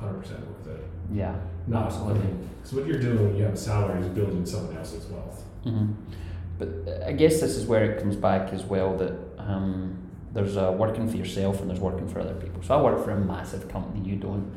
100% 0.00 0.40
worth 0.46 0.66
it. 0.76 0.84
yeah, 1.12 1.34
Not 1.68 1.86
Absolutely. 1.86 2.22
Because 2.60 2.72
what 2.76 2.86
you're 2.86 3.00
doing 3.00 3.22
when 3.24 3.36
you 3.36 3.44
have 3.44 3.54
a 3.54 3.56
salary 3.56 4.00
is 4.00 4.08
building 4.08 4.44
someone 4.44 4.76
else's 4.76 5.06
wealth. 5.06 5.44
hmm 5.64 5.86
But 6.58 6.68
uh, 6.86 7.06
I 7.06 7.12
guess 7.12 7.40
this 7.40 7.56
is 7.56 7.66
where 7.66 7.84
it 7.84 8.00
comes 8.00 8.16
back 8.16 8.52
as 8.52 8.64
well 8.64 8.96
that 8.98 9.14
um, 9.38 9.96
there's 10.32 10.56
uh, 10.56 10.72
working 10.76 11.08
for 11.08 11.16
yourself 11.16 11.60
and 11.60 11.68
there's 11.68 11.80
working 11.80 12.08
for 12.08 12.20
other 12.20 12.34
people. 12.34 12.62
So 12.62 12.78
I 12.78 12.82
work 12.82 13.04
for 13.04 13.10
a 13.10 13.20
massive 13.20 13.68
company. 13.68 14.08
You 14.08 14.16
don't. 14.16 14.50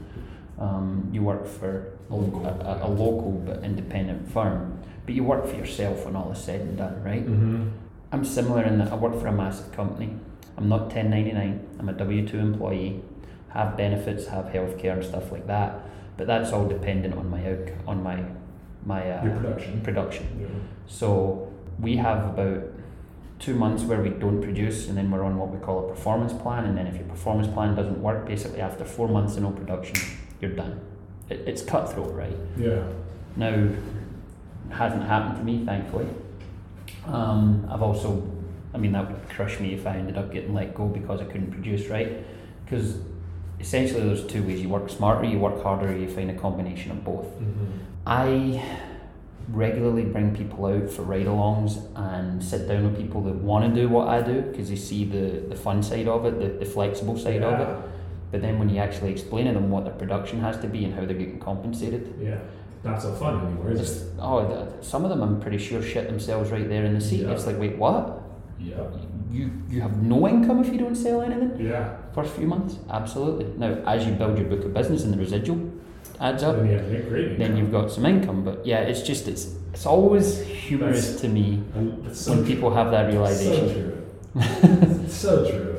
Um, 0.57 1.09
you 1.11 1.21
work 1.21 1.45
for 1.45 1.91
a, 2.09 2.15
Local. 2.15 2.45
a, 2.45 2.87
a 2.87 2.89
local 2.89 3.31
but 3.45 3.61
independent 3.63 4.31
firm, 4.31 4.79
but 5.05 5.13
you 5.13 5.23
work 5.23 5.45
for 5.47 5.55
yourself 5.55 6.05
when 6.05 6.15
all 6.15 6.31
is 6.31 6.39
said 6.39 6.61
and 6.61 6.77
done, 6.77 7.03
right? 7.03 7.25
Mm-hmm. 7.27 7.67
I'm 8.13 8.23
similar 8.23 8.63
in 8.63 8.77
that 8.77 8.89
I 8.93 8.95
work 8.95 9.19
for 9.19 9.27
a 9.27 9.33
massive 9.33 9.73
company. 9.73 10.15
I'm 10.57 10.69
not 10.69 10.83
1099. 10.83 11.67
I'm 11.79 11.89
a 11.89 11.93
W 11.93 12.25
two 12.25 12.39
employee. 12.39 13.01
Have 13.49 13.75
benefits, 13.75 14.27
have 14.27 14.45
healthcare 14.45 14.93
and 14.93 15.03
stuff 15.03 15.29
like 15.31 15.45
that. 15.47 15.79
But 16.15 16.27
that's 16.27 16.53
all 16.53 16.65
dependent 16.67 17.15
on 17.15 17.29
my 17.29 17.45
out 17.51 17.69
on 17.85 18.01
my 18.01 18.23
my 18.85 19.09
uh, 19.11 19.21
production. 19.21 19.81
production. 19.81 20.37
Yeah. 20.39 20.47
So 20.87 21.51
we 21.79 21.97
have 21.97 22.23
about 22.29 22.63
two 23.39 23.53
months 23.53 23.83
where 23.83 24.01
we 24.01 24.09
don't 24.09 24.41
produce, 24.41 24.87
and 24.87 24.97
then 24.97 25.11
we're 25.11 25.23
on 25.23 25.37
what 25.37 25.49
we 25.49 25.59
call 25.59 25.85
a 25.85 25.89
performance 25.89 26.33
plan. 26.33 26.65
And 26.65 26.77
then 26.77 26.87
if 26.87 26.95
your 26.95 27.05
performance 27.05 27.47
plan 27.47 27.75
doesn't 27.75 28.01
work, 28.01 28.25
basically 28.25 28.61
after 28.61 28.85
four 28.85 29.07
months 29.07 29.35
of 29.35 29.43
no 29.43 29.51
production, 29.51 29.97
you're 30.41 30.51
done. 30.51 30.79
It, 31.29 31.39
it's 31.45 31.61
cutthroat, 31.61 32.13
right? 32.13 32.35
Yeah. 32.57 32.87
Now, 33.35 33.53
it 33.53 33.77
hasn't 34.71 35.03
happened 35.03 35.37
to 35.37 35.43
me, 35.43 35.65
thankfully. 35.65 36.07
Um, 37.05 37.67
I've 37.69 37.81
also, 37.81 38.31
I 38.73 38.77
mean, 38.77 38.93
that 38.93 39.11
would 39.11 39.29
crush 39.29 39.59
me 39.59 39.73
if 39.73 39.85
I 39.85 39.97
ended 39.97 40.17
up 40.17 40.31
getting 40.31 40.53
let 40.53 40.73
go 40.73 40.87
because 40.87 41.21
I 41.21 41.25
couldn't 41.25 41.51
produce, 41.51 41.87
right? 41.87 42.25
Because 42.63 42.99
essentially, 43.59 44.01
there's 44.01 44.25
two 44.25 44.43
ways 44.43 44.61
you 44.61 44.69
work 44.69 44.89
smarter, 44.89 45.25
you 45.25 45.39
work 45.39 45.61
harder, 45.61 45.95
you 45.95 46.07
find 46.07 46.31
a 46.31 46.35
combination 46.35 46.91
of 46.91 47.03
both. 47.03 47.25
Mm-hmm. 47.25 47.65
I 48.07 48.63
regularly 49.49 50.03
bring 50.05 50.35
people 50.35 50.65
out 50.65 50.89
for 50.89 51.03
ride 51.03 51.27
alongs 51.27 51.77
and 51.95 52.43
sit 52.43 52.67
down 52.67 52.83
with 52.85 52.97
people 52.97 53.21
that 53.23 53.35
want 53.35 53.73
to 53.73 53.81
do 53.81 53.87
what 53.87 54.07
I 54.07 54.21
do 54.21 54.41
because 54.41 54.69
they 54.69 54.75
see 54.75 55.05
the, 55.05 55.41
the 55.49 55.55
fun 55.55 55.83
side 55.83 56.07
of 56.07 56.25
it, 56.25 56.39
the, 56.39 56.65
the 56.65 56.65
flexible 56.65 57.17
side 57.17 57.43
of 57.43 57.59
it. 57.59 57.89
But 58.31 58.41
then 58.41 58.57
when 58.59 58.69
you 58.69 58.79
actually 58.79 59.11
explain 59.11 59.45
to 59.45 59.53
them 59.53 59.69
what 59.69 59.85
their 59.85 59.93
production 59.93 60.39
has 60.41 60.57
to 60.59 60.67
be 60.67 60.83
and 60.83 60.93
how 60.93 61.05
they're 61.05 61.15
getting 61.17 61.39
compensated, 61.39 62.15
Yeah. 62.21 62.39
Not 62.83 63.01
so 63.01 63.13
fun 63.15 63.43
anymore, 63.43 63.71
is 63.71 64.01
it? 64.03 64.11
oh, 64.19 64.47
the, 64.47 64.83
some 64.83 65.03
of 65.03 65.09
them 65.09 65.23
I'm 65.23 65.39
pretty 65.41 65.57
sure 65.57 65.81
shit 65.81 66.05
themselves 66.07 66.51
right 66.51 66.69
there 66.69 66.85
in 66.85 66.93
the 66.93 67.01
seat. 67.01 67.21
Yeah. 67.21 67.31
It's 67.31 67.47
like, 67.47 67.57
wait, 67.59 67.77
what? 67.79 68.21
Yeah. 68.59 68.75
You 69.31 69.51
you 69.69 69.81
have 69.81 70.01
no 70.03 70.27
income 70.27 70.59
if 70.63 70.71
you 70.71 70.77
don't 70.77 70.95
sell 70.95 71.21
anything 71.23 71.65
Yeah. 71.65 71.97
first 72.13 72.33
few 72.35 72.45
months? 72.45 72.77
Absolutely. 72.91 73.45
Now, 73.57 73.73
as 73.87 74.05
you 74.05 74.13
build 74.13 74.37
your 74.37 74.47
book 74.47 74.63
of 74.65 74.73
business 74.73 75.03
and 75.03 75.11
the 75.13 75.17
residual 75.17 75.57
adds 76.19 76.43
up, 76.43 76.55
Then 76.57 76.67
you 76.67 76.77
have 76.77 76.87
great 76.89 77.09
great 77.09 77.37
then 77.37 77.57
you've 77.57 77.71
got 77.71 77.91
some 77.91 78.05
income. 78.05 78.43
But 78.43 78.65
yeah, 78.65 78.79
it's 78.79 79.01
just 79.01 79.27
it's 79.27 79.55
it's 79.73 79.85
always 79.85 80.41
humorous 80.45 81.19
to 81.21 81.27
me 81.27 81.61
so 82.13 82.31
when 82.31 82.39
true. 82.39 82.47
people 82.47 82.73
have 82.73 82.91
that 82.91 83.07
realization. 83.11 83.67
So 83.67 83.73
true. 83.73 85.01
It's 85.05 85.13
so 85.27 85.49
true. 85.49 85.77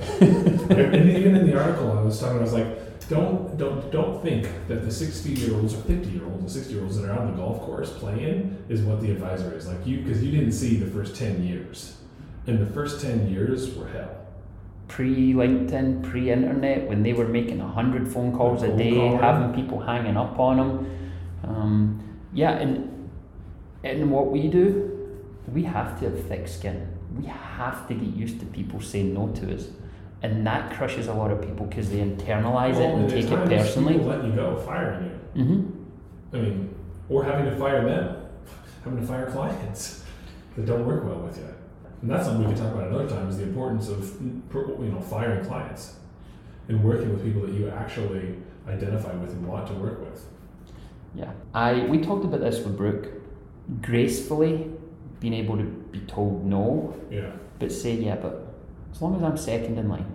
and 0.76 1.10
even 1.10 1.36
in 1.36 1.46
the 1.46 1.58
article 1.60 1.92
I 1.92 2.02
was 2.02 2.18
talking, 2.20 2.38
I 2.38 2.42
was 2.42 2.52
like, 2.52 3.08
don't 3.08 3.56
don't 3.56 3.90
don't 3.90 4.22
think 4.22 4.48
that 4.68 4.84
the 4.84 4.90
sixty 4.90 5.30
year 5.30 5.54
olds 5.54 5.74
or 5.74 5.82
fifty 5.82 6.10
year 6.10 6.24
olds 6.24 6.40
and 6.40 6.50
sixty 6.50 6.74
year 6.74 6.82
olds 6.82 6.98
that 6.98 7.08
are 7.08 7.18
on 7.18 7.30
the 7.30 7.36
golf 7.36 7.60
course 7.62 7.92
playing 7.92 8.56
is 8.68 8.82
what 8.82 9.00
the 9.00 9.10
advisor 9.10 9.54
is 9.56 9.66
like 9.66 9.86
you 9.86 9.98
because 10.02 10.22
you 10.22 10.30
didn't 10.30 10.52
see 10.52 10.76
the 10.76 10.90
first 10.90 11.16
ten 11.16 11.42
years, 11.44 11.96
and 12.46 12.58
the 12.58 12.72
first 12.72 13.00
ten 13.00 13.28
years 13.30 13.74
were 13.74 13.88
hell. 13.88 14.25
Pre 14.88 15.32
LinkedIn, 15.34 16.02
pre 16.08 16.30
internet, 16.30 16.88
when 16.88 17.02
they 17.02 17.12
were 17.12 17.26
making 17.26 17.60
a 17.60 17.66
hundred 17.68 18.06
phone 18.06 18.32
calls 18.36 18.62
a 18.62 18.76
day, 18.76 18.92
calling. 18.94 19.18
having 19.18 19.54
people 19.54 19.80
hanging 19.80 20.16
up 20.16 20.38
on 20.38 20.56
them. 20.56 21.10
Um, 21.42 22.18
yeah, 22.32 22.52
and 22.52 23.10
and 23.82 24.10
what 24.10 24.30
we 24.30 24.48
do, 24.48 25.18
we 25.52 25.64
have 25.64 25.98
to 26.00 26.10
have 26.10 26.24
thick 26.28 26.46
skin. 26.46 26.88
We 27.18 27.26
have 27.26 27.88
to 27.88 27.94
get 27.94 28.14
used 28.14 28.38
to 28.40 28.46
people 28.46 28.80
saying 28.80 29.12
no 29.14 29.28
to 29.28 29.54
us, 29.54 29.68
and 30.22 30.46
that 30.46 30.72
crushes 30.76 31.08
a 31.08 31.14
lot 31.14 31.30
of 31.30 31.40
people 31.42 31.66
because 31.66 31.90
they 31.90 31.98
internalize 31.98 32.76
it 32.76 32.94
and 32.94 33.08
take 33.10 33.24
it 33.30 33.48
personally. 33.48 33.94
People 33.94 34.08
letting 34.08 34.30
you 34.30 34.36
go, 34.36 34.56
firing 34.58 35.04
you. 35.34 35.42
hmm 35.44 35.70
I 36.32 36.36
mean, 36.40 36.74
or 37.08 37.24
having 37.24 37.46
to 37.46 37.56
fire 37.56 37.84
them, 37.84 38.16
having 38.84 39.00
to 39.00 39.06
fire 39.06 39.30
clients 39.30 40.04
that 40.56 40.66
don't 40.66 40.84
work 40.86 41.04
well 41.04 41.20
with 41.20 41.38
you. 41.38 41.48
And 42.02 42.10
that's 42.10 42.26
something 42.26 42.46
we 42.46 42.54
can 42.54 42.62
talk 42.62 42.74
about 42.74 42.88
another 42.88 43.08
time 43.08 43.28
is 43.28 43.38
the 43.38 43.44
importance 43.44 43.88
of 43.88 44.20
you 44.20 44.90
know 44.92 45.00
firing 45.00 45.44
clients 45.44 45.96
and 46.68 46.82
working 46.84 47.12
with 47.12 47.24
people 47.24 47.42
that 47.42 47.52
you 47.52 47.68
actually 47.70 48.36
identify 48.68 49.12
with 49.14 49.30
and 49.30 49.46
want 49.46 49.66
to 49.68 49.74
work 49.74 50.00
with. 50.00 50.26
Yeah. 51.14 51.30
I 51.54 51.86
we 51.86 51.98
talked 52.00 52.24
about 52.24 52.40
this 52.40 52.58
with 52.64 52.76
Brooke. 52.76 53.08
Gracefully 53.82 54.70
being 55.20 55.34
able 55.34 55.56
to 55.56 55.64
be 55.64 56.00
told 56.00 56.44
no, 56.44 56.94
Yeah. 57.10 57.30
but 57.58 57.72
say 57.72 57.94
yeah, 57.94 58.16
but 58.16 58.54
as 58.92 59.00
long 59.02 59.16
as 59.16 59.22
I'm 59.22 59.36
second 59.36 59.78
in 59.78 59.88
line, 59.88 60.06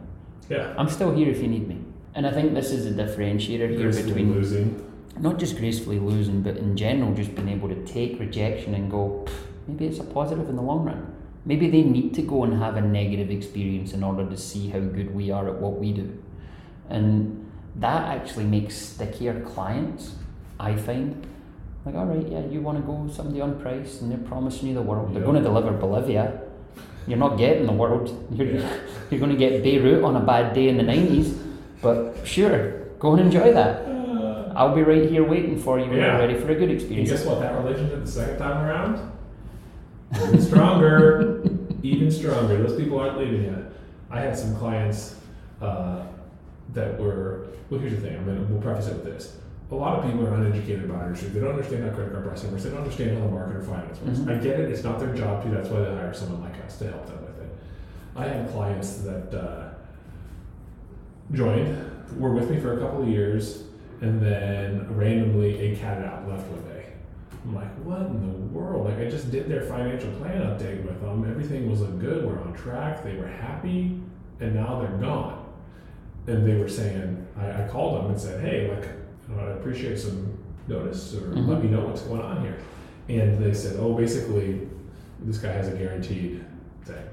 Yeah. 0.49 0.73
I'm 0.77 0.87
still 0.87 1.11
here 1.13 1.29
if 1.29 1.41
you 1.41 1.47
need 1.47 1.67
me. 1.67 1.77
And 2.15 2.25
I 2.27 2.31
think 2.31 2.53
this 2.53 2.71
is 2.71 2.85
a 2.85 2.91
differentiator 2.91 3.69
here 3.69 3.79
Gracefully 3.91 4.07
between 4.13 4.33
losing. 4.33 4.83
not 5.19 5.39
just 5.39 5.57
gracefully 5.57 5.99
losing, 5.99 6.41
but 6.41 6.57
in 6.57 6.77
general, 6.77 7.13
just 7.13 7.35
being 7.35 7.49
able 7.49 7.67
to 7.69 7.83
take 7.85 8.19
rejection 8.19 8.73
and 8.75 8.89
go, 8.91 9.25
maybe 9.67 9.85
it's 9.87 9.99
a 9.99 10.03
positive 10.03 10.47
in 10.49 10.55
the 10.55 10.61
long 10.61 10.85
run. 10.85 11.10
Maybe 11.45 11.69
they 11.69 11.81
need 11.81 12.13
to 12.15 12.21
go 12.21 12.43
and 12.43 12.53
have 12.61 12.75
a 12.77 12.81
negative 12.81 13.31
experience 13.31 13.93
in 13.93 14.03
order 14.03 14.29
to 14.29 14.37
see 14.37 14.69
how 14.69 14.79
good 14.79 15.13
we 15.15 15.31
are 15.31 15.47
at 15.49 15.55
what 15.59 15.79
we 15.79 15.91
do. 15.91 16.17
And 16.89 17.49
that 17.77 18.03
actually 18.15 18.45
makes 18.45 18.75
stickier 18.75 19.41
clients, 19.41 20.15
I 20.59 20.75
find. 20.75 21.25
Like, 21.85 21.95
all 21.95 22.05
right, 22.05 22.27
yeah, 22.27 22.45
you 22.45 22.61
want 22.61 22.77
to 22.77 22.83
go 22.83 23.09
somebody 23.11 23.41
on 23.41 23.59
price 23.59 24.01
and 24.01 24.11
they're 24.11 24.19
promising 24.19 24.67
you 24.69 24.75
the 24.75 24.83
world. 24.83 25.15
They're 25.15 25.23
going 25.23 25.37
to 25.37 25.41
deliver 25.41 25.71
Bolivia. 25.71 26.41
You're 27.07 27.17
not 27.17 27.37
getting 27.39 27.65
the 27.65 27.73
world. 27.73 28.07
You're, 28.31 28.47
Yeah. 28.47 28.73
you're 29.09 29.19
going 29.19 29.31
to 29.31 29.37
get 29.37 29.63
Beirut 29.63 30.03
on 30.03 30.15
a 30.15 30.19
bad 30.19 30.53
day 30.53 30.69
in 30.69 30.77
the 30.77 30.83
90s. 30.83 31.35
But 31.81 32.15
sure, 32.23 32.85
go 32.99 33.13
and 33.13 33.21
enjoy 33.21 33.51
that. 33.53 33.87
Uh, 33.87 34.53
I'll 34.55 34.75
be 34.75 34.83
right 34.83 35.09
here 35.09 35.23
waiting 35.27 35.57
for 35.57 35.79
you 35.79 35.85
when 35.89 35.97
Yeah. 35.97 36.19
you're 36.19 36.27
ready 36.27 36.39
for 36.39 36.51
a 36.51 36.53
good 36.53 36.69
and 36.69 36.73
experience. 36.73 37.09
guess 37.09 37.25
what? 37.25 37.39
That 37.39 37.57
relationship 37.63 38.05
the 38.05 38.11
second 38.11 38.37
time 38.37 38.63
around, 38.63 39.11
even 40.31 40.45
stronger, 40.45 41.43
even 41.83 42.11
stronger. 42.11 42.57
Those 42.63 42.79
people 42.79 42.99
aren't 42.99 43.17
leaving 43.19 43.43
yet. 43.43 43.63
I 44.09 44.19
had 44.21 44.37
some 44.37 44.55
clients 44.57 45.15
uh, 45.61 46.05
that 46.73 46.99
were. 46.99 47.47
Well, 47.69 47.79
here's 47.79 47.93
the 47.93 48.01
thing. 48.01 48.17
I 48.17 48.19
mean, 48.21 48.49
we'll 48.49 48.61
preface 48.61 48.87
it 48.87 48.95
with 48.95 49.05
this. 49.05 49.37
A 49.71 49.75
lot 49.75 49.99
of 49.99 50.05
people 50.05 50.27
are 50.27 50.33
uneducated 50.33 50.83
about 50.83 51.05
industry. 51.05 51.29
They 51.29 51.39
don't 51.39 51.51
understand 51.51 51.85
how 51.85 51.91
credit 51.95 52.11
card 52.11 52.25
pricing 52.25 52.51
works. 52.51 52.63
They 52.63 52.69
don't 52.71 52.79
understand 52.79 53.17
how 53.17 53.23
the 53.25 53.31
market 53.31 53.55
or 53.55 53.61
finance 53.63 53.99
works. 54.01 54.19
Mhm. 54.19 54.29
I 54.39 54.43
get 54.43 54.59
it. 54.59 54.69
It's 54.69 54.83
not 54.83 54.99
their 54.99 55.13
job 55.15 55.43
to. 55.43 55.49
That's 55.49 55.69
why 55.69 55.79
they 55.79 55.95
hire 55.95 56.13
someone 56.13 56.41
like 56.41 56.61
us 56.65 56.77
to 56.79 56.87
help 56.91 57.05
them 57.07 57.21
with 57.21 57.39
it. 57.41 57.55
I 58.17 58.27
had 58.27 58.49
clients 58.51 58.97
that 58.97 59.33
uh, 59.33 59.69
joined, 61.31 61.77
were 62.19 62.31
with 62.33 62.49
me 62.49 62.59
for 62.59 62.73
a 62.77 62.79
couple 62.81 63.03
of 63.03 63.07
years, 63.07 63.63
and 64.01 64.21
then 64.21 64.93
randomly 64.97 65.71
a 65.71 65.75
cat 65.77 66.03
out 66.03 66.27
left 66.27 66.45
one 66.49 66.61
day. 66.63 66.80
I'm 67.43 67.55
like, 67.55 67.73
what 67.83 68.01
in 68.01 68.21
the 68.21 68.37
world? 68.57 68.85
Like, 68.85 68.99
I 68.99 69.09
just 69.09 69.31
did 69.31 69.47
their 69.49 69.63
financial 69.63 70.11
plan 70.13 70.41
update 70.41 70.83
with 70.85 71.01
them. 71.01 71.25
Everything 71.29 71.69
was 71.69 71.81
good. 71.81 72.25
We're 72.25 72.39
on 72.39 72.53
track. 72.53 73.03
They 73.03 73.15
were 73.15 73.27
happy, 73.27 73.99
and 74.39 74.53
now 74.55 74.79
they're 74.81 74.97
gone. 74.97 75.43
And 76.27 76.45
they 76.47 76.55
were 76.55 76.69
saying, 76.69 77.25
I, 77.37 77.63
I 77.63 77.67
called 77.67 78.03
them 78.03 78.11
and 78.11 78.19
said, 78.21 78.41
hey, 78.41 78.69
like, 78.69 78.87
know, 79.27 79.39
I 79.43 79.51
appreciate 79.53 79.97
some 79.97 80.37
notice 80.67 81.15
or 81.15 81.21
Mhm. 81.33 81.47
let 81.47 81.63
me 81.63 81.69
know 81.69 81.85
what's 81.85 82.01
going 82.01 82.21
on 82.21 82.41
here. 82.43 82.55
And 83.09 83.43
they 83.43 83.53
said, 83.53 83.77
oh, 83.79 83.93
basically, 83.93 84.67
this 85.21 85.37
guy 85.39 85.51
has 85.51 85.67
a 85.67 85.71
guaranteed 85.71 86.43
thing, 86.85 87.03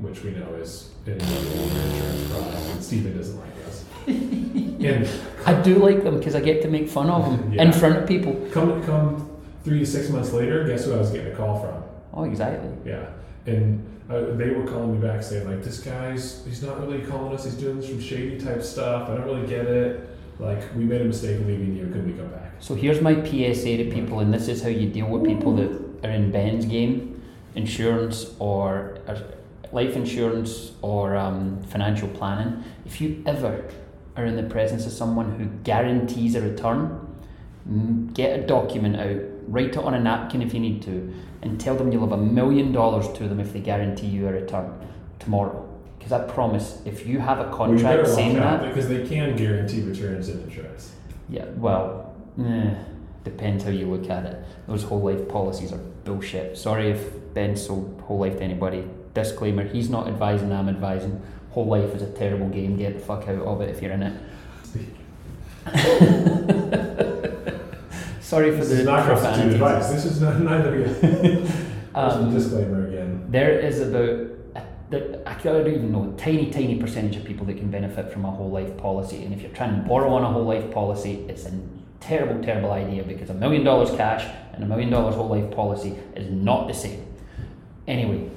which 0.00 0.22
we 0.22 0.32
know 0.32 0.52
is 0.60 0.90
an 1.06 1.12
insurance 1.12 2.30
product, 2.30 2.56
and 2.72 2.82
Steven 2.84 3.16
doesn't 3.16 3.38
like 3.40 3.66
us. 3.66 3.84
and 4.06 5.08
I 5.46 5.62
do 5.62 5.76
like 5.76 6.04
them 6.04 6.18
because 6.18 6.34
I 6.34 6.40
get 6.40 6.60
to 6.62 6.68
make 6.68 6.88
fun 6.88 7.08
of 7.08 7.24
them 7.30 7.52
Yeah. 7.54 7.62
in 7.62 7.72
front 7.72 7.96
of 7.96 8.06
people. 8.06 8.34
come 8.52 8.82
come 8.82 9.29
three 9.64 9.80
to 9.80 9.86
six 9.86 10.08
months 10.08 10.32
later, 10.32 10.64
guess 10.66 10.84
who 10.84 10.94
I 10.94 10.96
was 10.96 11.10
getting 11.10 11.32
a 11.32 11.36
call 11.36 11.60
from? 11.60 11.82
Oh, 12.12 12.24
exactly. 12.24 12.70
Yeah, 12.84 13.06
and 13.46 13.86
uh, 14.10 14.34
they 14.34 14.50
were 14.50 14.66
calling 14.66 15.00
me 15.00 15.06
back 15.06 15.22
saying 15.22 15.48
like, 15.48 15.62
this 15.62 15.80
guy's 15.80 16.44
he's 16.44 16.62
not 16.62 16.80
really 16.80 17.02
calling 17.02 17.34
us. 17.34 17.44
He's 17.44 17.54
doing 17.54 17.80
some 17.80 18.00
shady 18.00 18.38
type 18.38 18.62
stuff. 18.62 19.08
I 19.08 19.14
don't 19.14 19.24
really 19.24 19.46
get 19.46 19.66
it. 19.66 20.08
Like, 20.38 20.74
we 20.74 20.84
made 20.84 21.02
a 21.02 21.04
mistake 21.04 21.38
leaving 21.46 21.76
you. 21.76 21.86
Can 21.88 22.06
we 22.06 22.14
come 22.14 22.30
back? 22.30 22.52
So 22.60 22.74
here's 22.74 23.00
my 23.00 23.14
PSA 23.14 23.76
to 23.76 23.90
people, 23.92 24.20
and 24.20 24.32
this 24.32 24.48
is 24.48 24.62
how 24.62 24.68
you 24.68 24.88
deal 24.88 25.06
with 25.06 25.24
people 25.24 25.54
that 25.56 26.08
are 26.08 26.10
in 26.10 26.30
Ben's 26.30 26.64
game 26.64 27.22
insurance 27.54 28.32
or, 28.38 28.98
life 29.72 29.94
insurance 29.94 30.72
or 30.82 31.16
um, 31.16 31.62
financial 31.64 32.08
planning. 32.08 32.64
If 32.84 33.00
you 33.00 33.22
ever 33.26 33.64
are 34.16 34.24
in 34.24 34.36
the 34.36 34.42
presence 34.42 34.86
of 34.86 34.92
someone 34.92 35.38
who 35.38 35.46
guarantees 35.62 36.34
a 36.34 36.40
return, 36.40 38.10
get 38.12 38.40
a 38.40 38.46
document 38.46 38.96
out, 38.96 39.22
write 39.48 39.70
it 39.70 39.78
on 39.78 39.94
a 39.94 40.00
napkin 40.00 40.42
if 40.42 40.52
you 40.54 40.60
need 40.60 40.82
to, 40.82 41.12
and 41.42 41.60
tell 41.60 41.74
them 41.74 41.90
you'll 41.92 42.08
have 42.08 42.18
a 42.18 42.22
million 42.22 42.72
dollars 42.72 43.08
to 43.18 43.28
them 43.28 43.40
if 43.40 43.52
they 43.52 43.60
guarantee 43.60 44.06
you 44.06 44.28
a 44.28 44.32
return 44.32 44.72
tomorrow. 45.18 45.66
Because 45.98 46.12
I 46.12 46.20
promise, 46.26 46.80
if 46.84 47.06
you 47.06 47.18
have 47.18 47.38
a 47.40 47.50
contract 47.50 47.82
better 47.82 48.06
saying 48.06 48.36
that, 48.36 48.62
because 48.62 48.88
they 48.88 49.06
can 49.06 49.36
guarantee 49.36 49.82
returns 49.82 50.28
in 50.28 50.40
insurance. 50.42 50.92
yeah, 51.28 51.44
well, 51.56 52.14
eh, 52.42 52.74
depends 53.22 53.64
how 53.64 53.70
you 53.70 53.86
look 53.86 54.08
at 54.08 54.24
it. 54.24 54.42
Those 54.66 54.82
whole 54.82 55.02
life 55.02 55.28
policies 55.28 55.72
are 55.72 55.80
bullshit. 56.04 56.56
Sorry 56.56 56.90
if 56.90 57.34
Ben 57.34 57.54
sold 57.56 58.00
whole 58.06 58.18
life 58.18 58.38
to 58.38 58.42
anybody. 58.42 58.84
Disclaimer: 59.12 59.64
He's 59.64 59.90
not 59.90 60.08
advising. 60.08 60.52
I'm 60.52 60.68
advising. 60.68 61.20
Whole 61.50 61.66
life 61.66 61.94
is 61.94 62.02
a 62.02 62.10
terrible 62.12 62.48
game. 62.48 62.76
Get 62.76 62.94
the 62.94 63.00
fuck 63.04 63.28
out 63.28 63.42
of 63.42 63.60
it 63.60 63.68
if 63.68 63.82
you're 63.82 63.92
in 63.92 64.02
it. 64.04 64.20
Sorry 68.30 68.52
for 68.52 68.58
This 68.58 68.68
the 68.68 68.74
is 68.80 68.86
not 68.86 69.06
profanity. 69.06 69.54
advice. 69.54 69.90
This 69.90 70.04
is 70.04 70.20
not 70.20 70.38
neither. 70.40 71.46
Um, 71.92 72.32
disclaimer 72.32 72.86
again. 72.86 73.26
there 73.30 73.50
is 73.58 73.80
about 73.80 74.28
I 75.26 75.34
don't 75.42 75.66
even 75.66 75.90
know 75.90 76.14
a 76.14 76.16
tiny 76.16 76.48
tiny 76.48 76.76
percentage 76.76 77.16
of 77.16 77.24
people 77.24 77.44
that 77.46 77.56
can 77.56 77.68
benefit 77.68 78.12
from 78.12 78.24
a 78.24 78.30
whole 78.30 78.48
life 78.48 78.76
policy 78.76 79.24
and 79.24 79.34
if 79.34 79.42
you're 79.42 79.50
trying 79.50 79.74
to 79.82 79.88
borrow 79.88 80.12
on 80.12 80.22
a 80.22 80.30
whole 80.30 80.44
life 80.44 80.70
policy 80.70 81.24
it's 81.28 81.46
a 81.46 81.52
terrible 81.98 82.40
terrible 82.44 82.70
idea 82.70 83.02
because 83.02 83.28
a 83.30 83.34
million 83.34 83.64
dollars 83.64 83.90
cash 83.90 84.24
and 84.54 84.62
a 84.62 84.66
million 84.68 84.88
dollars 84.88 85.16
whole 85.16 85.28
life 85.28 85.50
policy 85.50 85.98
is 86.14 86.30
not 86.30 86.68
the 86.68 86.74
same 86.74 87.04
anyway 87.88 88.30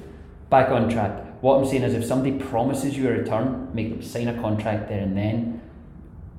back 0.50 0.68
on 0.70 0.88
track 0.90 1.12
what 1.42 1.54
i'm 1.58 1.64
saying 1.64 1.84
is 1.84 1.94
if 1.94 2.04
somebody 2.04 2.36
promises 2.36 2.96
you 2.96 3.08
a 3.08 3.12
return 3.12 3.70
make 3.72 3.88
them 3.90 4.02
sign 4.02 4.26
a 4.26 4.40
contract 4.40 4.88
there 4.88 5.02
and 5.02 5.16
then 5.16 5.60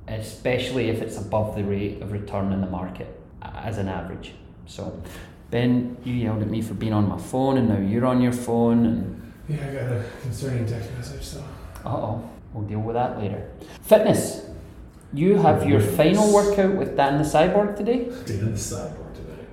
especially 0.10 0.90
if 0.90 1.02
it's 1.02 1.18
above 1.18 1.56
the 1.56 1.64
rate 1.64 2.02
of 2.02 2.12
return 2.12 2.52
in 2.52 2.60
the 2.60 2.68
market 2.68 3.15
as 3.54 3.78
an 3.78 3.88
average 3.90 4.34
so 4.68 5.02
Ben, 5.52 5.96
you 6.04 6.14
yelled 6.14 6.42
at 6.42 6.50
me 6.50 6.62
for 6.62 6.74
being 6.74 6.92
on 6.94 7.08
my 7.08 7.18
phone, 7.20 7.58
and 7.58 7.70
now 7.70 7.78
you're 7.78 8.06
on 8.06 8.20
your 8.20 8.32
phone, 8.34 8.86
and 8.86 9.32
Yeah, 9.48 9.58
I 9.70 9.74
got 9.74 9.92
a 9.92 10.04
concerning 10.24 10.66
text 10.66 10.90
message. 10.98 11.24
So 11.24 11.40
uh 11.86 11.90
oh, 11.90 12.30
we'll 12.52 12.66
deal 12.68 12.80
with 12.80 12.96
that 12.96 13.20
later. 13.20 13.48
Fitness. 13.84 14.42
You 15.14 15.38
have 15.38 15.66
your 15.70 15.80
final 15.80 16.34
workout 16.34 16.76
with 16.76 16.98
Dan 16.98 17.20
the 17.20 17.24
Cyborg 17.24 17.78
today. 17.78 18.06
did 18.26 18.54
the 18.54 18.58
sideboard 18.58 19.14
today. 19.16 19.46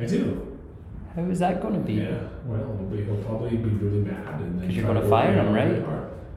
I 0.00 0.06
do. 0.06 0.56
How 1.14 1.22
is 1.24 1.38
that 1.40 1.60
going 1.60 1.74
to 1.74 1.80
be? 1.80 1.94
Yeah. 1.94 2.18
Well, 2.46 2.88
he'll 2.90 3.16
probably 3.24 3.56
be 3.58 3.68
really 3.68 4.00
mad, 4.10 4.40
and 4.40 4.58
then 4.58 4.66
'Cause 4.68 4.76
you're 4.76 4.86
gonna 4.86 5.06
fire 5.08 5.32
him, 5.34 5.52
right? 5.52 5.86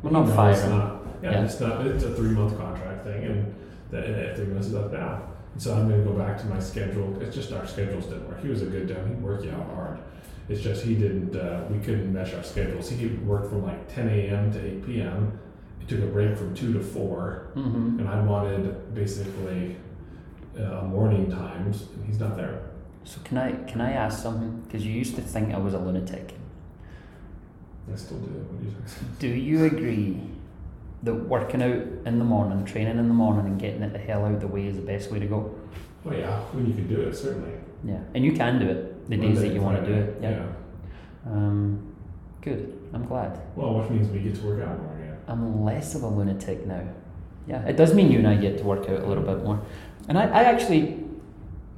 Well, 0.04 0.12
not 0.14 0.28
No, 0.28 0.54
him. 0.54 0.70
not. 0.78 1.02
Yeah, 1.24 1.32
Yeah. 1.32 1.44
it's 1.46 1.60
not. 1.60 1.88
It's 1.88 2.04
a 2.04 2.14
three 2.14 2.30
month 2.32 2.58
contract 2.58 3.06
thing, 3.06 3.24
and 3.24 3.54
that 3.92 4.04
if 4.04 4.36
three 4.36 4.48
months 4.48 4.68
is 4.68 4.76
up 4.76 4.92
now. 4.92 5.22
And 5.54 5.62
so 5.62 5.76
I'm 5.76 5.88
going 5.88 6.04
to 6.04 6.10
go 6.10 6.18
back 6.18 6.40
to 6.42 6.46
my 6.48 6.60
schedule. 6.60 7.22
It's 7.22 7.36
just 7.36 7.52
our 7.52 7.66
schedules 7.68 8.06
didn't 8.06 8.28
work. 8.28 8.42
He 8.42 8.50
was 8.50 8.62
a 8.62 8.66
good 8.66 8.88
guy. 8.88 9.08
He 9.08 9.14
worked 9.16 9.46
out 9.48 9.66
hard. 9.76 10.00
It's 10.50 10.62
just 10.62 10.84
he 10.84 10.96
didn't. 10.96 11.36
Uh, 11.36 11.64
we 11.70 11.80
couldn't 11.80 12.12
mesh 12.12 12.34
our 12.34 12.44
schedules. 12.44 12.90
He 12.90 13.08
worked 13.08 13.50
from 13.50 13.64
like 13.64 13.94
10 13.94 14.10
a.m. 14.10 14.52
to 14.54 14.66
8 14.66 14.86
p.m. 14.86 15.40
He 15.80 15.86
took 15.86 16.02
a 16.04 16.08
break 16.08 16.36
from 16.38 16.54
two 16.56 16.74
to 16.74 16.80
four, 16.82 17.48
Mm-hmm. 17.56 18.00
and 18.00 18.10
I 18.10 18.20
wanted 18.22 18.94
basically 18.96 19.76
uh, 20.58 20.82
morning 20.84 21.30
times, 21.30 21.88
and 21.96 22.06
he's 22.06 22.20
not 22.20 22.36
there. 22.36 22.62
So 23.06 23.20
can 23.24 23.38
I 23.38 23.52
can 23.70 23.80
I 23.82 23.92
ask 23.92 24.22
something? 24.24 24.62
Because 24.66 24.86
you 24.86 24.92
used 24.94 25.16
to 25.16 25.22
think 25.22 25.54
I 25.54 25.58
was 25.58 25.74
a 25.74 25.80
lunatic. 25.80 26.34
I 27.92 27.96
still 27.96 28.18
do. 28.18 28.28
What 28.32 28.60
do 28.60 28.66
you 28.66 28.72
think? 28.86 29.20
Do 29.20 29.28
you 29.28 29.66
agree 29.74 30.22
that 31.04 31.14
working 31.14 31.62
out 31.62 31.82
in 32.06 32.18
the 32.20 32.26
morning, 32.26 32.66
training 32.66 32.98
in 32.98 33.08
the 33.08 33.14
morning, 33.14 33.46
and 33.46 33.60
getting 33.60 33.82
it 33.82 33.94
the 33.94 34.00
hell 34.00 34.26
out 34.26 34.34
of 34.34 34.42
the 34.42 34.48
way 34.48 34.68
is 34.68 34.76
the 34.76 34.82
best 34.82 35.12
way 35.12 35.20
to 35.20 35.26
go? 35.26 35.54
Oh 36.06 36.12
yeah, 36.12 36.40
when 36.52 36.66
you 36.66 36.74
can 36.74 36.88
do 36.88 37.02
it, 37.02 37.16
certainly. 37.16 37.54
Yeah, 37.86 38.00
and 38.14 38.24
you 38.24 38.34
can 38.34 38.60
do 38.60 38.68
it 38.68 39.10
the 39.10 39.18
days 39.18 39.42
that 39.42 39.54
you 39.54 39.62
want 39.62 39.84
to 39.84 39.86
do 39.86 39.94
it. 39.94 40.18
Yeah. 40.22 40.46
Um, 41.26 41.96
good. 42.42 42.80
I'm 42.94 43.06
glad. 43.06 43.42
Well, 43.56 43.80
which 43.80 43.90
means 43.90 44.08
we 44.10 44.20
get 44.20 44.36
to 44.36 44.46
work 44.46 44.62
out 44.66 44.82
more 44.82 44.96
again. 44.96 45.18
I'm 45.28 45.64
less 45.64 45.96
of 45.96 46.04
a 46.04 46.08
lunatic 46.08 46.66
now. 46.66 46.88
Yeah, 47.48 47.66
it 47.66 47.76
does 47.76 47.94
mean 47.94 48.12
you 48.12 48.20
and 48.20 48.28
I 48.28 48.36
get 48.36 48.58
to 48.60 48.64
work 48.64 48.90
out 48.90 49.02
a 49.02 49.06
little 49.06 49.24
bit 49.24 49.44
more. 49.44 49.62
And 50.08 50.18
I, 50.18 50.28
I 50.28 50.44
actually, 50.44 51.04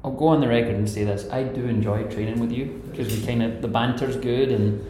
I'll 0.03 0.11
go 0.11 0.27
on 0.27 0.41
the 0.41 0.47
record 0.47 0.75
and 0.75 0.87
say 0.89 1.03
this: 1.03 1.27
I 1.31 1.43
do 1.43 1.65
enjoy 1.65 2.03
training 2.03 2.39
with 2.39 2.51
you 2.51 2.81
because 2.89 3.15
we 3.15 3.25
kind 3.25 3.41
of 3.41 3.61
the 3.61 3.67
banter's 3.67 4.17
good, 4.17 4.51
and 4.51 4.85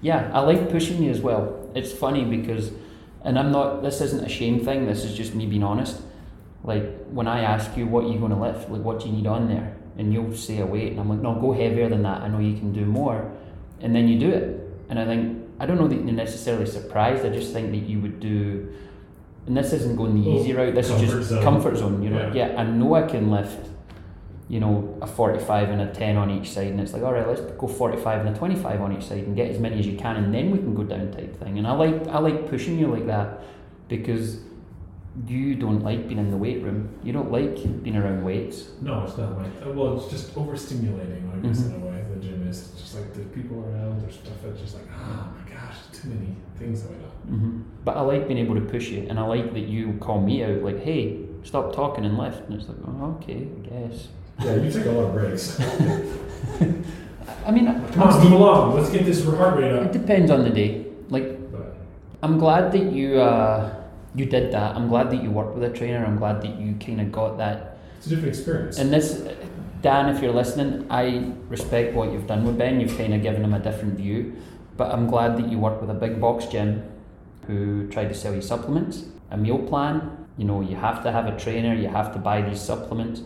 yeah, 0.00 0.30
I 0.32 0.40
like 0.40 0.70
pushing 0.70 1.02
you 1.02 1.10
as 1.10 1.20
well. 1.20 1.70
It's 1.74 1.92
funny 1.92 2.24
because, 2.24 2.72
and 3.24 3.38
I'm 3.38 3.50
not. 3.52 3.82
This 3.82 4.00
isn't 4.00 4.24
a 4.24 4.28
shame 4.28 4.64
thing. 4.64 4.86
This 4.86 5.04
is 5.04 5.16
just 5.16 5.34
me 5.34 5.46
being 5.46 5.62
honest. 5.62 6.00
Like 6.64 7.06
when 7.10 7.28
I 7.28 7.42
ask 7.42 7.76
you 7.76 7.86
what 7.86 8.08
you're 8.08 8.18
going 8.18 8.32
to 8.32 8.38
lift, 8.38 8.70
like 8.70 8.82
what 8.82 9.00
do 9.00 9.06
you 9.08 9.12
need 9.12 9.26
on 9.26 9.48
there, 9.48 9.76
and 9.96 10.12
you'll 10.12 10.34
say 10.34 10.58
a 10.58 10.66
weight, 10.66 10.92
and 10.92 11.00
I'm 11.00 11.08
like, 11.08 11.20
no, 11.20 11.34
go 11.34 11.52
heavier 11.52 11.88
than 11.88 12.02
that. 12.02 12.22
I 12.22 12.28
know 12.28 12.38
you 12.38 12.56
can 12.56 12.72
do 12.72 12.84
more, 12.84 13.30
and 13.80 13.94
then 13.94 14.08
you 14.08 14.18
do 14.18 14.30
it. 14.30 14.60
And 14.88 14.98
I 14.98 15.04
think 15.04 15.44
I 15.60 15.66
don't 15.66 15.78
know 15.78 15.88
that 15.88 15.96
you're 15.96 16.12
necessarily 16.12 16.66
surprised. 16.66 17.24
I 17.24 17.30
just 17.30 17.52
think 17.52 17.70
that 17.70 17.88
you 17.88 18.00
would 18.00 18.20
do. 18.20 18.72
And 19.46 19.56
this 19.56 19.72
isn't 19.72 19.96
going 19.96 20.22
the 20.22 20.30
easy 20.30 20.52
route. 20.52 20.74
This 20.74 20.90
is 20.90 21.00
just 21.00 21.30
zone. 21.30 21.42
comfort 21.42 21.76
zone. 21.76 22.02
You're 22.02 22.22
like, 22.22 22.34
yeah, 22.34 22.54
I 22.56 22.64
know 22.64 22.94
I 22.94 23.02
can 23.06 23.30
lift 23.30 23.66
you 24.48 24.60
know, 24.60 24.96
a 25.02 25.06
45 25.06 25.68
and 25.70 25.80
a 25.82 25.92
10 25.92 26.16
on 26.16 26.30
each 26.30 26.50
side, 26.50 26.68
and 26.68 26.80
it's 26.80 26.92
like, 26.94 27.02
all 27.02 27.12
right, 27.12 27.26
let's 27.28 27.40
go 27.42 27.66
45 27.66 28.24
and 28.26 28.34
a 28.34 28.38
25 28.38 28.80
on 28.80 28.96
each 28.96 29.04
side 29.04 29.24
and 29.24 29.36
get 29.36 29.50
as 29.50 29.58
many 29.58 29.78
as 29.78 29.86
you 29.86 29.96
can, 29.98 30.16
and 30.16 30.32
then 30.34 30.50
we 30.50 30.58
can 30.58 30.74
go 30.74 30.84
down 30.84 31.10
type 31.12 31.36
thing. 31.36 31.58
And 31.58 31.66
I 31.66 31.72
like 31.72 32.08
I 32.08 32.18
like 32.18 32.48
pushing 32.48 32.78
you 32.78 32.86
like 32.88 33.06
that 33.06 33.42
because 33.88 34.40
you 35.26 35.54
don't 35.56 35.80
like 35.82 36.06
being 36.08 36.20
in 36.20 36.30
the 36.30 36.36
weight 36.36 36.62
room. 36.62 36.88
You 37.02 37.12
don't 37.12 37.30
like 37.32 37.56
being 37.82 37.96
around 37.96 38.24
weights. 38.24 38.68
No, 38.80 39.04
it's 39.04 39.18
not 39.18 39.36
like 39.36 39.50
uh, 39.66 39.70
well, 39.72 39.96
it's 39.96 40.08
just 40.10 40.34
overstimulating. 40.34 41.24
I 41.34 41.46
guess 41.46 41.60
Mhm. 41.60 41.74
in 41.76 41.82
a 41.82 41.86
way, 41.86 42.04
the 42.14 42.20
gym 42.20 42.46
is 42.48 42.70
just 42.80 42.94
like 42.94 43.12
the 43.14 43.20
people 43.36 43.58
around. 43.68 44.00
There's 44.00 44.14
stuff 44.14 44.34
that's 44.42 44.60
just 44.60 44.74
like, 44.76 44.84
oh 44.96 45.28
my 45.36 45.52
gosh, 45.52 45.76
too 45.92 46.08
many 46.08 46.34
things 46.56 46.82
going 46.82 47.00
on. 47.02 47.10
hmm 47.38 47.60
But 47.84 47.96
I 47.96 48.00
like 48.02 48.28
being 48.28 48.38
able 48.38 48.54
to 48.54 48.60
push 48.62 48.88
you, 48.90 49.06
and 49.10 49.18
I 49.18 49.22
like 49.26 49.52
that 49.54 49.66
you 49.68 49.94
call 50.00 50.20
me 50.20 50.42
out, 50.44 50.62
like, 50.62 50.80
hey, 50.82 51.18
stop 51.42 51.74
talking 51.74 52.04
and 52.04 52.16
lift. 52.16 52.48
And 52.48 52.58
it's 52.58 52.68
like, 52.68 52.78
oh, 52.86 53.16
okay, 53.20 53.48
I 53.64 53.68
guess. 53.68 54.08
Yeah, 54.40 54.54
you 54.56 54.70
take 54.70 54.86
a 54.86 54.90
lot 54.92 55.06
of 55.06 55.12
breaks. 55.14 55.58
I 57.46 57.50
mean, 57.50 57.66
Come 57.92 58.02
on, 58.02 58.22
move 58.22 58.32
along. 58.32 58.74
Let's 58.76 58.90
get 58.90 59.04
this 59.04 59.24
heart 59.24 59.58
rate 59.58 59.72
up. 59.72 59.86
it 59.86 59.92
depends 59.92 60.30
on 60.30 60.44
the 60.44 60.50
day. 60.50 60.86
Like, 61.08 61.38
I'm 62.22 62.38
glad 62.38 62.72
that 62.72 62.92
you 62.92 63.20
uh, 63.20 63.74
you 64.14 64.26
did 64.26 64.52
that. 64.52 64.76
I'm 64.76 64.88
glad 64.88 65.10
that 65.10 65.22
you 65.22 65.30
worked 65.30 65.54
with 65.54 65.64
a 65.64 65.70
trainer. 65.76 66.04
I'm 66.04 66.16
glad 66.18 66.42
that 66.42 66.58
you 66.60 66.74
kind 66.74 67.00
of 67.00 67.10
got 67.12 67.38
that. 67.38 67.78
it's 67.96 68.06
a 68.06 68.10
different 68.10 68.28
experience. 68.36 68.78
And 68.78 68.92
this, 68.92 69.22
Dan, 69.82 70.14
if 70.14 70.22
you're 70.22 70.32
listening, 70.32 70.86
I 70.90 71.32
respect 71.48 71.94
what 71.94 72.12
you've 72.12 72.26
done 72.26 72.44
with 72.44 72.58
Ben. 72.58 72.80
You've 72.80 72.96
kind 72.96 73.14
of 73.14 73.22
given 73.22 73.42
him 73.42 73.54
a 73.54 73.60
different 73.60 73.94
view. 73.96 74.36
But 74.76 74.92
I'm 74.92 75.06
glad 75.08 75.36
that 75.38 75.48
you 75.48 75.58
worked 75.58 75.80
with 75.80 75.90
a 75.90 75.94
big 75.94 76.20
box 76.20 76.46
gym 76.46 76.84
who 77.46 77.88
tried 77.88 78.08
to 78.08 78.14
sell 78.14 78.34
you 78.34 78.42
supplements, 78.42 79.04
a 79.30 79.36
meal 79.36 79.58
plan. 79.58 80.26
You 80.36 80.44
know, 80.44 80.60
you 80.60 80.76
have 80.76 81.02
to 81.04 81.10
have 81.12 81.26
a 81.26 81.36
trainer. 81.38 81.74
You 81.74 81.88
have 81.88 82.12
to 82.12 82.18
buy 82.18 82.42
these 82.42 82.60
supplements, 82.60 83.22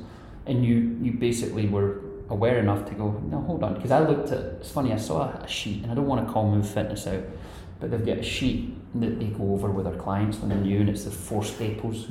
and 0.46 0.64
you 0.64 0.98
you 1.00 1.12
basically 1.12 1.68
were 1.68 2.00
aware 2.28 2.58
enough 2.58 2.86
to 2.88 2.94
go, 2.94 3.10
no, 3.28 3.40
hold 3.42 3.62
on, 3.62 3.74
because 3.74 3.90
I 3.90 4.00
looked 4.00 4.30
at. 4.30 4.40
It's 4.60 4.70
funny. 4.70 4.92
I 4.92 4.96
saw 4.96 5.30
a, 5.30 5.48
sheet, 5.48 5.82
and 5.82 5.92
I 5.92 5.94
don't 5.94 6.06
want 6.06 6.26
to 6.26 6.32
call 6.32 6.50
Move 6.50 6.68
Fitness 6.68 7.06
out, 7.06 7.24
but 7.78 7.90
they've 7.90 8.04
got 8.04 8.18
a 8.18 8.22
sheet 8.22 8.74
that 9.00 9.18
they 9.18 9.26
go 9.26 9.52
over 9.52 9.70
with 9.70 9.84
their 9.84 9.96
clients 9.96 10.38
when 10.38 10.48
they're 10.48 10.58
new, 10.58 10.80
and 10.80 10.88
it's 10.88 11.04
the 11.04 11.10
four 11.10 11.44
staples 11.44 12.08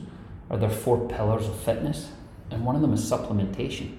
or 0.50 0.58
their 0.58 0.70
four 0.70 1.08
pillars 1.08 1.48
of 1.48 1.58
fitness, 1.60 2.12
and 2.50 2.66
one 2.66 2.76
of 2.76 2.82
them 2.82 2.94
is 2.94 3.10
supplementation. 3.10 3.98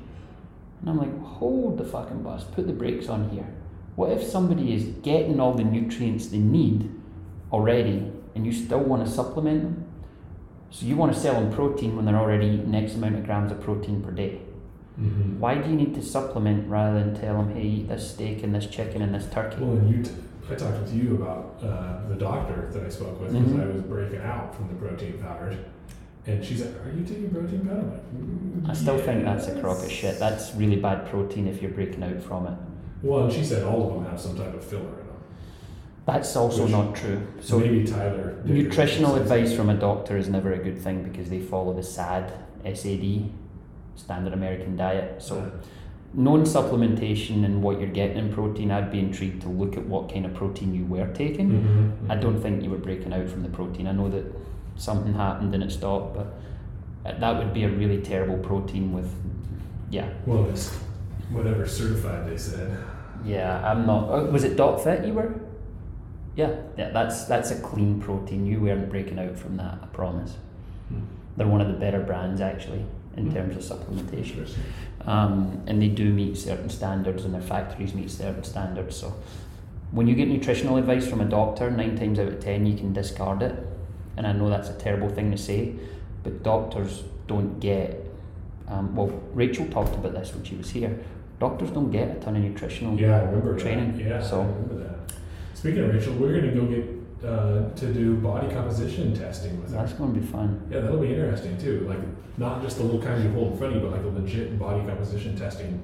And 0.81 0.91
I'm 0.91 0.99
like, 0.99 1.23
hold 1.23 1.79
the 1.79 1.85
fucking 1.85 2.23
bus, 2.23 2.45
put 2.45 2.67
the 2.67 2.73
brakes 2.73 3.09
on 3.09 3.31
here. 3.31 3.47
What 3.95 4.11
if 4.11 4.23
somebody 4.23 4.75
is 4.75 4.85
getting 5.03 5.39
all 5.39 5.55
the 5.55 5.65
nutrients 5.65 6.29
they 6.29 6.39
need 6.39 6.91
already 7.53 8.11
and 8.35 8.47
you 8.47 8.53
still 8.53 8.81
want 8.81 9.07
to 9.07 9.11
supplement 9.11 9.63
them? 9.63 9.92
So 10.73 10.87
you 10.87 10.97
want 10.97 11.13
to 11.13 11.21
sell 11.21 11.35
them 11.35 11.53
protein 11.53 11.97
when 11.97 12.07
they're 12.07 12.17
already 12.17 12.47
eating 12.47 12.75
X 12.75 12.95
amount 12.95 13.17
of 13.17 13.25
grams 13.27 13.53
of 13.53 13.61
protein 13.61 14.03
per 14.03 14.11
day. 14.11 14.41
hmm 14.97 15.39
Why 15.39 15.55
do 15.57 15.69
you 15.69 15.77
need 15.77 15.95
to 15.95 16.03
supplement 16.03 16.69
rather 16.69 16.99
than 16.99 17.15
tell 17.21 17.37
them, 17.37 17.55
hey, 17.55 17.63
eat 17.63 17.89
this 17.89 18.11
steak 18.13 18.43
and 18.43 18.55
this 18.55 18.67
chicken 18.67 19.03
and 19.03 19.15
this 19.15 19.27
turkey? 19.31 19.59
Well, 19.61 19.73
and 19.77 19.91
you, 19.95 20.03
t- 20.03 20.11
I 20.51 20.55
talked 20.55 20.81
with 20.81 20.95
you 20.95 21.17
about 21.17 21.61
uh, 21.63 22.09
the 22.09 22.15
doctor 22.17 22.69
that 22.73 22.83
I 22.85 22.89
spoke 22.89 23.21
with 23.21 23.33
because 23.33 23.53
Mhm. 23.53 23.63
I 23.63 23.67
was 23.73 23.83
breaking 23.83 24.21
out 24.21 24.55
from 24.55 24.69
the 24.69 24.75
protein 24.75 25.19
powders, 25.19 25.57
and 26.27 26.43
she's 26.45 26.61
like, 26.65 26.75
"Are 26.85 26.91
you 26.97 27.05
taking 27.05 27.31
protein 27.31 27.61
powder?" 27.67 27.83
Like, 27.95 28.15
"Mm, 28.17 28.69
I 28.69 28.73
still 28.75 28.99
think 28.99 29.25
that's 29.25 29.49
a 29.49 29.61
crock 29.61 29.79
of 29.83 29.91
shit. 29.91 30.19
That's 30.19 30.55
really 30.55 30.77
bad 30.77 31.07
protein 31.07 31.47
if 31.47 31.61
you're 31.63 31.71
breaking 31.71 32.03
out 32.03 32.21
from 32.23 32.47
it. 32.47 32.55
Well, 33.03 33.25
and 33.25 33.33
she 33.33 33.45
said 33.45 33.63
all 33.65 33.89
of 33.89 33.95
them 33.95 34.05
have 34.11 34.21
some 34.21 34.37
type 34.37 34.55
of 34.55 34.65
filler. 34.65 35.02
That's 36.05 36.35
also 36.37 36.65
Which- 36.65 36.73
not 36.73 36.95
true. 36.95 37.21
So 37.41 37.59
maybe 37.61 37.85
Tyler. 37.85 38.37
Nutritional 38.45 39.15
advice 39.15 39.55
from 39.55 39.71
a 39.71 39.75
doctor 39.75 40.17
is 40.17 40.29
never 40.29 40.53
a 40.53 40.59
good 40.59 40.79
thing 40.79 41.03
because 41.05 41.31
they 41.31 41.39
follow 41.41 41.73
the 41.73 41.83
SAD, 41.83 42.33
SAD, 42.65 43.31
Standard 43.95 44.33
American 44.33 44.77
Diet. 44.77 45.23
So, 45.23 45.53
known 46.15 46.43
supplementation 46.43 47.45
and 47.45 47.63
what 47.63 47.79
you're 47.79 47.89
getting 47.89 48.17
in 48.19 48.33
protein, 48.33 48.71
I'd 48.71 48.91
be 48.91 48.99
intrigued 48.99 49.43
to 49.43 49.49
look 49.49 49.77
at 49.77 49.87
what 49.87 50.13
kind 50.13 50.27
of 50.27 50.35
protein 50.35 50.75
you 50.75 50.85
were 50.87 51.07
taking. 51.15 51.51
Mhm. 51.51 52.11
I 52.11 52.17
don't 52.17 52.41
think 52.41 52.63
you 52.65 52.71
were 52.71 52.79
breaking 52.79 53.13
out 53.13 53.29
from 53.29 53.43
the 53.45 53.49
protein. 53.49 53.87
I 53.87 53.93
know 53.93 54.09
that 54.11 54.25
something 54.77 55.15
happened 55.15 55.55
and 55.55 55.63
it 55.63 55.71
stopped, 55.71 56.17
but 56.17 56.35
uh, 57.07 57.19
that 57.21 57.39
would 57.39 57.55
be 57.55 57.63
a 57.65 57.69
really 57.71 57.99
terrible 58.03 58.39
protein 58.39 58.93
with, 58.93 59.15
yeah, 59.91 60.09
Well, 60.27 60.47
it's 60.51 60.77
whatever 61.31 61.67
certified 61.67 62.29
they 62.29 62.37
said. 62.37 62.77
yeah. 63.25 63.63
I'm 63.71 63.87
not. 63.87 64.09
Oh, 64.11 64.25
was 64.27 64.43
it 64.45 64.57
dotFIT 64.57 65.07
you 65.07 65.15
were? 65.15 65.33
Yeah, 66.37 66.55
yeah. 66.79 66.91
That's 66.91 67.25
that's 67.25 67.51
a 67.51 67.61
clean 67.61 68.01
protein. 68.01 68.47
You 68.47 68.61
weren't 68.61 68.89
breaking 68.91 69.19
out 69.19 69.37
from 69.39 69.57
that. 69.59 69.79
I 69.83 69.87
promise. 69.87 70.37
Hmm. 70.89 71.01
They're 71.37 71.47
one 71.47 71.61
of 71.61 71.69
the 71.69 71.75
better 71.75 72.01
brands 72.01 72.41
actually 72.41 72.85
in 73.17 73.27
Hmm. 73.27 73.35
terms 73.35 73.57
of 73.71 73.79
supplementation. 73.79 74.49
Um, 75.07 75.61
and 75.67 75.81
they 75.83 75.89
do 75.89 76.13
meet 76.13 76.37
certain 76.37 76.71
standards, 76.71 77.25
and 77.25 77.35
their 77.35 77.43
factories 77.43 77.93
meet 77.95 78.11
certain 78.11 78.45
standards. 78.45 78.97
So, 78.97 79.13
when 79.91 80.07
you 80.07 80.15
get 80.15 80.29
nutritional 80.29 80.77
advice 80.79 81.07
from 81.07 81.21
a 81.21 81.25
doctor, 81.27 81.71
nine 81.71 81.97
times 81.97 82.19
out 82.19 82.29
of 82.29 82.41
ten 82.41 82.65
you 82.67 82.77
can 82.77 82.93
discard 82.93 83.43
it. 83.43 83.55
And 84.17 84.27
I 84.27 84.33
know 84.33 84.49
that's 84.49 84.69
a 84.71 84.75
terrible 84.75 85.09
thing 85.09 85.31
to 85.33 85.39
say, 85.39 85.75
but 86.23 86.43
doctors 86.43 87.03
don't 87.27 87.61
get. 87.61 87.99
Um, 88.69 88.95
well, 88.95 89.11
Rachel 89.35 89.67
talked 89.67 89.95
about 89.95 90.13
this 90.13 90.33
when 90.35 90.45
she 90.45 90.55
was 90.55 90.71
here. 90.71 90.99
Doctors 91.41 91.71
don't 91.71 91.91
get 91.91 92.17
a 92.17 92.21
ton 92.21 92.37
of 92.37 92.43
nutritional 92.43 92.99
Yeah, 92.99 93.17
I 93.19 93.25
remember 93.25 93.59
training. 93.59 93.97
That. 93.99 94.03
Yeah, 94.05 94.23
so 94.23 94.41
I 94.41 94.45
remember 94.47 94.75
that. 94.85 95.15
Speaking 95.63 95.85
of 95.85 95.95
Rachel, 95.95 96.15
we're 96.15 96.35
gonna 96.35 96.53
go 96.53 96.67
get 96.67 96.85
uh, 97.25 97.71
to 97.77 97.95
do 97.95 98.17
body 98.17 98.53
composition 98.53 99.15
testing 99.15 99.61
with 99.61 99.71
her. 99.71 99.77
that's 99.77 99.93
going 99.93 100.13
to 100.13 100.19
be 100.19 100.27
fun. 100.27 100.61
Yeah, 100.69 100.81
that'll 100.81 100.99
be 100.99 101.15
interesting 101.15 101.57
too. 101.57 101.87
Like 101.89 102.01
not 102.37 102.63
just 102.63 102.79
the 102.79 102.83
little 102.83 103.01
kind 103.01 103.23
you 103.23 103.31
hold 103.31 103.53
in 103.53 103.59
front 103.59 103.77
of 103.77 103.81
you, 103.81 103.89
but 103.89 103.97
like 103.97 104.05
a 104.05 104.09
legit 104.09 104.59
body 104.59 104.85
composition 104.85 105.37
testing 105.39 105.81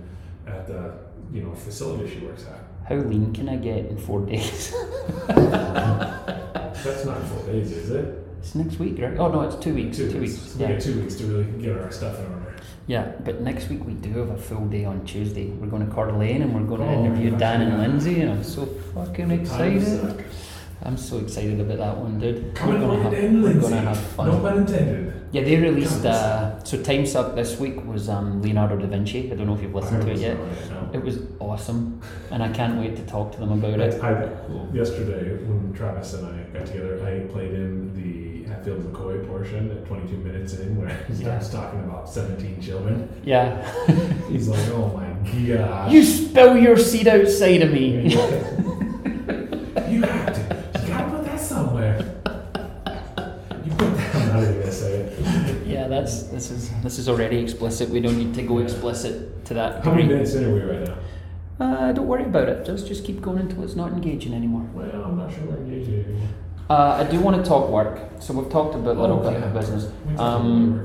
at 0.49 0.67
the 0.67 0.95
you 1.33 1.43
know 1.45 1.55
facility 1.55 2.13
she 2.13 2.27
works 2.27 2.45
at. 2.47 2.59
How 2.89 2.97
lean 2.97 3.33
can 3.33 3.49
I 3.49 3.55
get 3.55 3.87
in 3.87 3.99
four 3.99 4.27
days? 4.27 4.75
That's 5.29 7.05
not 7.05 7.23
four 7.29 7.47
days, 7.47 7.71
is 7.71 7.91
it? 7.91 8.27
it's 8.41 8.57
next 8.57 8.81
week, 8.81 8.99
right? 8.99 9.17
Oh 9.17 9.31
no, 9.31 9.43
it's 9.43 9.55
two 9.55 9.75
weeks. 9.75 9.97
Two, 9.97 10.19
weeks. 10.19 10.39
So 10.39 10.59
we 10.59 10.65
Yeah. 10.65 10.73
get 10.73 10.83
two 10.83 11.01
weeks 11.01 11.15
to 11.15 11.25
really 11.27 11.45
get 11.63 11.79
our 11.79 11.93
stuff 11.93 12.19
in 12.19 12.27
order. 12.27 12.38
Yeah, 12.89 13.13
but 13.23 13.43
next 13.43 13.69
week 13.69 13.85
we 13.85 13.93
do 13.93 14.19
have 14.19 14.31
a 14.31 14.39
full 14.39 14.67
day 14.67 14.85
on 14.87 15.05
Tuesday. 15.05 15.51
We're 15.51 15.67
going 15.67 15.87
to 15.87 15.93
Coeur 15.95 16.07
d'Alene 16.11 16.41
and 16.43 16.55
we're 16.55 16.63
going 16.67 16.81
to 16.81 16.87
Oh, 16.87 17.05
interview 17.05 17.37
Dan 17.37 17.61
and 17.61 17.73
yeah. 17.73 17.79
Lindsay, 17.87 18.23
and 18.23 18.31
I'm 18.33 18.43
so 18.43 18.65
fucking 18.95 19.31
excited. 19.31 20.25
I'm 20.83 20.97
so 20.97 21.19
excited 21.19 21.61
about 21.61 21.79
that 21.79 21.97
one, 21.99 22.19
dude. 22.19 22.55
Coming 22.55 22.81
we're 22.81 22.89
on 22.95 23.03
gonna 23.03 23.17
have, 23.17 23.25
in 23.25 23.43
we're 23.43 23.61
gonna 23.61 23.81
have 23.81 23.99
fun. 23.99 24.29
No 24.29 24.39
pun 24.41 24.59
intended. 24.59 25.13
Yeah, 25.33 25.43
they 25.43 25.57
released. 25.57 26.05
Uh, 26.07 26.63
so 26.65 26.79
Timesuck 26.79 27.35
this 27.35 27.59
week 27.59 27.85
was 27.85 28.09
um, 28.09 28.41
Leonardo 28.41 28.77
da 28.77 28.87
Vinci. 28.87 29.31
I 29.31 29.35
don't 29.35 29.49
know 29.49 29.55
if 29.55 29.61
you've 29.61 29.75
listened 29.75 30.03
to 30.03 30.11
it 30.13 30.19
yet. 30.19 30.39
No. 30.71 30.91
It 30.95 31.03
was 31.03 31.19
awesome, 31.41 32.01
and 32.31 32.43
I 32.45 32.49
can't 32.51 32.79
wait 32.81 32.95
to 32.97 33.05
talk 33.07 33.33
to 33.33 33.39
them 33.41 33.51
about 33.53 33.81
it. 33.81 34.03
I, 34.03 34.13
yesterday, 34.73 35.35
when 35.45 35.75
Travis 35.75 36.15
and 36.15 36.27
I 36.29 36.43
got 36.57 36.67
together, 36.67 37.05
I 37.05 37.31
played 37.31 37.53
in 37.55 37.93
the 37.95 38.28
Hatfield 38.49 38.93
McCoy 38.93 39.27
portion 39.29 39.71
at 39.71 39.87
22 39.87 40.17
minutes 40.17 40.55
in, 40.55 40.77
where 40.77 40.89
he 41.09 41.15
starts 41.15 41.51
talking 41.51 41.81
about 41.81 42.09
17 42.09 42.61
children. 42.61 43.09
Yeah, 43.25 43.63
He's 44.29 44.49
like, 44.49 44.67
"Oh 44.69 44.89
my 44.97 45.09
gosh, 45.57 45.93
you 45.93 46.03
spill 46.05 46.57
your 46.57 46.77
seed 46.77 47.09
outside 47.09 47.63
of 47.63 47.73
me. 47.73 48.03
you 49.89 50.03
have 50.03 50.35
to, 50.35 50.81
you 50.81 50.89
gotta 50.89 51.11
put 51.11 51.25
that 51.25 51.41
somewhere. 51.41 51.99
You 53.65 53.71
put 53.73 53.97
that. 53.97 54.15
I'm 54.15 54.29
not 54.29 54.43
even 54.43 54.61
gonna 54.61 54.73
say 54.73 54.93
it. 55.01 55.67
yeah, 55.67 55.89
that's 55.89 56.25
this 56.25 56.51
is 56.51 56.71
this 56.83 56.99
is 56.99 57.09
already 57.09 57.39
explicit. 57.39 57.89
We 57.91 58.01
don't 58.01 58.17
need 58.19 58.35
to 58.35 58.43
go 58.43 58.59
explicit 58.59 59.45
to 59.47 59.55
that 59.55 59.85
How 59.85 59.93
many 59.95 60.07
minutes 60.09 60.35
in 60.35 60.45
are 60.45 60.55
we 60.55 60.61
right 60.61 60.87
now? 60.87 60.97
Uh, 61.61 61.93
don't 61.93 62.07
worry 62.07 62.25
about 62.25 62.49
it. 62.49 62.65
Just 62.65 62.87
just 62.87 63.05
keep 63.05 63.21
going 63.21 63.39
until 63.41 63.65
it's 63.65 63.75
not 63.75 63.93
engaging 63.93 64.33
anymore. 64.33 64.69
Well, 64.73 65.05
I'm 65.05 65.17
not 65.19 65.33
sure 65.33 65.45
we're 65.45 65.57
engaged 65.57 65.91
anymore. 65.91 66.29
Uh, 66.69 67.05
I 67.07 67.11
do 67.11 67.21
want 67.21 67.43
to 67.43 67.49
talk 67.49 67.71
work. 67.71 67.99
So 68.21 68.35
we've 68.35 68.51
talked 68.51 68.75
about 68.75 68.97
a 68.97 69.01
little 69.01 69.21
Oh, 69.25 69.31
bit 69.31 69.43
of 69.43 69.55
business. 69.55 69.91
Um. 70.19 70.85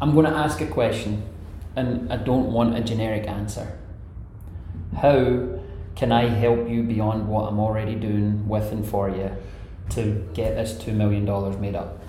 I'm 0.00 0.14
going 0.14 0.26
to 0.26 0.32
ask 0.36 0.60
a 0.60 0.66
question, 0.66 1.22
and 1.76 2.12
I 2.12 2.16
don't 2.16 2.52
want 2.52 2.76
a 2.76 2.80
generic 2.80 3.28
answer. 3.28 3.78
How 4.96 5.48
can 5.94 6.10
I 6.10 6.26
help 6.26 6.68
you 6.68 6.82
beyond 6.82 7.28
what 7.28 7.42
I'm 7.48 7.60
already 7.60 7.94
doing 7.94 8.48
with 8.48 8.72
and 8.72 8.84
for 8.84 9.08
you 9.08 9.30
to 9.90 10.28
get 10.34 10.56
this 10.56 10.76
two 10.76 10.92
million 10.92 11.24
dollars 11.24 11.56
made 11.58 11.76
up? 11.76 12.02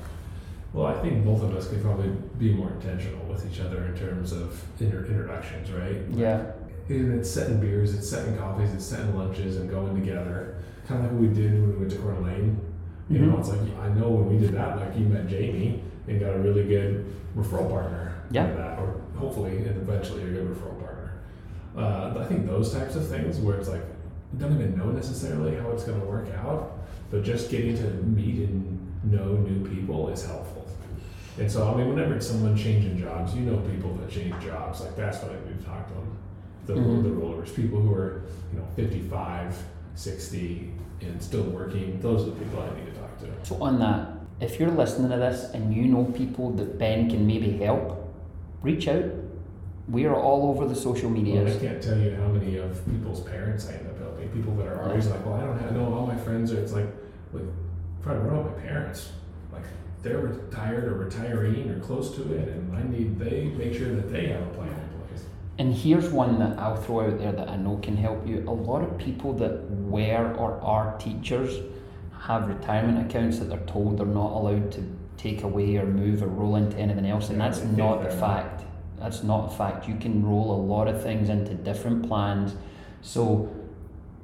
Well, 0.74 0.88
I 0.88 1.00
think 1.04 1.24
both 1.24 1.44
of 1.44 1.56
us 1.56 1.68
could 1.68 1.84
probably 1.84 2.10
be 2.40 2.52
more 2.56 2.72
intentional 2.72 3.24
with 3.26 3.46
each 3.52 3.60
other 3.60 3.86
in 3.86 3.96
terms 3.96 4.32
of 4.32 4.60
inter- 4.80 5.06
introductions, 5.06 5.70
right? 5.72 5.98
Yeah, 6.10 6.46
And 6.90 7.20
it's 7.20 7.30
setting 7.30 7.60
beers, 7.60 7.94
it's 7.94 8.10
setting 8.10 8.36
coffees, 8.38 8.74
it's 8.74 8.86
setting 8.86 9.16
lunches 9.16 9.58
and 9.58 9.70
going 9.70 9.94
together. 9.94 10.56
Kind 10.88 11.00
of 11.06 11.12
like 11.12 11.12
what 11.14 11.22
we 11.22 11.28
did 11.36 11.52
when 11.54 11.70
we 11.74 11.76
went 11.78 11.92
to 11.92 11.98
Coeur 11.98 12.14
d'Alene. 12.14 12.58
You 13.10 13.20
know, 13.20 13.34
Mhm. 13.36 13.40
it's 13.40 13.50
like, 13.50 13.60
I 13.82 13.90
know 13.90 14.10
when 14.10 14.30
we 14.30 14.38
did 14.38 14.54
that, 14.54 14.78
like 14.78 14.98
you 14.98 15.06
met 15.06 15.28
Jamie 15.28 15.82
and 16.08 16.20
got 16.20 16.36
a 16.36 16.40
really 16.40 16.64
good 16.66 17.06
referral 17.38 17.70
partner. 17.70 18.12
Yeah. 18.32 18.52
That, 18.54 18.80
or 18.80 18.96
hopefully 19.16 19.58
and 19.58 19.78
eventually 19.78 20.24
a 20.24 20.28
good 20.28 20.48
referral 20.50 20.80
partner. 20.80 21.12
Uh, 21.78 22.14
I 22.20 22.26
think 22.26 22.46
those 22.48 22.74
types 22.74 22.96
of 22.96 23.08
things 23.08 23.40
where 23.40 23.58
it's 23.58 23.70
like, 23.70 23.82
you 24.34 24.40
don't 24.40 24.54
even 24.54 24.78
know 24.78 24.92
necessarily 24.92 25.56
how 25.56 25.70
it's 25.72 25.84
going 25.84 26.00
to 26.00 26.06
work 26.08 26.28
out, 26.44 26.80
but 27.12 27.24
just 27.24 27.50
getting 27.52 27.78
to 27.78 27.84
meet 28.04 28.50
and 28.50 28.80
know 29.04 29.34
new 29.38 29.68
people 29.70 30.10
is 30.10 30.26
helpful. 30.26 30.66
And 31.40 31.50
so, 31.52 31.68
I 31.72 31.76
mean, 31.78 31.90
whenever 31.90 32.16
it's 32.16 32.28
someone 32.28 32.56
changing 32.56 32.98
jobs, 32.98 33.36
you 33.36 33.42
know 33.42 33.58
people 33.58 33.94
that 33.96 34.10
change 34.10 34.34
jobs. 34.44 34.82
Like 34.82 34.96
that's 34.96 35.22
what 35.22 35.32
we've 35.48 35.66
talked 35.66 35.90
to 35.90 35.94
them. 35.96 36.08
The, 36.66 36.74
Mhm. 36.76 37.04
the 37.04 37.10
rollers, 37.12 37.52
people 37.52 37.80
who 37.82 37.94
are, 37.94 38.22
you 38.54 38.60
know, 38.60 38.66
55, 38.76 39.56
60, 39.96 40.72
and 41.02 41.22
still 41.22 41.44
working. 41.44 42.00
Those 42.02 42.24
are 42.24 42.32
the 42.32 42.32
people 42.32 42.62
I 42.62 42.80
need 42.80 42.94
to 42.94 43.00
talk 43.00 43.20
to. 43.20 43.28
So 43.44 43.62
on 43.62 43.80
that, 43.80 44.10
if 44.40 44.60
you're 44.60 44.72
listening 44.72 45.10
to 45.12 45.18
this 45.18 45.52
and 45.54 45.74
you 45.74 45.86
know 45.86 46.06
people 46.06 46.52
that 46.52 46.78
Ben 46.78 47.10
can 47.10 47.26
maybe 47.26 47.58
help, 47.58 48.14
reach 48.62 48.88
out. 48.88 49.06
We 49.90 50.06
are 50.06 50.16
all 50.16 50.50
over 50.50 50.66
the 50.66 50.76
social 50.76 51.10
Well, 51.10 51.48
I 51.48 51.60
can't 51.60 51.84
tell 51.84 51.98
you 51.98 52.16
how 52.16 52.28
many 52.30 52.56
of 52.56 52.86
people's 52.86 53.20
parents 53.20 53.68
I 53.68 53.74
end 53.74 53.88
up 53.90 54.00
helping. 54.00 54.30
People 54.30 54.56
that 54.56 54.68
are 54.68 54.82
always 54.82 55.08
like, 55.08 55.26
well, 55.26 55.36
I 55.36 55.42
don't 55.42 55.60
have, 55.60 55.74
no, 55.74 55.94
all 55.94 56.08
my 56.08 56.16
friends 56.16 56.54
are, 56.54 56.60
it's 56.60 56.72
like, 56.72 56.88
like, 57.34 57.44
probably 58.02 58.24
what 58.24 58.40
about 58.40 58.56
my 58.56 58.64
parents? 58.64 59.12
Like, 59.52 59.64
they're 60.02 60.20
retired 60.20 60.86
or 60.86 60.94
retiring 60.94 61.70
or 61.70 61.80
close 61.80 62.16
to 62.16 62.34
it, 62.34 62.48
and 62.48 62.76
I 62.76 62.84
need, 62.84 63.20
they 63.20 63.46
make 63.46 63.74
sure 63.74 63.94
that 63.94 64.10
they 64.10 64.28
have 64.28 64.42
a 64.42 64.50
plan. 64.52 64.90
And 65.60 65.74
here's 65.74 66.10
one 66.10 66.40
that 66.40 66.58
I'll 66.58 66.76
throw 66.76 67.08
out 67.08 67.20
there 67.20 67.32
that 67.32 67.48
I 67.48 67.56
know 67.58 67.78
can 67.78 67.96
help 67.96 68.28
you. 68.28 68.44
A 68.48 68.52
lot 68.52 68.82
of 68.82 68.98
people 68.98 69.34
that 69.34 69.70
were 69.70 70.34
or 70.36 70.60
are 70.62 70.98
teachers 70.98 71.60
have 72.22 72.48
retirement 72.48 73.06
accounts 73.10 73.40
that 73.40 73.50
they're 73.50 73.60
told 73.60 74.00
they're 74.00 74.06
not 74.06 74.32
allowed 74.32 74.72
to 74.72 74.84
take 75.18 75.44
away 75.44 75.76
or 75.78 75.86
move 75.86 76.24
or 76.24 76.28
roll 76.28 76.56
into 76.56 76.78
anything 76.78 77.06
else, 77.06 77.30
and 77.30 77.40
that's 77.40 77.62
not 77.62 78.04
the 78.04 78.10
fact. 78.10 78.64
That's 78.98 79.24
not 79.24 79.54
a 79.54 79.56
fact. 79.56 79.88
You 79.88 79.96
can 79.96 80.26
roll 80.26 80.52
a 80.52 80.60
lot 80.62 80.88
of 80.88 81.04
things 81.04 81.30
into 81.30 81.54
different 81.54 82.08
plans. 82.08 82.56
So 83.02 83.54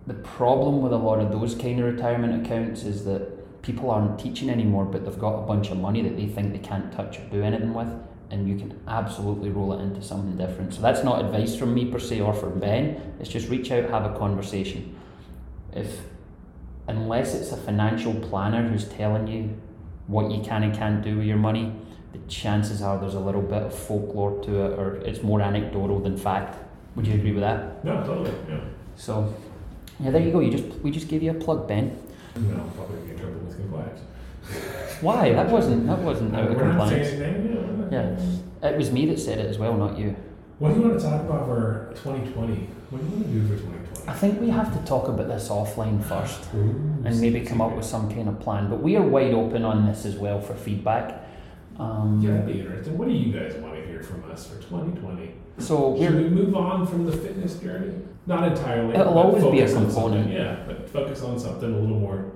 the 0.07 0.13
problem 0.15 0.81
with 0.81 0.93
a 0.93 0.97
lot 0.97 1.19
of 1.19 1.31
those 1.31 1.53
kind 1.53 1.79
of 1.79 1.93
retirement 1.93 2.45
accounts 2.45 2.83
is 2.83 3.05
that 3.05 3.61
people 3.61 3.91
aren't 3.91 4.17
teaching 4.19 4.49
anymore, 4.49 4.85
but 4.85 5.05
they've 5.05 5.19
got 5.19 5.43
a 5.43 5.45
bunch 5.45 5.69
of 5.69 5.77
money 5.77 6.01
that 6.01 6.15
they 6.15 6.25
think 6.25 6.53
they 6.53 6.59
can't 6.59 6.91
touch 6.91 7.19
or 7.19 7.23
do 7.25 7.43
anything 7.43 7.73
with, 7.73 7.93
and 8.31 8.47
you 8.47 8.57
can 8.57 8.79
absolutely 8.87 9.49
roll 9.49 9.73
it 9.73 9.81
into 9.81 10.01
something 10.01 10.37
different. 10.37 10.73
So 10.73 10.81
that's 10.81 11.03
not 11.03 11.23
advice 11.23 11.55
from 11.55 11.73
me 11.73 11.85
per 11.85 11.99
se 11.99 12.21
or 12.21 12.33
from 12.33 12.59
Ben. 12.59 13.15
It's 13.19 13.29
just 13.29 13.49
reach 13.49 13.71
out, 13.71 13.89
have 13.89 14.05
a 14.05 14.17
conversation. 14.17 14.95
If 15.73 16.01
unless 16.87 17.35
it's 17.35 17.51
a 17.51 17.57
financial 17.57 18.13
planner 18.13 18.67
who's 18.67 18.85
telling 18.85 19.27
you 19.27 19.55
what 20.07 20.31
you 20.31 20.41
can 20.41 20.63
and 20.63 20.75
can't 20.75 21.03
do 21.03 21.17
with 21.17 21.27
your 21.27 21.37
money, 21.37 21.71
the 22.11 22.19
chances 22.27 22.81
are 22.81 22.97
there's 22.99 23.13
a 23.13 23.19
little 23.19 23.41
bit 23.41 23.61
of 23.61 23.73
folklore 23.77 24.43
to 24.43 24.65
it, 24.65 24.79
or 24.79 24.95
it's 25.05 25.21
more 25.21 25.41
anecdotal 25.41 25.99
than 25.99 26.17
fact. 26.17 26.57
Would 26.95 27.05
you 27.05 27.13
agree 27.13 27.31
with 27.31 27.41
that? 27.41 27.85
No, 27.85 28.03
totally, 28.03 28.31
yeah. 28.47 28.59
So, 28.95 29.33
yeah, 29.99 30.09
there 30.09 30.21
you 30.21 30.31
go. 30.31 30.39
You 30.39 30.51
just 30.51 30.65
we 30.81 30.89
just 30.89 31.07
gave 31.07 31.21
you 31.21 31.31
a 31.31 31.35
plug, 31.35 31.67
Ben. 31.67 31.95
No, 32.35 32.57
I'll 32.57 32.69
probably 32.69 33.01
get 33.01 33.11
in 33.11 33.19
trouble 33.19 33.39
with 33.41 33.55
compliance. 33.55 34.01
Why? 35.01 35.31
That 35.33 35.49
wasn't 35.49 35.87
that 35.87 35.99
wasn't 35.99 36.35
out 36.35 36.51
of 36.51 36.57
We're 36.57 36.73
not 36.73 36.89
saying 36.89 37.19
compliance. 37.19 37.91
yeah. 38.61 38.69
It 38.69 38.77
was 38.77 38.91
me 38.91 39.05
that 39.07 39.19
said 39.19 39.37
it 39.39 39.45
as 39.45 39.57
well, 39.57 39.75
not 39.77 39.97
you. 39.97 40.15
What 40.59 40.73
do 40.73 40.81
you 40.81 40.87
want 40.87 40.99
to 40.99 41.05
talk 41.05 41.21
about 41.21 41.45
for 41.45 41.91
2020? 41.95 42.53
What 42.89 42.99
do 42.99 43.05
you 43.05 43.11
want 43.13 43.25
to 43.25 43.31
do 43.31 43.41
for 43.47 43.55
2020? 43.63 44.09
I 44.09 44.13
think 44.13 44.41
we 44.41 44.49
have 44.49 44.77
to 44.77 44.85
talk 44.85 45.07
about 45.07 45.27
this 45.29 45.47
offline 45.47 46.03
first. 46.03 46.49
Ooh, 46.53 47.01
and 47.05 47.21
maybe 47.21 47.41
come 47.41 47.61
up 47.61 47.73
with 47.75 47.85
some 47.85 48.09
kind 48.13 48.27
of 48.27 48.39
plan. 48.41 48.69
But 48.69 48.81
we 48.81 48.97
are 48.97 49.01
wide 49.01 49.33
open 49.33 49.63
on 49.63 49.85
this 49.85 50.05
as 50.05 50.15
well 50.17 50.41
for 50.41 50.55
feedback. 50.55 51.23
Um, 51.77 52.19
Yeah, 52.21 52.31
that'd 52.31 52.47
be 52.47 52.59
interesting. 52.59 52.97
What 52.97 53.07
do 53.07 53.13
you 53.13 53.31
guys 53.31 53.55
want 53.55 53.75
to 53.75 53.85
hear 53.85 54.03
from 54.03 54.29
us 54.29 54.47
for 54.47 54.61
2020? 54.61 55.33
So 55.59 55.95
Should 55.97 56.13
we're 56.13 56.29
move 56.29 56.55
on 56.55 56.85
from 56.85 57.05
the 57.05 57.13
fitness 57.13 57.55
journey? 57.59 57.93
Not 58.25 58.43
entirely. 58.51 58.95
It'll 58.95 59.17
always 59.17 59.43
be 59.45 59.61
a 59.61 59.73
component. 59.73 60.29
Yeah, 60.29 60.57
but 60.67 60.89
focus 60.89 61.21
on 61.23 61.39
something 61.39 61.73
a 61.73 61.77
little 61.77 61.99
more 61.99 62.31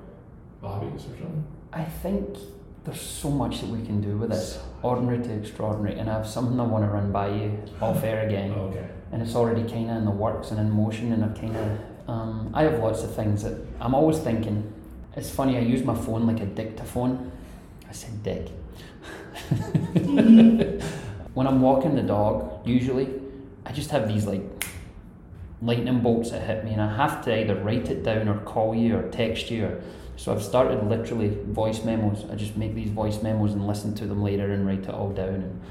obvious 0.64 1.04
or 1.04 1.18
something. 1.18 1.46
I 1.76 1.84
think 1.84 2.38
there's 2.86 3.02
so 3.02 3.30
much 3.30 3.62
that 3.62 3.70
we 3.70 3.84
can 3.86 4.02
do 4.02 4.18
with 4.18 4.30
this, 4.30 4.54
So- 4.54 4.62
ordinary 4.84 5.24
to 5.24 5.34
extraordinary. 5.34 5.98
And 6.00 6.10
I 6.10 6.14
have 6.14 6.28
something 6.28 6.60
I 6.60 6.64
want 6.64 6.84
to 6.84 6.90
run 6.92 7.12
by 7.12 7.30
you 7.30 7.58
off 7.82 8.04
air 8.04 8.28
again, 8.28 8.52
okay. 8.58 8.88
and 9.12 9.22
it's 9.22 9.36
already 9.36 9.64
kind 9.64 9.90
of 9.90 9.98
in 9.98 10.06
the 10.06 10.12
works 10.12 10.52
and 10.52 10.60
in 10.60 10.70
motion. 10.70 11.14
And 11.14 11.24
I 11.26 11.30
kind 11.30 11.56
of 11.56 11.80
um, 12.10 12.52
I 12.54 12.64
have 12.64 12.80
lots 12.80 13.04
of 13.04 13.16
things 13.16 13.44
that 13.44 13.58
I'm 13.80 13.96
always 13.96 14.20
thinking. 14.20 14.72
It's 15.16 15.30
funny. 15.30 15.58
I 15.58 15.62
use 15.62 15.84
my 15.84 15.96
phone 15.96 16.28
like 16.28 16.42
a 16.42 16.46
dictaphone. 16.46 17.32
I 17.90 17.94
said 17.94 18.24
dick. 18.24 18.50
when 21.34 21.48
I'm 21.48 21.62
walking 21.62 21.96
the 21.96 22.02
dog, 22.04 22.68
usually, 22.68 23.10
I 23.66 23.72
just 23.72 23.92
have 23.92 24.08
these 24.08 24.26
like 24.26 24.42
lightning 25.62 26.02
bolts 26.02 26.32
that 26.32 26.42
hit 26.46 26.66
me, 26.66 26.72
and 26.74 26.82
I 26.82 26.96
have 26.96 27.24
to 27.26 27.40
either 27.40 27.56
write 27.56 27.90
it 27.90 28.04
down 28.04 28.28
or 28.28 28.40
call 28.40 28.76
you 28.76 28.98
or 28.98 29.04
text 29.10 29.50
you. 29.50 29.66
Or, 29.66 29.82
so 30.16 30.34
I've 30.34 30.44
started 30.44 30.88
literally 30.88 31.30
voice 31.48 31.84
memos. 31.84 32.26
I 32.32 32.36
just 32.36 32.56
make 32.56 32.76
these 32.76 32.90
voice 32.92 33.22
memos 33.22 33.54
and 33.54 33.66
listen 33.68 33.96
to 33.96 34.06
them 34.06 34.22
later 34.24 34.52
and 34.52 34.66
write 34.66 34.84
it 34.84 34.90
all 34.90 35.10
down. 35.10 35.36
And 35.36 35.62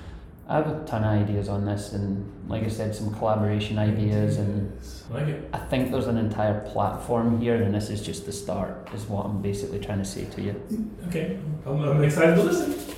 I 0.49 0.57
have 0.57 0.67
a 0.67 0.85
ton 0.85 1.05
of 1.05 1.23
ideas 1.23 1.49
on 1.49 1.65
this, 1.65 1.93
and 1.93 2.31
like 2.49 2.65
I 2.65 2.69
said, 2.69 2.95
some 2.95 3.15
collaboration 3.15 3.79
ideas, 3.79 4.39
and 4.39 4.79
I 5.11 5.15
like 5.15 5.29
it. 5.29 5.49
I 5.53 5.59
think 5.59 5.93
there's 5.93 6.09
an 6.09 6.19
entire 6.19 6.61
platform 6.61 7.41
here, 7.41 7.63
and 7.63 7.75
this 7.75 7.89
is 7.89 8.03
just 8.03 8.27
the 8.27 8.33
start. 8.33 8.89
Is 8.93 9.07
what 9.07 9.25
I'm 9.25 9.41
basically 9.41 9.79
trying 9.79 9.99
to 9.99 10.05
say 10.05 10.25
to 10.27 10.43
you. 10.43 10.89
Okay, 11.09 11.39
I'm, 11.65 11.81
I'm 11.83 12.05
excited 12.05 12.35
to 12.35 12.43
listen. 12.43 12.95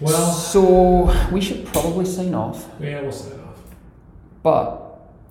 Well, 0.00 0.32
so 0.32 1.14
we 1.30 1.42
should 1.42 1.66
probably 1.66 2.06
sign 2.06 2.34
off. 2.34 2.66
yeah, 2.80 3.02
we'll 3.02 3.12
sign 3.12 3.38
off. 3.40 3.60
But 4.42 4.89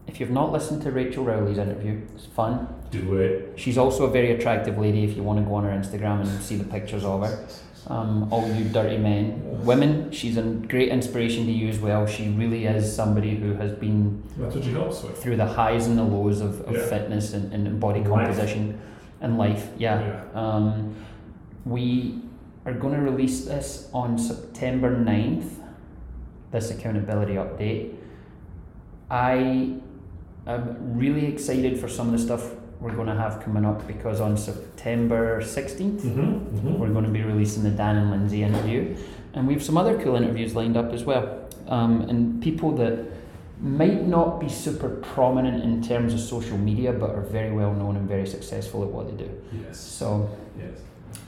if 0.09 0.19
you've 0.19 0.31
not 0.31 0.51
listened 0.51 0.81
to 0.81 0.91
Rachel 0.91 1.23
Rowley's 1.23 1.59
interview, 1.59 2.01
it's 2.15 2.25
fun. 2.25 2.67
Do 2.89 3.17
it. 3.17 3.53
She's 3.57 3.77
also 3.77 4.05
a 4.05 4.09
very 4.09 4.31
attractive 4.31 4.77
lady 4.79 5.03
if 5.03 5.15
you 5.15 5.21
want 5.21 5.37
to 5.39 5.45
go 5.45 5.53
on 5.53 5.63
her 5.65 5.69
Instagram 5.69 6.21
and 6.21 6.41
see 6.41 6.55
the 6.55 6.63
pictures 6.63 7.05
of 7.05 7.21
her. 7.23 7.47
Um, 7.87 8.31
all 8.33 8.47
you 8.51 8.65
dirty 8.65 8.97
men. 8.97 9.63
Women, 9.63 10.11
she's 10.11 10.35
a 10.37 10.41
great 10.41 10.89
inspiration 10.89 11.45
to 11.45 11.51
you 11.51 11.69
as 11.69 11.79
well. 11.79 12.07
She 12.07 12.27
really 12.29 12.65
is 12.65 12.93
somebody 12.93 13.35
who 13.35 13.53
has 13.53 13.71
been 13.73 14.23
That's 14.37 14.55
what 14.55 14.63
she 14.63 14.71
helps 14.71 15.01
through 15.21 15.37
the 15.37 15.45
highs 15.45 15.85
and 15.87 15.97
the 15.97 16.03
lows 16.03 16.41
of, 16.41 16.61
of 16.61 16.75
Yeah. 16.75 16.85
fitness 16.87 17.33
and, 17.33 17.53
and 17.53 17.79
body 17.79 17.99
Life. 18.01 18.09
composition 18.09 18.79
and 19.21 19.37
life. 19.37 19.69
Yeah. 19.77 20.23
Um, 20.33 20.95
we 21.65 22.21
are 22.65 22.73
going 22.73 22.95
to 22.95 23.01
release 23.01 23.45
this 23.45 23.89
on 23.93 24.17
September 24.17 24.95
9th, 24.95 25.51
this 26.51 26.71
accountability 26.71 27.33
update. 27.35 27.93
I 29.09 29.75
am 30.47 30.97
really 30.97 31.25
excited 31.25 31.79
for 31.79 31.87
some 31.87 32.07
of 32.07 32.13
the 32.13 32.19
stuff 32.19 32.51
we're 32.79 32.95
going 32.95 33.07
to 33.07 33.15
have 33.15 33.43
coming 33.43 33.65
up 33.65 33.85
because 33.87 34.21
on 34.21 34.37
September 34.37 35.41
16th, 35.41 36.01
Mm-hmm. 36.01 36.19
mm-hmm. 36.21 36.79
we're 36.79 36.89
going 36.89 37.05
to 37.05 37.11
be 37.11 37.21
releasing 37.21 37.63
the 37.63 37.69
Dan 37.71 37.97
and 37.97 38.11
Lindsay 38.11 38.43
interview, 38.43 38.95
and 39.33 39.47
we 39.47 39.53
have 39.53 39.63
some 39.63 39.77
other 39.77 40.01
cool 40.01 40.15
interviews 40.15 40.55
lined 40.55 40.77
up 40.77 40.91
as 40.93 41.03
well. 41.03 41.47
Um, 41.67 42.01
and 42.09 42.41
people 42.41 42.71
that 42.77 43.05
might 43.61 44.07
not 44.07 44.39
be 44.39 44.47
super 44.47 44.89
prominent 44.89 45.63
in 45.63 45.83
terms 45.83 46.13
of 46.13 46.19
social 46.21 46.57
media, 46.57 46.93
but 46.93 47.09
are 47.11 47.21
very 47.21 47.51
well 47.51 47.73
known 47.73 47.97
and 47.97 48.07
very 48.07 48.25
successful 48.25 48.81
at 48.83 48.89
what 48.89 49.05
they 49.09 49.23
do. 49.25 49.29
Yes. 49.65 49.77
So 49.79 50.29
Yes. 50.57 50.79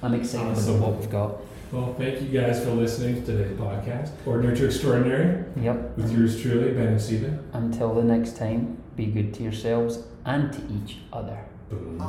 I'm 0.02 0.14
excited 0.14 0.52
Awesome. 0.54 0.76
about 0.78 0.88
what 0.92 1.00
we've 1.00 1.10
got. 1.12 1.36
Well, 1.72 1.96
thank 1.98 2.22
you 2.22 2.28
guys 2.42 2.64
for 2.66 2.72
listening 2.72 3.24
to 3.24 3.32
today's 3.32 3.58
podcast, 3.58 4.10
Ordinary 4.26 4.58
to 4.58 4.66
Extraordinary, 4.66 5.46
Yep. 5.56 5.98
with 5.98 6.12
yours 6.12 6.42
truly, 6.42 6.72
Ben 6.74 6.88
and 6.90 7.02
Steven. 7.02 7.40
Until 7.54 7.94
the 7.96 8.04
next 8.04 8.36
time, 8.38 8.78
be 8.98 9.06
good 9.06 9.34
to 9.36 9.44
yourselves 9.44 10.00
and 10.26 10.52
to 10.52 10.60
each 10.84 10.98
other. 11.14 11.38
Boom. 11.70 12.02